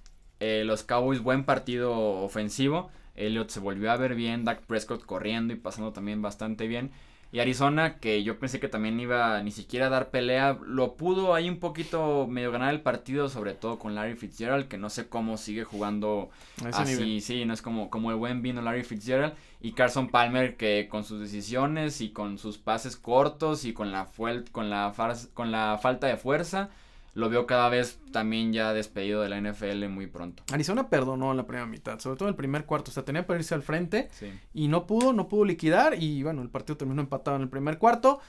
Eh, 0.40 0.62
los 0.64 0.83
Cowboys, 0.83 1.20
buen 1.20 1.44
partido 1.44 1.96
ofensivo. 1.96 2.90
Elliot 3.18 3.50
se 3.50 3.61
volvió 3.61 3.90
a 3.90 3.96
ver 3.96 4.14
bien, 4.14 4.44
Dak 4.44 4.62
Prescott 4.62 5.04
corriendo 5.04 5.52
y 5.52 5.57
pasando 5.57 5.92
también 5.92 6.22
bastante 6.22 6.66
bien. 6.66 6.90
Y 7.31 7.40
Arizona, 7.40 7.98
que 7.98 8.22
yo 8.22 8.38
pensé 8.38 8.59
que 8.59 8.68
también 8.68 8.98
iba 8.98 9.42
ni 9.42 9.50
siquiera 9.50 9.87
a 9.87 9.90
dar 9.90 10.11
pelea, 10.11 10.59
lo 10.64 10.94
pudo 10.94 11.35
ahí 11.35 11.50
un 11.50 11.59
poquito 11.59 12.26
medio 12.26 12.50
ganar 12.50 12.72
el 12.72 12.81
partido, 12.81 13.28
sobre 13.28 13.52
todo 13.52 13.78
con 13.78 13.94
Larry 13.94 14.16
Fitzgerald, 14.16 14.68
que 14.68 14.78
no 14.78 14.88
sé 14.88 15.09
cómo 15.09 15.37
sigue 15.37 15.62
jugando 15.62 16.31
así, 16.72 17.20
sí, 17.20 17.44
no 17.44 17.52
es 17.52 17.61
como, 17.61 17.90
como 17.90 18.11
el 18.11 18.16
buen 18.16 18.40
vino 18.40 18.62
Larry 18.62 18.83
Fitzgerald. 18.83 19.35
Y 19.61 19.72
Carson 19.72 20.09
Palmer, 20.09 20.57
que 20.57 20.88
con 20.88 21.04
sus 21.04 21.20
decisiones 21.20 22.00
y 22.00 22.11
con 22.11 22.38
sus 22.38 22.57
pases 22.57 22.96
cortos 22.96 23.66
y 23.66 23.74
con 23.74 23.92
la, 23.92 24.09
con 24.50 24.70
la, 24.70 24.94
con 25.35 25.52
la 25.52 25.78
falta 25.83 26.07
de 26.07 26.16
fuerza, 26.16 26.70
lo 27.14 27.29
veo 27.29 27.47
cada 27.47 27.68
vez 27.68 27.99
también 28.12 28.53
ya 28.53 28.73
despedido 28.73 29.23
de 29.23 29.29
la 29.29 29.40
NFL 29.40 29.88
muy 29.88 30.07
pronto. 30.07 30.42
Arizona 30.53 30.88
perdonó 30.88 31.31
en 31.31 31.37
la 31.37 31.47
primera 31.47 31.66
mitad, 31.66 31.99
sobre 31.99 32.16
todo 32.16 32.29
en 32.29 32.33
el 32.33 32.37
primer 32.37 32.64
cuarto, 32.64 32.90
o 32.90 32.94
sea, 32.94 33.05
tenía 33.05 33.27
para 33.27 33.38
irse 33.38 33.55
al 33.55 33.62
frente 33.62 34.09
y 34.55 34.68
no 34.68 34.87
pudo, 34.87 35.12
no 35.12 35.29
pudo 35.29 35.44
liquidar 35.44 35.94
y 36.01 36.23
bueno, 36.23 36.42
el 36.42 36.51
partido 36.51 36.77
terminó 36.77 37.01
empatado 37.01 37.37
en 37.37 37.42
el 37.42 37.49
primer 37.49 37.79
cuarto 37.79 38.21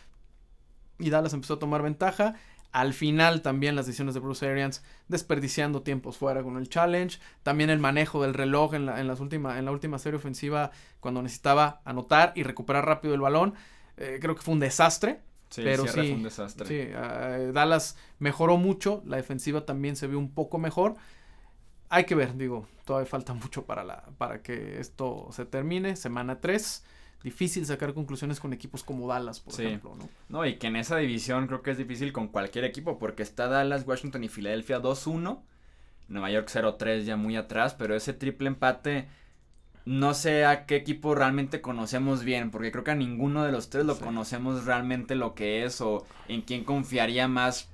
y 0.99 1.09
Dallas 1.09 1.33
empezó 1.33 1.55
a 1.55 1.59
tomar 1.59 1.81
ventaja. 1.81 2.35
Al 2.71 2.93
final 2.93 3.41
también 3.41 3.75
las 3.75 3.87
decisiones 3.87 4.13
de 4.13 4.19
Bruce 4.19 4.47
Arians 4.47 4.83
desperdiciando 5.07 5.81
tiempos 5.81 6.17
fuera 6.17 6.43
con 6.43 6.57
el 6.57 6.69
challenge. 6.69 7.19
También 7.41 7.71
el 7.71 7.79
manejo 7.79 8.21
del 8.21 8.35
reloj 8.35 8.75
en 8.75 8.85
la, 8.85 8.99
en 8.99 9.07
las 9.07 9.19
última, 9.19 9.57
en 9.57 9.65
la 9.65 9.71
última 9.71 9.97
serie 9.97 10.17
ofensiva 10.17 10.69
cuando 10.99 11.21
necesitaba 11.23 11.81
anotar 11.83 12.31
y 12.35 12.43
recuperar 12.43 12.85
rápido 12.85 13.15
el 13.15 13.21
balón. 13.21 13.55
Eh, 13.97 14.19
creo 14.21 14.35
que 14.35 14.41
fue 14.41 14.53
un 14.53 14.59
desastre. 14.59 15.21
Sí, 15.49 15.61
pero 15.63 15.87
sí, 15.87 15.93
fue 15.93 16.11
un 16.13 16.23
desastre. 16.23 16.67
Sí, 16.67 16.75
eh, 16.77 17.51
Dallas 17.53 17.97
mejoró 18.19 18.57
mucho, 18.57 19.01
la 19.05 19.17
defensiva 19.17 19.65
también 19.65 19.95
se 19.95 20.07
vio 20.07 20.19
un 20.19 20.31
poco 20.31 20.57
mejor. 20.57 20.95
Hay 21.89 22.05
que 22.05 22.13
ver, 22.15 22.37
digo, 22.37 22.67
todavía 22.85 23.07
falta 23.07 23.33
mucho 23.35 23.65
para, 23.65 23.83
la, 23.83 24.03
para 24.17 24.41
que 24.41 24.79
esto 24.79 25.29
se 25.31 25.45
termine. 25.45 25.95
Semana 25.95 26.39
3 26.39 26.83
difícil 27.23 27.65
sacar 27.65 27.93
conclusiones 27.93 28.39
con 28.39 28.53
equipos 28.53 28.83
como 28.83 29.07
Dallas, 29.07 29.39
por 29.39 29.53
ejemplo, 29.53 29.95
¿no? 29.95 30.09
No, 30.29 30.45
y 30.45 30.55
que 30.57 30.67
en 30.67 30.75
esa 30.77 30.97
división 30.97 31.47
creo 31.47 31.61
que 31.61 31.71
es 31.71 31.77
difícil 31.77 32.13
con 32.13 32.29
cualquier 32.29 32.63
equipo, 32.63 32.97
porque 32.97 33.23
está 33.23 33.47
Dallas, 33.47 33.85
Washington 33.85 34.23
y 34.23 34.29
Filadelfia 34.29 34.81
2-1, 34.81 35.41
Nueva 36.07 36.31
York 36.31 36.49
0-3 36.49 37.01
ya 37.01 37.17
muy 37.17 37.35
atrás, 37.35 37.73
pero 37.73 37.95
ese 37.95 38.13
triple 38.13 38.47
empate 38.47 39.09
no 39.89 40.13
sé 40.13 40.45
a 40.45 40.67
qué 40.67 40.75
equipo 40.75 41.15
realmente 41.15 41.61
conocemos 41.61 42.23
bien, 42.23 42.51
porque 42.51 42.71
creo 42.71 42.83
que 42.83 42.91
a 42.91 42.95
ninguno 42.95 43.43
de 43.43 43.51
los 43.51 43.71
tres 43.71 43.85
lo 43.85 43.97
conocemos 43.97 44.65
realmente 44.65 45.15
lo 45.15 45.33
que 45.33 45.65
es 45.65 45.81
o 45.81 46.05
en 46.27 46.43
quién 46.43 46.63
confiaría 46.63 47.27
más. 47.27 47.69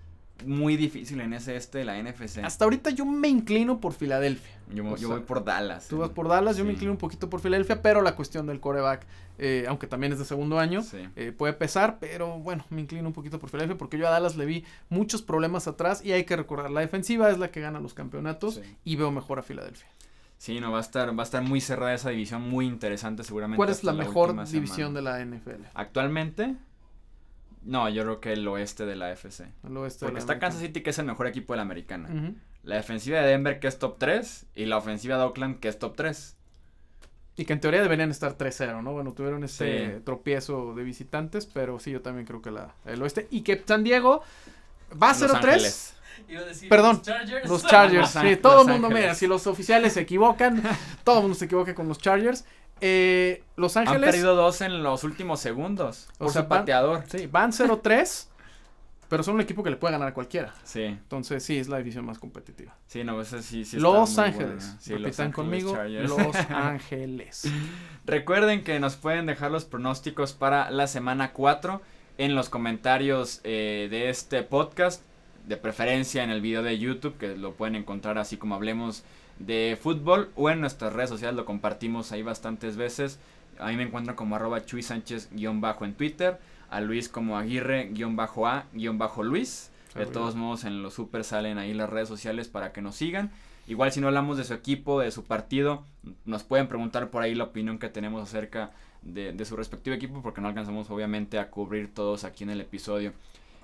Muy 0.45 0.77
difícil 0.77 1.19
en 1.19 1.33
ese 1.33 1.57
este 1.57 1.79
de 1.79 1.85
la 1.85 2.01
NFC. 2.01 2.39
Hasta 2.43 2.63
ahorita 2.63 2.89
yo 2.91 3.05
me 3.05 3.27
inclino 3.27 3.81
por 3.81 3.91
Filadelfia. 3.91 4.53
Yo, 4.73 4.83
voy 4.83 5.21
por 5.21 5.43
Dallas. 5.43 5.89
Tú 5.89 5.97
vas 5.97 6.09
por 6.09 6.29
Dallas, 6.29 6.55
yo 6.55 6.63
me 6.63 6.71
inclino 6.71 6.91
un 6.93 6.97
poquito 6.97 7.29
por 7.29 7.41
Filadelfia, 7.41 7.81
pero 7.81 8.01
la 8.01 8.15
cuestión 8.15 8.45
del 8.45 8.61
coreback, 8.61 9.05
eh, 9.37 9.65
aunque 9.67 9.87
también 9.87 10.13
es 10.13 10.19
de 10.19 10.25
segundo 10.25 10.57
año, 10.57 10.83
eh, 11.17 11.33
puede 11.37 11.51
pesar, 11.51 11.99
pero 11.99 12.39
bueno, 12.39 12.65
me 12.69 12.79
inclino 12.79 13.07
un 13.07 13.13
poquito 13.13 13.39
por 13.39 13.49
Filadelfia 13.49 13.77
porque 13.77 13.97
yo 13.97 14.07
a 14.07 14.11
Dallas 14.11 14.37
le 14.37 14.45
vi 14.45 14.63
muchos 14.87 15.21
problemas 15.21 15.67
atrás 15.67 16.03
y 16.03 16.13
hay 16.13 16.23
que 16.23 16.37
recordar, 16.37 16.71
la 16.71 16.79
defensiva 16.79 17.29
es 17.29 17.39
la 17.39 17.51
que 17.51 17.59
gana 17.59 17.81
los 17.81 17.93
campeonatos 17.93 18.61
y 18.85 18.95
veo 18.95 19.11
mejor 19.11 19.39
a 19.39 19.43
Filadelfia. 19.43 19.87
Sí, 20.37 20.59
no, 20.59 20.71
va 20.71 20.79
a 20.79 20.81
estar, 20.81 21.17
va 21.17 21.23
a 21.23 21.25
estar 21.25 21.41
muy 21.41 21.61
cerrada 21.61 21.93
esa 21.93 22.09
división, 22.09 22.41
muy 22.41 22.65
interesante 22.65 23.23
seguramente. 23.23 23.57
¿Cuál 23.57 23.69
es 23.69 23.83
la, 23.83 23.93
mejor 23.93 24.45
división 24.47 24.93
de 24.93 25.01
la 25.01 25.23
NFL? 25.23 25.63
Actualmente, 25.73 26.55
no, 27.65 27.89
yo 27.89 28.03
creo 28.03 28.19
que 28.19 28.33
el 28.33 28.47
oeste 28.47 28.85
de 28.85 28.95
la 28.95 29.11
FC. 29.11 29.47
El 29.63 29.75
oeste 29.77 30.05
Porque 30.05 30.19
está 30.19 30.39
Kansas 30.39 30.61
City, 30.61 30.81
que 30.81 30.91
es 30.91 30.99
el 30.99 31.05
mejor 31.05 31.27
equipo 31.27 31.53
de 31.53 31.57
la 31.57 31.63
americana. 31.63 32.35
La 32.63 32.75
defensiva 32.75 33.19
de 33.21 33.27
Denver, 33.27 33.59
que 33.59 33.67
es 33.67 33.79
top 33.79 33.97
3, 33.97 34.47
y 34.55 34.65
la 34.65 34.77
ofensiva 34.77 35.17
de 35.17 35.23
Oakland, 35.23 35.59
que 35.59 35.67
es 35.67 35.79
top 35.79 35.95
3. 35.95 36.37
Y 37.37 37.45
que 37.45 37.53
en 37.53 37.59
teoría 37.59 37.81
deberían 37.81 38.11
estar 38.11 38.37
3-0, 38.37 38.81
¿no? 38.81 38.93
Bueno, 38.93 39.13
tuvieron 39.13 39.43
ese 39.43 40.01
tropiezo 40.05 40.73
de 40.73 40.83
visitantes, 40.83 41.45
pero 41.47 41.79
sí, 41.79 41.91
yo 41.91 42.01
también 42.01 42.25
creo 42.25 42.41
que 42.41 42.51
la, 42.51 42.75
el 42.85 43.01
oeste. 43.01 43.27
Y 43.29 43.41
que 43.41 43.61
San 43.65 43.83
Diego 43.83 44.21
va 45.01 45.11
a 45.11 45.15
0-3. 45.15 45.93
Perdón, 46.69 47.01
los 47.45 47.65
Chargers. 47.65 48.09
sí, 48.21 48.35
todo 48.37 48.63
el 48.63 48.67
mundo, 48.67 48.89
mira, 48.89 49.13
si 49.15 49.27
los 49.27 49.47
oficiales 49.47 49.93
se 49.93 50.01
equivocan, 50.01 50.61
todo 51.03 51.17
el 51.17 51.21
mundo 51.23 51.37
se 51.37 51.45
equivoca 51.45 51.75
con 51.75 51.87
los 51.87 51.99
Chargers. 51.99 52.45
Eh, 52.81 53.43
los 53.55 53.77
Ángeles. 53.77 54.03
Han 54.03 54.11
perdido 54.11 54.35
dos 54.35 54.61
en 54.61 54.83
los 54.83 55.03
últimos 55.03 55.39
segundos. 55.39 56.09
Por 56.17 56.27
o 56.27 56.29
sea, 56.31 56.47
pateador. 56.47 57.03
sí, 57.07 57.27
van 57.27 57.51
0-3. 57.51 58.27
pero 59.07 59.23
son 59.23 59.35
un 59.35 59.41
equipo 59.41 59.63
que 59.63 59.69
le 59.69 59.77
puede 59.77 59.93
ganar 59.93 60.09
a 60.09 60.13
cualquiera. 60.13 60.53
Sí. 60.63 60.83
Entonces, 60.83 61.43
sí, 61.43 61.57
es 61.57 61.67
la 61.67 61.77
división 61.77 62.05
más 62.05 62.19
competitiva. 62.19 62.75
Sí, 62.87 63.03
no, 63.03 63.21
ese 63.21 63.41
sí, 63.43 63.63
sí 63.63 63.79
Los 63.79 64.17
Ángeles. 64.17 64.75
Sí, 64.79 64.97
los 64.97 65.15
conmigo. 65.31 65.77
Los 65.85 66.35
Ángeles. 66.49 67.49
Recuerden 68.05 68.63
que 68.63 68.79
nos 68.79 68.95
pueden 68.95 69.25
dejar 69.25 69.51
los 69.51 69.65
pronósticos 69.65 70.33
para 70.33 70.71
la 70.71 70.87
semana 70.87 71.33
4 71.33 71.81
en 72.17 72.35
los 72.35 72.49
comentarios 72.49 73.41
eh, 73.43 73.87
de 73.89 74.09
este 74.09 74.43
podcast 74.43 75.03
de 75.47 75.57
preferencia 75.57 76.23
en 76.23 76.29
el 76.29 76.41
video 76.41 76.63
de 76.63 76.79
YouTube, 76.79 77.17
que 77.17 77.35
lo 77.35 77.53
pueden 77.53 77.75
encontrar 77.75 78.17
así 78.17 78.37
como 78.37 78.55
hablemos 78.55 79.03
de 79.39 79.77
fútbol, 79.81 80.31
o 80.35 80.49
en 80.49 80.61
nuestras 80.61 80.93
redes 80.93 81.09
sociales, 81.09 81.35
lo 81.35 81.45
compartimos 81.45 82.11
ahí 82.11 82.23
bastantes 82.23 82.77
veces. 82.77 83.19
A 83.59 83.67
mí 83.67 83.75
me 83.75 83.83
encuentran 83.83 84.15
como 84.15 84.35
arroba 84.35 84.65
Chuy 84.65 84.81
Sánchez-bajo 84.81 85.85
en 85.85 85.93
Twitter, 85.93 86.39
a 86.69 86.81
Luis 86.81 87.07
como 87.09 87.37
Aguirre-A-Luis. 87.37 87.91
De 89.95 90.05
todos 90.05 90.35
modos, 90.35 90.65
en 90.65 90.83
los 90.83 90.93
super 90.93 91.23
salen 91.23 91.57
ahí 91.57 91.73
las 91.73 91.89
redes 91.89 92.09
sociales 92.09 92.49
para 92.49 92.73
que 92.73 92.81
nos 92.81 92.95
sigan. 92.95 93.31
Igual 93.67 93.93
si 93.93 94.01
no 94.01 94.07
hablamos 94.07 94.37
de 94.37 94.43
su 94.43 94.53
equipo, 94.53 94.99
de 94.99 95.09
su 95.11 95.23
partido, 95.23 95.85
nos 96.25 96.43
pueden 96.43 96.67
preguntar 96.67 97.09
por 97.09 97.23
ahí 97.23 97.33
la 97.33 97.45
opinión 97.45 97.79
que 97.79 97.87
tenemos 97.87 98.21
acerca 98.21 98.71
de, 99.05 99.31
de 99.31 99.45
su 99.45 99.55
respectivo 99.55 99.95
equipo, 99.95 100.21
porque 100.21 100.41
no 100.41 100.49
alcanzamos 100.49 100.89
obviamente 100.89 101.39
a 101.39 101.49
cubrir 101.49 101.93
todos 101.93 102.25
aquí 102.25 102.43
en 102.43 102.49
el 102.49 102.59
episodio. 102.59 103.13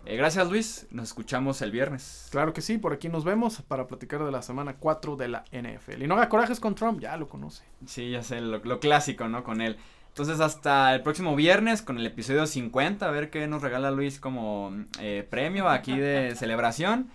Eh, 0.06 0.18
gracias 0.18 0.50
Luis, 0.50 0.88
nos 0.90 1.10
escuchamos 1.10 1.62
el 1.62 1.72
viernes. 1.72 2.28
Claro 2.32 2.54
que 2.54 2.62
sí, 2.62 2.78
por 2.78 2.94
aquí 2.94 3.08
nos 3.08 3.24
vemos 3.24 3.62
para 3.62 3.88
platicar 3.88 4.24
de 4.24 4.32
la 4.32 4.42
semana 4.42 4.76
4 4.80 5.16
de 5.16 5.28
la 5.28 5.44
NFL. 5.52 6.02
Y 6.02 6.08
no 6.08 6.16
haga 6.16 6.30
corajes 6.30 6.60
con 6.60 6.74
Trump, 6.74 7.00
ya 7.00 7.16
lo 7.18 7.30
conoce. 7.30 7.64
Sí, 7.86 8.10
ya 8.10 8.24
sé, 8.24 8.42
lo, 8.42 8.80
clásico, 8.80 9.28
¿no? 9.28 9.44
Con 9.44 9.62
él. 9.62 9.78
Entonces 10.08 10.40
hasta 10.40 10.96
el 10.96 11.04
próximo 11.04 11.36
viernes 11.36 11.82
con 11.84 11.98
el 11.98 12.06
episodio 12.06 12.48
50, 12.48 13.08
a 13.08 13.12
ver 13.12 13.30
qué 13.30 13.48
nos 13.48 13.62
regala 13.62 13.92
Luis 13.92 14.20
como 14.20 14.74
eh, 15.00 15.26
premio 15.30 15.70
aquí 15.70 15.98
de 15.98 16.36
celebración. 16.36 17.10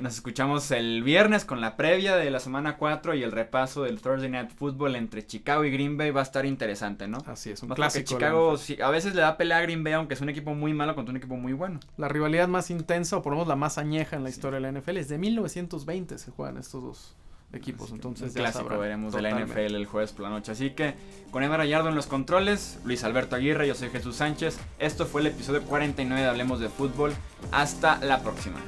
Nos 0.00 0.14
escuchamos 0.14 0.70
el 0.70 1.02
viernes 1.02 1.44
con 1.44 1.60
la 1.60 1.76
previa 1.76 2.16
de 2.16 2.30
la 2.30 2.40
semana 2.40 2.76
4 2.76 3.14
y 3.14 3.22
el 3.22 3.32
repaso 3.32 3.84
del 3.84 4.00
Thursday 4.00 4.28
Night 4.28 4.50
Football 4.50 4.96
entre 4.96 5.26
Chicago 5.26 5.64
y 5.64 5.70
Green 5.70 5.96
Bay 5.96 6.10
va 6.10 6.20
a 6.20 6.24
estar 6.24 6.44
interesante, 6.46 7.06
¿no? 7.06 7.18
Así 7.26 7.50
es, 7.50 7.62
un 7.62 7.70
clásico. 7.70 8.14
Chicago 8.14 8.56
a 8.82 8.90
veces 8.90 9.14
le 9.14 9.22
da 9.22 9.36
pelea 9.36 9.58
a 9.58 9.62
Green 9.62 9.84
Bay 9.84 9.94
aunque 9.94 10.14
es 10.14 10.20
un 10.20 10.28
equipo 10.28 10.54
muy 10.54 10.74
malo 10.74 10.94
contra 10.94 11.10
un 11.10 11.16
equipo 11.16 11.36
muy 11.36 11.52
bueno. 11.52 11.80
La 11.96 12.08
rivalidad 12.08 12.48
más 12.48 12.70
intensa 12.70 13.16
o 13.16 13.22
por 13.22 13.32
lo 13.32 13.36
menos 13.36 13.48
la 13.48 13.56
más 13.56 13.78
añeja 13.78 14.16
en 14.16 14.24
la 14.24 14.30
historia 14.30 14.60
de 14.60 14.72
la 14.72 14.80
NFL 14.80 14.96
es 14.96 15.08
de 15.08 15.18
1920 15.18 16.18
se 16.18 16.30
juegan 16.30 16.58
estos 16.58 16.82
dos 16.82 17.16
equipos. 17.52 17.90
Entonces, 17.90 18.28
un 18.28 18.34
clásico 18.34 18.78
veremos 18.78 19.14
de 19.14 19.22
la 19.22 19.30
NFL 19.30 19.74
el 19.74 19.86
jueves 19.86 20.12
por 20.12 20.22
la 20.22 20.30
noche. 20.30 20.52
Así 20.52 20.70
que 20.70 20.94
con 21.30 21.42
Eva 21.42 21.56
Rayardo 21.56 21.88
en 21.88 21.94
los 21.94 22.06
controles, 22.06 22.78
Luis 22.84 23.04
Alberto 23.04 23.36
Aguirre, 23.36 23.66
yo 23.66 23.74
soy 23.74 23.90
Jesús 23.90 24.16
Sánchez. 24.16 24.58
Esto 24.78 25.06
fue 25.06 25.20
el 25.20 25.28
episodio 25.28 25.62
49 25.62 26.22
de 26.22 26.28
Hablemos 26.28 26.60
de 26.60 26.68
Fútbol. 26.68 27.12
Hasta 27.52 27.98
la 28.04 28.22
próxima. 28.22 28.60